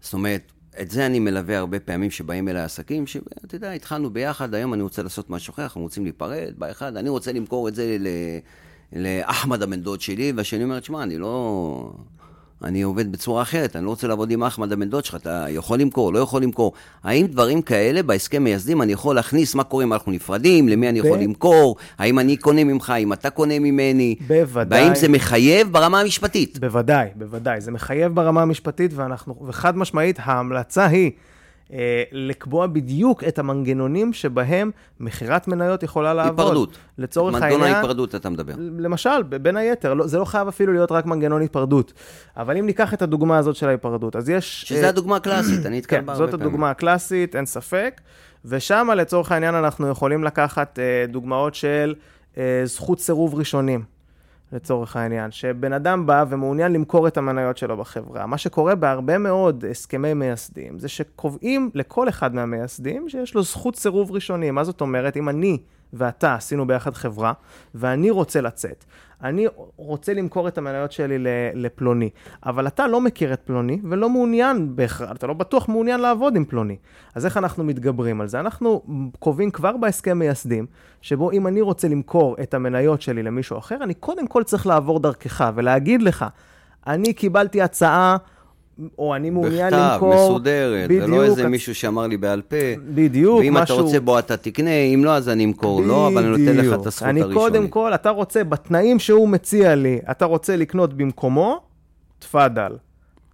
זאת 0.00 0.12
אומרת, 0.12 0.52
את 0.80 0.90
זה 0.90 1.06
אני 1.06 1.18
מלווה 1.18 1.58
הרבה 1.58 1.80
פעמים 1.80 2.10
שבאים 2.10 2.48
אליי 2.48 2.62
עסקים, 2.62 3.06
שאתה 3.06 3.56
יודע, 3.56 3.72
התחלנו 3.72 4.10
ביחד, 4.10 4.54
היום 4.54 4.74
אני 4.74 4.82
רוצה 4.82 5.02
לעשות 5.02 5.30
משהו 5.30 5.52
אחר, 5.52 5.62
אנחנו 5.62 5.80
רוצים 5.80 6.04
להיפרד, 6.04 6.52
באחד, 6.58 6.96
אני 6.96 7.08
רוצה 7.08 7.32
למכור 7.32 7.68
את 7.68 7.74
זה 7.74 7.96
ל... 8.00 8.08
לאחמד 8.92 9.62
הבן 9.62 9.80
דוד 9.80 10.00
שלי, 10.00 10.32
והשני 10.36 10.64
אומר, 10.64 10.80
תשמע, 10.80 11.02
אני 11.02 11.18
לא... 11.18 11.92
אני 12.64 12.82
עובד 12.82 13.12
בצורה 13.12 13.42
אחרת, 13.42 13.76
אני 13.76 13.84
לא 13.84 13.90
רוצה 13.90 14.06
לעבוד 14.08 14.30
עם 14.30 14.42
אחמד 14.44 14.72
הבן 14.72 14.90
דוד 14.90 15.04
שלך, 15.04 15.14
אתה 15.14 15.46
יכול 15.48 15.78
למכור, 15.80 16.12
לא 16.12 16.18
יכול 16.18 16.42
למכור. 16.42 16.72
האם 17.04 17.26
דברים 17.26 17.62
כאלה 17.62 18.02
בהסכם 18.02 18.44
מייסדים 18.44 18.82
אני 18.82 18.92
יכול 18.92 19.16
להכניס, 19.16 19.54
מה 19.54 19.64
קורה 19.64 19.84
אם 19.84 19.92
אנחנו 19.92 20.12
נפרדים, 20.12 20.68
למי 20.68 20.88
אני 20.88 20.98
יכול 20.98 21.18
ב- 21.18 21.20
למכור, 21.22 21.76
האם 21.98 22.18
אני 22.18 22.36
קונה 22.36 22.64
ממך, 22.64 22.90
האם 22.90 23.12
אתה 23.12 23.30
קונה 23.30 23.58
ממני? 23.58 24.14
בוודאי. 24.26 24.82
והאם 24.82 24.94
זה 24.94 25.08
מחייב 25.08 25.72
ברמה 25.72 26.00
המשפטית? 26.00 26.58
בוודאי, 26.58 27.08
בוודאי. 27.14 27.60
זה 27.60 27.70
מחייב 27.70 28.14
ברמה 28.14 28.42
המשפטית, 28.42 28.90
ואנחנו, 28.94 29.36
וחד 29.46 29.76
משמעית, 29.76 30.18
ההמלצה 30.22 30.86
היא 30.86 31.10
לקבוע 32.12 32.66
בדיוק 32.66 33.24
את 33.24 33.38
המנגנונים 33.38 34.12
שבהם 34.12 34.70
מכירת 35.00 35.48
מניות 35.48 35.82
יכולה 35.82 36.14
לעבוד. 36.14 36.40
היפרדות. 36.40 36.76
לצורך 36.98 37.34
מנגנון 37.34 37.52
העניין... 37.52 37.74
ההיפרדות 37.74 38.14
אתה 38.14 38.30
מדבר. 38.30 38.54
למשל, 38.78 39.22
בין 39.22 39.56
היתר, 39.56 39.94
לא, 39.94 40.06
זה 40.06 40.18
לא 40.18 40.24
חייב 40.24 40.48
אפילו 40.48 40.72
להיות 40.72 40.92
רק 40.92 41.06
מנגנון 41.06 41.40
היפרדות. 41.40 41.92
אבל 42.36 42.56
אם 42.56 42.66
ניקח 42.66 42.94
את 42.94 43.02
הדוגמה 43.02 43.38
הזאת 43.38 43.56
של 43.56 43.68
ההיפרדות, 43.68 44.16
אז 44.16 44.28
יש... 44.28 44.62
שזה 44.62 44.82
אה, 44.84 44.88
הדוגמה 44.88 45.16
הקלאסית, 45.16 45.66
אני 45.66 45.78
נתקל 45.78 45.96
כן, 45.96 46.06
בה 46.06 46.12
הרבה 46.12 46.24
זאת 46.24 46.30
פעמים. 46.30 46.46
הדוגמה 46.46 46.70
הקלאסית, 46.70 47.36
אין 47.36 47.46
ספק. 47.46 48.00
ושם, 48.44 48.88
לצורך 48.96 49.32
העניין, 49.32 49.54
אנחנו 49.54 49.88
יכולים 49.88 50.24
לקחת 50.24 50.78
אה, 50.78 51.06
דוגמאות 51.08 51.54
של 51.54 51.94
אה, 52.38 52.62
זכות 52.64 53.00
סירוב 53.00 53.34
ראשונים, 53.34 53.84
לצורך 54.52 54.96
העניין. 54.96 55.30
שבן 55.30 55.72
אדם 55.72 56.06
בא 56.06 56.24
ומעוניין 56.28 56.72
למכור 56.72 57.08
את 57.08 57.16
המניות 57.16 57.56
שלו 57.56 57.76
בחברה. 57.76 58.26
מה 58.26 58.38
שקורה 58.38 58.74
בהרבה 58.74 59.18
מאוד 59.18 59.64
הסכמי 59.70 60.14
מייסדים, 60.14 60.78
זה 60.78 60.88
שקובעים 60.88 61.70
לכל 61.74 62.08
אחד 62.08 62.34
מהמייסדים 62.34 63.08
שיש 63.08 63.34
לו 63.34 63.42
זכות 63.42 63.76
סירוב 63.76 64.12
ראשוני. 64.12 64.50
מה 64.50 64.64
זאת 64.64 64.80
אומרת? 64.80 65.16
אם 65.16 65.28
אני 65.28 65.58
ואתה 65.92 66.34
עשינו 66.34 66.66
ביחד 66.66 66.94
חברה, 66.94 67.32
ואני 67.74 68.10
רוצה 68.10 68.40
לצאת. 68.40 68.84
אני 69.22 69.46
רוצה 69.76 70.14
למכור 70.14 70.48
את 70.48 70.58
המניות 70.58 70.92
שלי 70.92 71.18
לפלוני, 71.54 72.10
אבל 72.46 72.66
אתה 72.66 72.86
לא 72.86 73.00
מכיר 73.00 73.32
את 73.32 73.40
פלוני 73.44 73.80
ולא 73.90 74.10
מעוניין 74.10 74.76
בהכרח, 74.76 75.12
אתה 75.12 75.26
לא 75.26 75.34
בטוח 75.34 75.68
מעוניין 75.68 76.00
לעבוד 76.00 76.36
עם 76.36 76.44
פלוני. 76.44 76.76
אז 77.14 77.26
איך 77.26 77.36
אנחנו 77.36 77.64
מתגברים 77.64 78.20
על 78.20 78.28
זה? 78.28 78.40
אנחנו 78.40 78.82
קובעים 79.18 79.50
כבר 79.50 79.76
בהסכם 79.76 80.18
מייסדים, 80.18 80.66
שבו 81.00 81.32
אם 81.32 81.46
אני 81.46 81.60
רוצה 81.60 81.88
למכור 81.88 82.36
את 82.42 82.54
המניות 82.54 83.02
שלי 83.02 83.22
למישהו 83.22 83.58
אחר, 83.58 83.76
אני 83.82 83.94
קודם 83.94 84.26
כל 84.26 84.42
צריך 84.42 84.66
לעבור 84.66 85.00
דרכך 85.00 85.50
ולהגיד 85.54 86.02
לך, 86.02 86.24
אני 86.86 87.14
קיבלתי 87.14 87.62
הצעה, 87.62 88.16
או 88.98 89.16
אני 89.16 89.30
מעוניין 89.30 89.66
בכתב, 89.66 89.90
למכור... 89.92 90.14
מסודרת, 90.14 90.90
ולא 90.90 91.24
איזה 91.24 91.48
מישהו 91.48 91.74
שאמר 91.74 92.06
לי 92.06 92.16
בעל 92.16 92.42
פה. 92.42 92.56
בדיוק, 92.94 93.40
ואם 93.40 93.54
משהו... 93.54 93.76
אתה 93.76 93.82
רוצה 93.82 94.00
בוא 94.00 94.18
אתה 94.18 94.36
תקנה, 94.36 94.70
אם 94.70 95.04
לא 95.04 95.10
אז 95.10 95.28
אני 95.28 95.44
אמכור 95.44 95.82
לא, 95.82 96.08
אבל 96.08 96.22
אני 96.22 96.30
נותן 96.30 96.56
לך 96.56 96.80
את 96.80 96.86
הזכות 96.86 97.08
אני 97.08 97.22
הראשונית. 97.22 97.52
קודם 97.52 97.68
כל, 97.68 97.94
אתה 97.94 98.10
רוצה, 98.10 98.44
בתנאים 98.44 98.98
שהוא 98.98 99.28
מציע 99.28 99.74
לי, 99.74 99.98
אתה 100.10 100.24
רוצה 100.24 100.56
לקנות 100.56 100.94
במקומו, 100.94 101.60
תפאדל. 102.18 102.72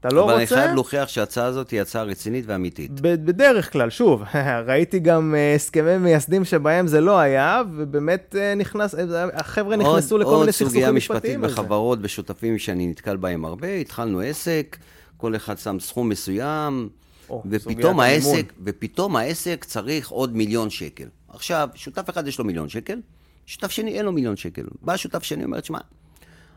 אתה 0.00 0.14
לא 0.14 0.24
אבל 0.24 0.34
אני 0.34 0.42
רוצה... 0.42 0.54
חייב 0.54 0.74
להוכיח 0.74 1.08
שההצעה 1.08 1.46
הזאת 1.46 1.70
היא 1.70 1.80
הצעה 1.80 2.02
רצינית 2.02 2.44
ואמיתית. 2.48 3.00
בדרך 3.00 3.72
כלל, 3.72 3.90
שוב, 3.90 4.22
ראיתי 4.66 4.98
גם 4.98 5.34
אה, 5.34 5.54
הסכמי 5.54 5.96
מייסדים 5.96 6.44
שבהם 6.44 6.86
זה 6.86 7.00
לא 7.00 7.18
היה, 7.18 7.62
ובאמת 7.76 8.36
אה, 8.38 8.54
נכנס, 8.54 8.94
אה, 8.94 9.24
החבר'ה 9.34 9.76
נכנסו 9.76 10.18
לכל 10.18 10.38
מיני 10.38 10.52
סכסוכים 10.52 10.66
עוד 10.66 10.72
סוגיה 10.72 10.92
משפטית 10.92 11.20
משפטיים. 11.20 11.42
בחברות, 11.42 12.02
בשותפים 12.02 12.58
שאני 12.58 12.86
נתקל 12.86 13.16
בהם 13.16 13.44
הרבה, 13.44 13.74
התחלנו 13.74 14.20
עסק, 14.20 14.76
כל 15.22 15.36
אחד 15.36 15.58
שם 15.58 15.80
סכום 15.80 16.08
מסוים, 16.08 16.88
או, 17.30 17.42
ופתאום 17.50 18.00
המימון. 18.00 18.04
העסק, 18.04 18.52
ופתאום 18.64 19.16
העסק 19.16 19.64
צריך 19.64 20.08
עוד 20.08 20.36
מיליון 20.36 20.70
שקל. 20.70 21.08
עכשיו, 21.28 21.68
שותף 21.74 22.10
אחד 22.10 22.28
יש 22.28 22.38
לו 22.38 22.44
מיליון 22.44 22.68
שקל, 22.68 23.00
שותף 23.46 23.70
שני 23.70 23.98
אין 23.98 24.04
לו 24.04 24.12
מיליון 24.12 24.36
שקל. 24.36 24.62
בא 24.82 24.96
שותף 24.96 25.22
שני, 25.22 25.44
אומר, 25.44 25.62
שמע, 25.62 25.78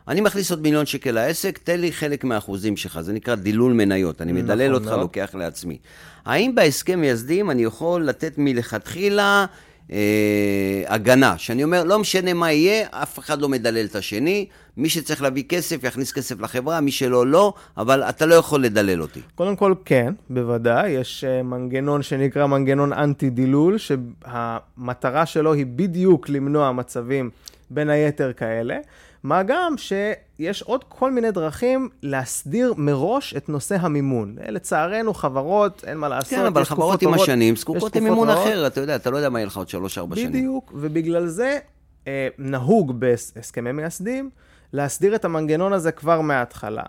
אני 0.08 0.20
מכניס 0.20 0.50
עוד 0.50 0.62
מיליון 0.62 0.86
שקל 0.86 1.10
לעסק, 1.10 1.58
תן 1.58 1.80
לי 1.80 1.92
חלק 1.92 2.24
מהאחוזים 2.24 2.76
שלך, 2.76 3.00
זה 3.00 3.12
נקרא 3.12 3.34
דילול 3.34 3.72
מניות, 3.72 4.22
אני 4.22 4.32
מדלל 4.32 4.68
נכון 4.68 4.74
אותך, 4.74 4.86
מאוד. 4.86 5.00
לוקח 5.00 5.34
לעצמי. 5.34 5.78
האם 6.24 6.54
בהסכם 6.54 7.00
מייסדים 7.00 7.50
אני 7.50 7.62
יכול 7.62 8.04
לתת 8.04 8.34
מלכתחילה 8.38 9.46
אה, 9.92 10.82
הגנה, 10.86 11.38
שאני 11.38 11.64
אומר, 11.64 11.84
לא 11.84 11.98
משנה 11.98 12.34
מה 12.34 12.52
יהיה, 12.52 12.86
אף 12.90 13.18
אחד 13.18 13.40
לא 13.40 13.48
מדלל 13.48 13.84
את 13.84 13.94
השני, 13.94 14.46
מי 14.76 14.88
שצריך 14.88 15.22
להביא 15.22 15.44
כסף, 15.48 15.84
יכניס 15.84 16.12
כסף 16.12 16.40
לחברה, 16.40 16.80
מי 16.80 16.90
שלא, 16.90 17.26
לא, 17.26 17.52
אבל 17.76 18.02
אתה 18.02 18.26
לא 18.26 18.34
יכול 18.34 18.62
לדלל 18.62 19.02
אותי. 19.02 19.20
קודם 19.34 19.56
כל, 19.56 19.74
כן, 19.84 20.14
בוודאי. 20.30 20.90
יש 20.90 21.24
אה, 21.24 21.42
מנגנון 21.42 22.02
שנקרא 22.02 22.46
מנגנון 22.46 22.92
אנטי-דילול, 22.92 23.78
שהמטרה 23.78 25.26
שלו 25.26 25.52
היא 25.52 25.66
בדיוק 25.66 26.28
למנוע 26.28 26.72
מצבים 26.72 27.30
בין 27.70 27.90
היתר 27.90 28.32
כאלה. 28.32 28.78
מה 29.26 29.42
גם 29.42 29.74
שיש 29.78 30.62
עוד 30.62 30.84
כל 30.88 31.10
מיני 31.10 31.30
דרכים 31.30 31.88
להסדיר 32.02 32.74
מראש 32.76 33.34
את 33.36 33.48
נושא 33.48 33.76
המימון. 33.80 34.36
אה, 34.44 34.50
לצערנו, 34.50 35.14
חברות, 35.14 35.84
אין 35.86 35.98
מה 35.98 36.08
לעשות, 36.08 36.38
כן, 36.38 36.46
אבל 36.46 36.64
חברות 36.64 37.02
עם 37.02 37.14
השנים 37.14 37.56
זקוקות 37.56 37.96
למימון. 37.96 38.30
אחר, 38.30 38.66
אתה 38.66 38.80
יודע, 38.80 38.96
אתה 38.96 39.10
לא 39.10 39.16
יודע 39.16 39.28
מה 39.28 39.38
יהיה 39.38 39.46
לך 39.46 39.56
עוד 39.56 39.68
שלוש-ארבע 39.68 40.16
שנים. 40.16 40.28
בדיוק, 40.28 40.72
ובגלל 40.74 41.26
זה 41.26 41.58
אה, 42.06 42.28
נהוג 42.38 43.00
בהסכמי 43.00 43.72
מייסדים 43.72 44.30
להסדיר 44.72 45.14
את 45.14 45.24
המנגנון 45.24 45.72
הזה 45.72 45.92
כבר 45.92 46.20
מההתחלה. 46.20 46.82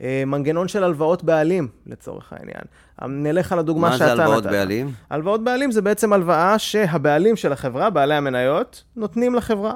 אה, 0.00 0.22
מנגנון 0.26 0.68
של 0.68 0.84
הלוואות 0.84 1.24
בעלים, 1.24 1.68
לצורך 1.86 2.32
העניין. 2.32 2.64
אה, 3.02 3.06
נלך 3.06 3.52
על 3.52 3.58
הדוגמה 3.58 3.88
מה 3.88 3.96
שאתה 3.96 4.06
זה 4.06 4.12
נתת. 4.12 4.20
הלוואות 4.20 4.44
בעלים? 4.44 4.92
הלוואות 5.10 5.44
בעלים 5.44 5.70
זה 5.70 5.82
בעצם 5.82 6.12
הלוואה 6.12 6.58
שהבעלים 6.58 7.36
של 7.36 7.52
החברה, 7.52 7.90
בעלי 7.90 8.14
המניות, 8.14 8.84
נותנים 8.96 9.34
לחברה. 9.34 9.74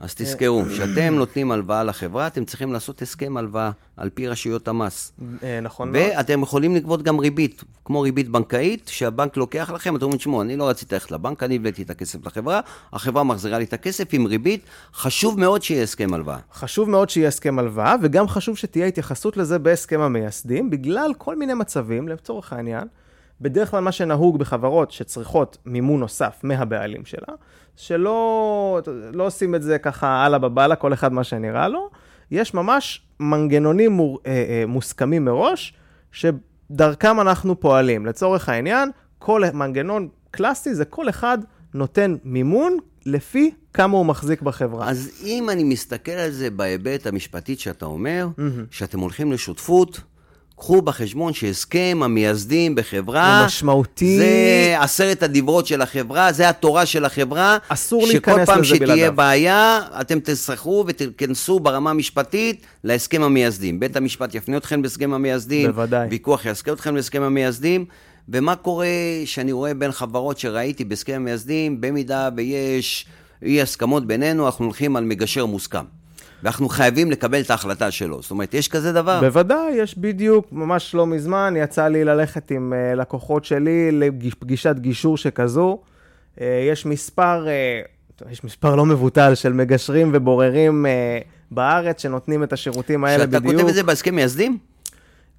אז 0.00 0.14
תזכרו, 0.14 0.62
כשאתם 0.70 1.14
נותנים 1.14 1.52
הלוואה 1.52 1.84
לחברה, 1.84 2.26
אתם 2.26 2.44
צריכים 2.44 2.72
לעשות 2.72 3.02
הסכם 3.02 3.36
הלוואה 3.36 3.70
על 3.96 4.10
פי 4.10 4.28
רשויות 4.28 4.68
המס. 4.68 5.12
אה, 5.42 5.60
נכון 5.60 5.92
מאוד. 5.92 6.04
ואתם 6.16 6.42
יכולים 6.42 6.76
לגבות 6.76 7.02
גם 7.02 7.18
ריבית, 7.18 7.64
כמו 7.84 8.00
ריבית 8.00 8.28
בנקאית, 8.28 8.88
שהבנק 8.88 9.36
לוקח 9.36 9.70
לכם, 9.74 9.96
אתם 9.96 10.04
אומרים, 10.04 10.18
תשמעו, 10.18 10.42
אני 10.42 10.56
לא 10.56 10.68
רציתי 10.68 10.94
ללכת 10.94 11.10
לבנק, 11.10 11.42
אני 11.42 11.56
הבאתי 11.56 11.82
את 11.82 11.90
הכסף 11.90 12.26
לחברה, 12.26 12.60
החברה 12.92 13.24
מחזירה 13.24 13.58
לי 13.58 13.64
את 13.64 13.72
הכסף 13.72 14.08
עם 14.12 14.26
ריבית, 14.26 14.64
חשוב 14.94 15.40
מאוד 15.40 15.62
שיהיה 15.62 15.82
הסכם 15.82 16.14
הלוואה. 16.14 16.38
חשוב 16.52 16.90
מאוד 16.90 17.10
שיהיה 17.10 17.28
הסכם 17.28 17.58
הלוואה, 17.58 17.94
וגם 18.02 18.28
חשוב 18.28 18.56
שתהיה 18.56 18.86
התייחסות 18.86 19.36
לזה 19.36 19.58
בהסכם 19.58 20.00
המייסדים, 20.00 20.70
בגלל 20.70 21.12
כל 21.18 21.36
מיני 21.36 21.54
מצבים, 21.54 22.08
לצורך 22.08 22.52
העניין, 22.52 22.84
בדרך 23.40 23.70
כלל 23.70 23.80
מה 23.80 23.92
שנהוג 23.92 24.38
בחברות 24.38 24.90
שצריכות 24.90 25.58
מימון 25.66 26.00
נוסף 26.00 26.40
מהבעלים 26.42 27.04
שלה, 27.04 27.34
שלא 27.76 28.80
לא 29.12 29.26
עושים 29.26 29.54
את 29.54 29.62
זה 29.62 29.78
ככה 29.78 30.26
אללה 30.26 30.38
בבאללה, 30.38 30.76
כל 30.76 30.92
אחד 30.92 31.12
מה 31.12 31.24
שנראה 31.24 31.68
לו, 31.68 31.90
יש 32.30 32.54
ממש 32.54 33.02
מנגנונים 33.20 33.92
מור, 33.92 34.18
אה, 34.26 34.32
אה, 34.32 34.64
מוסכמים 34.66 35.24
מראש, 35.24 35.74
שדרכם 36.12 37.20
אנחנו 37.20 37.60
פועלים. 37.60 38.06
לצורך 38.06 38.48
העניין, 38.48 38.90
כל 39.18 39.42
מנגנון, 39.54 40.08
קלאסי 40.30 40.74
זה 40.74 40.84
כל 40.84 41.08
אחד 41.08 41.38
נותן 41.74 42.16
מימון 42.24 42.76
לפי 43.06 43.50
כמה 43.74 43.96
הוא 43.96 44.06
מחזיק 44.06 44.42
בחברה. 44.42 44.88
אז 44.88 45.10
אם 45.24 45.50
אני 45.50 45.64
מסתכל 45.64 46.10
על 46.10 46.30
זה 46.30 46.50
בהיבט 46.50 47.06
המשפטית 47.06 47.60
שאתה 47.60 47.86
אומר, 47.86 48.28
mm-hmm. 48.36 48.42
שאתם 48.70 49.00
הולכים 49.00 49.32
לשותפות, 49.32 50.00
קחו 50.60 50.82
בחשבון 50.82 51.32
שהסכם 51.32 52.00
המייסדים 52.04 52.74
בחברה, 52.74 53.38
הוא 53.38 53.46
משמעותי. 53.46 54.18
זה 54.18 54.76
עשרת 54.80 55.22
הדיברות 55.22 55.66
של 55.66 55.82
החברה, 55.82 56.32
זה 56.32 56.48
התורה 56.48 56.86
של 56.86 57.04
החברה. 57.04 57.58
אסור 57.68 58.06
להיכנס 58.06 58.36
לזה 58.36 58.44
בלעדיו. 58.44 58.64
שכל 58.64 58.76
פעם 58.76 58.88
שתהיה 58.88 59.10
בעיה, 59.10 59.80
אתם 60.00 60.18
תסחרו 60.20 60.84
ותכנסו 60.86 61.60
ברמה 61.60 61.90
המשפטית 61.90 62.66
להסכם 62.84 63.22
המייסדים. 63.22 63.80
בית 63.80 63.96
המשפט 63.96 64.34
יפנה 64.34 64.56
אתכם 64.56 64.82
בהסכם 64.82 65.12
המייסדים. 65.12 65.66
בוודאי. 65.66 66.08
ויכוח 66.10 66.44
יעסקה 66.44 66.72
אתכם 66.72 66.94
בהסכם 66.94 67.22
המייסדים. 67.22 67.84
ומה 68.28 68.56
קורה 68.56 68.86
שאני 69.24 69.52
רואה 69.52 69.74
בין 69.74 69.92
חברות 69.92 70.38
שראיתי 70.38 70.84
בהסכם 70.84 71.12
המייסדים, 71.12 71.80
במידה 71.80 72.28
ויש 72.36 73.06
אי 73.42 73.62
הסכמות 73.62 74.06
בינינו, 74.06 74.46
אנחנו 74.46 74.64
הולכים 74.64 74.96
על 74.96 75.04
מגשר 75.04 75.46
מוסכם. 75.46 75.99
ואנחנו 76.42 76.68
חייבים 76.68 77.10
לקבל 77.10 77.40
את 77.40 77.50
ההחלטה 77.50 77.90
שלו. 77.90 78.22
זאת 78.22 78.30
אומרת, 78.30 78.54
יש 78.54 78.68
כזה 78.68 78.92
דבר? 78.92 79.20
בוודאי, 79.20 79.72
יש 79.72 79.98
בדיוק, 79.98 80.46
ממש 80.52 80.94
לא 80.94 81.06
מזמן, 81.06 81.54
יצא 81.56 81.88
לי 81.88 82.04
ללכת 82.04 82.50
עם 82.50 82.72
uh, 82.72 82.96
לקוחות 82.96 83.44
שלי 83.44 83.92
לפגישת 83.92 84.76
גישור 84.78 85.16
שכזו. 85.16 85.78
Uh, 86.36 86.40
יש 86.70 86.86
מספר, 86.86 87.46
uh, 88.22 88.30
יש 88.32 88.44
מספר 88.44 88.76
לא 88.76 88.86
מבוטל 88.86 89.34
של 89.34 89.52
מגשרים 89.52 90.10
ובוררים 90.14 90.86
בארץ 91.50 92.02
שנותנים 92.02 92.42
את 92.42 92.52
השירותים 92.52 93.04
האלה 93.04 93.24
שאתה 93.24 93.26
בדיוק. 93.26 93.44
שאתה 93.44 93.56
כותב 93.56 93.68
את 93.68 93.74
זה 93.74 93.82
בהסכם 93.82 94.14
מייסדים? 94.14 94.58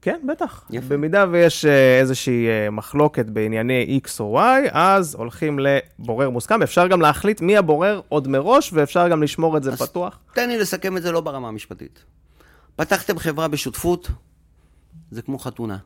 כן, 0.02 0.20
בטח. 0.28 0.64
יפה. 0.70 0.88
במידה 0.88 1.26
ויש 1.32 1.66
איזושהי 2.02 2.47
מחלוקת 2.72 3.26
בענייני 3.26 3.99
X 4.06 4.10
או 4.20 4.39
Y, 4.39 4.70
אז 4.72 5.16
הולכים 5.16 5.60
לבורר 5.60 6.30
מוסכם. 6.30 6.62
אפשר 6.62 6.88
גם 6.88 7.02
להחליט 7.02 7.41
מי 7.41 7.58
הבורר 7.58 8.02
עוד 8.10 8.28
מראש, 8.28 8.74
ואפשר 8.74 9.08
גם 9.08 9.24
לשמור 9.24 9.58
את 9.58 9.64
זה 9.64 9.72
אז 9.72 9.82
פתוח. 9.82 10.20
תן 10.34 10.49
לי 10.49 10.58
לסכם 10.58 10.97
את 10.97 11.02
זה 11.02 11.12
לא 11.12 11.22
ברמה 11.22 11.47
המשפטית. 11.47 12.04
פתחתם 12.76 13.20
חברה 13.20 13.47
בשותפות, 13.47 14.10
זה 15.12 15.22
כמו 15.22 15.39
חתונה. 15.39 15.78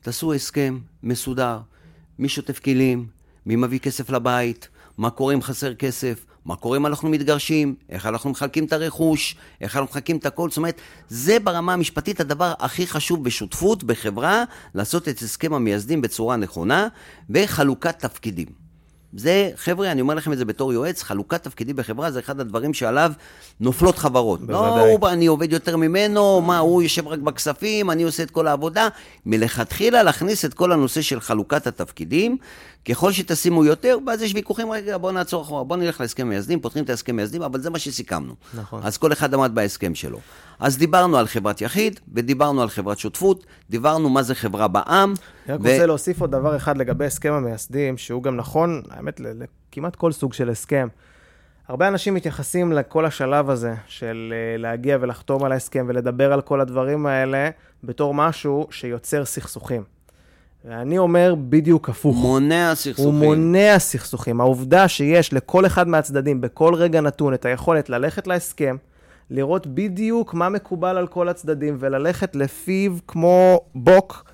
תעשו 0.00 0.34
הסכם 0.34 0.78
מסודר, 1.02 1.58
מי 2.18 2.28
שוטף 2.28 2.58
כלים, 2.58 3.06
מי 3.46 3.56
מביא 3.56 3.78
כסף 3.78 4.10
לבית, 4.10 4.68
מה 4.98 5.10
קורה 5.10 5.34
אם 5.34 5.42
חסר 5.42 5.74
כסף, 5.74 6.24
מה 6.44 6.56
קורה 6.56 6.76
אם 6.76 6.86
אנחנו 6.86 7.08
מתגרשים, 7.08 7.74
איך 7.90 8.06
אנחנו 8.06 8.30
מחלקים 8.30 8.64
את 8.64 8.72
הרכוש, 8.72 9.36
איך 9.60 9.76
אנחנו 9.76 9.90
מחלקים 9.90 10.16
את 10.16 10.26
הכל. 10.26 10.48
זאת 10.48 10.56
אומרת, 10.56 10.80
זה 11.08 11.38
ברמה 11.38 11.72
המשפטית 11.72 12.20
הדבר 12.20 12.52
הכי 12.58 12.86
חשוב 12.86 13.24
בשותפות, 13.24 13.84
בחברה, 13.84 14.44
לעשות 14.74 15.08
את 15.08 15.18
הסכם 15.18 15.54
המייסדים 15.54 16.02
בצורה 16.02 16.36
נכונה, 16.36 16.88
וחלוקת 17.30 17.98
תפקידים. 17.98 18.62
זה, 19.14 19.50
חבר'ה, 19.56 19.92
אני 19.92 20.00
אומר 20.00 20.14
לכם 20.14 20.32
את 20.32 20.38
זה 20.38 20.44
בתור 20.44 20.72
יועץ, 20.72 21.02
חלוקת 21.02 21.42
תפקידים 21.42 21.76
בחברה 21.76 22.10
זה 22.10 22.20
אחד 22.20 22.40
הדברים 22.40 22.74
שעליו 22.74 23.12
נופלות 23.60 23.98
חברות. 23.98 24.40
בוודאי. 24.40 24.96
לא, 25.02 25.12
אני 25.12 25.26
עובד 25.26 25.52
יותר 25.52 25.76
ממנו, 25.76 26.40
מה, 26.40 26.58
הוא 26.58 26.82
יושב 26.82 27.08
רק 27.08 27.18
בכספים, 27.18 27.90
אני 27.90 28.02
עושה 28.02 28.22
את 28.22 28.30
כל 28.30 28.46
העבודה. 28.46 28.88
מלכתחילה 29.26 30.02
להכניס 30.02 30.44
את 30.44 30.54
כל 30.54 30.72
הנושא 30.72 31.02
של 31.02 31.20
חלוקת 31.20 31.66
התפקידים, 31.66 32.36
ככל 32.88 33.12
שתשימו 33.12 33.64
יותר, 33.64 33.98
ואז 34.06 34.22
יש 34.22 34.34
ויכוחים, 34.34 34.70
רגע, 34.70 34.98
בואו 34.98 35.12
נעצור 35.12 35.42
אחורה, 35.42 35.64
בואו 35.64 35.78
נלך 35.78 36.00
להסכם 36.00 36.28
מייסדים, 36.28 36.60
פותחים 36.60 36.84
את 36.84 36.90
ההסכם 36.90 37.16
מייסדים, 37.16 37.42
אבל 37.42 37.60
זה 37.60 37.70
מה 37.70 37.78
שסיכמנו. 37.78 38.34
נכון. 38.54 38.80
אז 38.84 38.98
כל 38.98 39.12
אחד 39.12 39.34
עמד 39.34 39.54
בהסכם 39.54 39.94
שלו. 39.94 40.18
אז 40.60 40.78
דיברנו 40.78 41.16
על 41.16 41.26
חברת 41.26 41.60
יחיד, 41.60 42.00
ודיברנו 42.14 42.62
על 42.62 42.68
חברת 42.68 42.98
שותפות, 42.98 43.46
דיברנו 43.70 44.08
מה 44.08 44.22
זה 44.22 44.34
חברה 44.34 44.68
בעם. 44.68 45.14
אני 45.46 45.54
רק 45.54 45.60
ו... 45.60 45.72
רוצה 45.72 45.86
להוסיף 45.86 46.20
עוד 46.20 46.30
דבר 46.30 46.56
אחד 46.56 46.78
לגבי 46.78 47.04
הסכם 47.04 47.32
המייסדים, 47.32 47.96
שהוא 47.98 48.22
גם 48.22 48.36
נכון, 48.36 48.82
האמת, 48.90 49.20
לכמעט 49.20 49.96
כל 49.96 50.12
סוג 50.12 50.32
של 50.32 50.50
הסכם. 50.50 50.88
הרבה 51.68 51.88
אנשים 51.88 52.14
מתייחסים 52.14 52.72
לכל 52.72 53.06
השלב 53.06 53.50
הזה 53.50 53.74
של 53.86 54.34
אה, 54.36 54.56
להגיע 54.58 54.98
ולחתום 55.00 55.44
על 55.44 55.52
ההסכם 55.52 55.86
ולדבר 55.88 56.32
על 56.32 56.40
כל 56.40 56.60
הדברים 56.60 57.06
האלה 57.06 57.50
בתור 57.84 58.14
משהו 58.14 58.66
שיוצר 58.70 59.24
סכסוכים. 59.24 59.82
ואני 60.64 60.98
אומר 60.98 61.34
בדיוק 61.48 61.88
הפוך. 61.88 62.16
מונע 62.16 62.74
סכסוכים. 62.74 63.04
הוא 63.04 63.14
מונע 63.14 63.78
סכסוכים. 63.78 64.40
העובדה 64.40 64.88
שיש 64.88 65.32
לכל 65.32 65.66
אחד 65.66 65.88
מהצדדים 65.88 66.40
בכל 66.40 66.74
רגע 66.74 67.00
נתון 67.00 67.34
את 67.34 67.44
היכולת 67.44 67.88
ללכת 67.90 68.26
להסכם, 68.26 68.76
לראות 69.30 69.66
בדיוק 69.66 70.34
מה 70.34 70.48
מקובל 70.48 70.96
על 70.96 71.06
כל 71.06 71.28
הצדדים 71.28 71.76
וללכת 71.78 72.36
לפיו 72.36 72.92
כמו 73.06 73.60
בוק, 73.74 74.24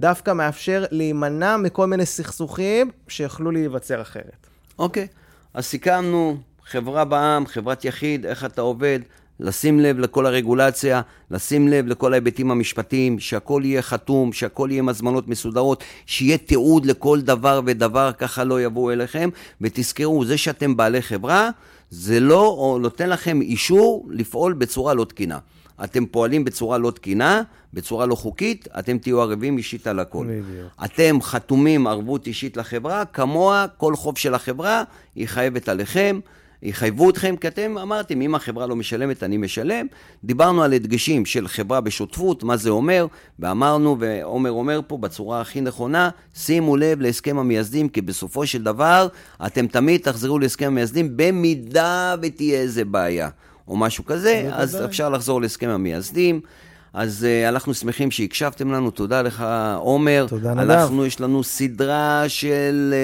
דווקא 0.00 0.32
מאפשר 0.32 0.84
להימנע 0.90 1.56
מכל 1.56 1.86
מיני 1.86 2.06
סכסוכים 2.06 2.90
שיכלו 3.08 3.50
להיווצר 3.50 4.02
אחרת. 4.02 4.46
אוקיי, 4.78 5.04
okay. 5.10 5.16
אז 5.54 5.64
סיכמנו, 5.64 6.36
חברה 6.64 7.04
בעם, 7.04 7.46
חברת 7.46 7.84
יחיד, 7.84 8.26
איך 8.26 8.44
אתה 8.44 8.60
עובד, 8.60 8.98
לשים 9.40 9.80
לב 9.80 9.98
לכל 9.98 10.26
הרגולציה, 10.26 11.00
לשים 11.30 11.68
לב 11.68 11.86
לכל 11.86 12.12
ההיבטים 12.12 12.50
המשפטיים, 12.50 13.18
שהכל 13.18 13.62
יהיה 13.64 13.82
חתום, 13.82 14.32
שהכל 14.32 14.68
יהיה 14.70 14.78
עם 14.78 14.88
הזמנות 14.88 15.28
מסודרות, 15.28 15.84
שיהיה 16.06 16.38
תיעוד 16.38 16.86
לכל 16.86 17.20
דבר 17.20 17.60
ודבר, 17.66 18.10
ככה 18.18 18.44
לא 18.44 18.62
יבואו 18.62 18.92
אליכם, 18.92 19.28
ותזכרו, 19.60 20.24
זה 20.24 20.38
שאתם 20.38 20.76
בעלי 20.76 21.02
חברה, 21.02 21.50
זה 21.90 22.20
לא 22.20 22.46
או 22.46 22.78
נותן 22.78 23.08
לכם 23.08 23.40
אישור 23.40 24.08
לפעול 24.10 24.52
בצורה 24.52 24.94
לא 24.94 25.04
תקינה. 25.04 25.38
אתם 25.84 26.06
פועלים 26.06 26.44
בצורה 26.44 26.78
לא 26.78 26.90
תקינה, 26.90 27.42
בצורה 27.74 28.06
לא 28.06 28.14
חוקית, 28.14 28.68
אתם 28.78 28.98
תהיו 28.98 29.20
ערבים 29.20 29.58
אישית 29.58 29.86
על 29.86 30.00
הכל. 30.00 30.26
בדיוק. 30.26 30.72
אתם 30.84 31.22
חתומים 31.22 31.86
ערבות 31.86 32.26
אישית 32.26 32.56
לחברה, 32.56 33.04
כמוה 33.04 33.66
כל 33.76 33.96
חוב 33.96 34.18
של 34.18 34.34
החברה 34.34 34.82
היא 35.14 35.28
חייבת 35.28 35.68
עליכם. 35.68 36.20
יחייבו 36.62 37.10
אתכם, 37.10 37.34
כי 37.40 37.48
אתם 37.48 37.78
אמרתם, 37.78 38.20
אם 38.20 38.34
החברה 38.34 38.66
לא 38.66 38.76
משלמת, 38.76 39.22
אני 39.22 39.36
משלם. 39.36 39.86
דיברנו 40.24 40.62
על 40.62 40.72
הדגשים 40.72 41.26
של 41.26 41.48
חברה 41.48 41.80
בשותפות, 41.80 42.42
מה 42.42 42.56
זה 42.56 42.70
אומר, 42.70 43.06
ואמרנו, 43.38 43.96
ועומר 44.00 44.50
אומר 44.50 44.80
פה 44.86 44.98
בצורה 44.98 45.40
הכי 45.40 45.60
נכונה, 45.60 46.10
שימו 46.34 46.76
לב 46.76 47.00
להסכם 47.00 47.38
המייסדים, 47.38 47.88
כי 47.88 48.00
בסופו 48.00 48.46
של 48.46 48.62
דבר, 48.62 49.08
אתם 49.46 49.66
תמיד 49.66 50.00
תחזרו 50.00 50.38
להסכם 50.38 50.66
המייסדים, 50.66 51.16
במידה 51.16 52.14
ותהיה 52.22 52.60
איזה 52.60 52.84
בעיה, 52.84 53.28
או 53.68 53.76
משהו 53.76 54.04
כזה, 54.04 54.50
אז 54.52 54.84
אפשר 54.84 55.08
לחזור 55.08 55.40
להסכם 55.40 55.68
המייסדים. 55.68 56.40
אז 56.92 57.26
uh, 57.26 57.48
אנחנו 57.48 57.74
שמחים 57.74 58.10
שהקשבתם 58.10 58.72
לנו, 58.72 58.90
תודה 58.90 59.22
לך, 59.22 59.44
עומר. 59.76 60.26
תודה 60.28 60.54
נדב. 60.54 60.70
אנחנו, 60.70 61.06
יש 61.06 61.20
לנו 61.20 61.44
סדרה 61.44 62.24
של... 62.28 62.94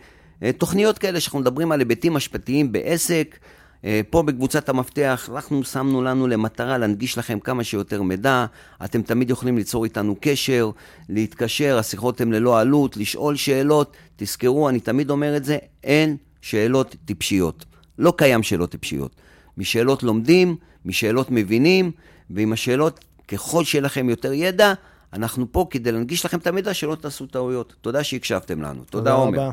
Uh, 0.00 0.13
תוכניות 0.52 0.98
כאלה 0.98 1.20
שאנחנו 1.20 1.38
מדברים 1.38 1.72
על 1.72 1.78
היבטים 1.78 2.14
משפטיים 2.14 2.72
בעסק. 2.72 3.38
אה, 3.84 4.00
פה 4.10 4.22
בקבוצת 4.22 4.68
המפתח, 4.68 5.28
אנחנו 5.34 5.64
שמנו 5.64 6.02
לנו 6.02 6.26
למטרה 6.26 6.78
להנגיש 6.78 7.18
לכם 7.18 7.40
כמה 7.40 7.64
שיותר 7.64 8.02
מידע. 8.02 8.46
אתם 8.84 9.02
תמיד 9.02 9.30
יכולים 9.30 9.56
ליצור 9.56 9.84
איתנו 9.84 10.16
קשר, 10.20 10.70
להתקשר, 11.08 11.78
השיחות 11.78 12.20
הן 12.20 12.32
ללא 12.32 12.60
עלות, 12.60 12.96
לשאול 12.96 13.36
שאלות. 13.36 13.96
תזכרו, 14.16 14.68
אני 14.68 14.80
תמיד 14.80 15.10
אומר 15.10 15.36
את 15.36 15.44
זה, 15.44 15.58
אין 15.84 16.16
שאלות 16.40 16.96
טיפשיות. 17.04 17.64
לא 17.98 18.12
קיים 18.16 18.42
שאלות 18.42 18.70
טיפשיות. 18.70 19.14
משאלות 19.56 20.02
לומדים, 20.02 20.56
משאלות 20.84 21.30
מבינים, 21.30 21.90
ועם 22.30 22.52
השאלות, 22.52 23.04
ככל 23.28 23.64
שיהיה 23.64 23.82
לכם 23.82 24.08
יותר 24.08 24.32
ידע, 24.32 24.74
אנחנו 25.12 25.52
פה 25.52 25.66
כדי 25.70 25.92
להנגיש 25.92 26.24
לכם 26.24 26.38
את 26.38 26.46
המידע 26.46 26.74
שלא 26.74 26.94
תעשו 26.94 27.26
טעויות. 27.26 27.74
תודה 27.80 28.04
שהקשבתם 28.04 28.62
לנו. 28.62 28.84
תודה, 28.84 28.86
תודה 28.90 29.12
עומר. 29.12 29.50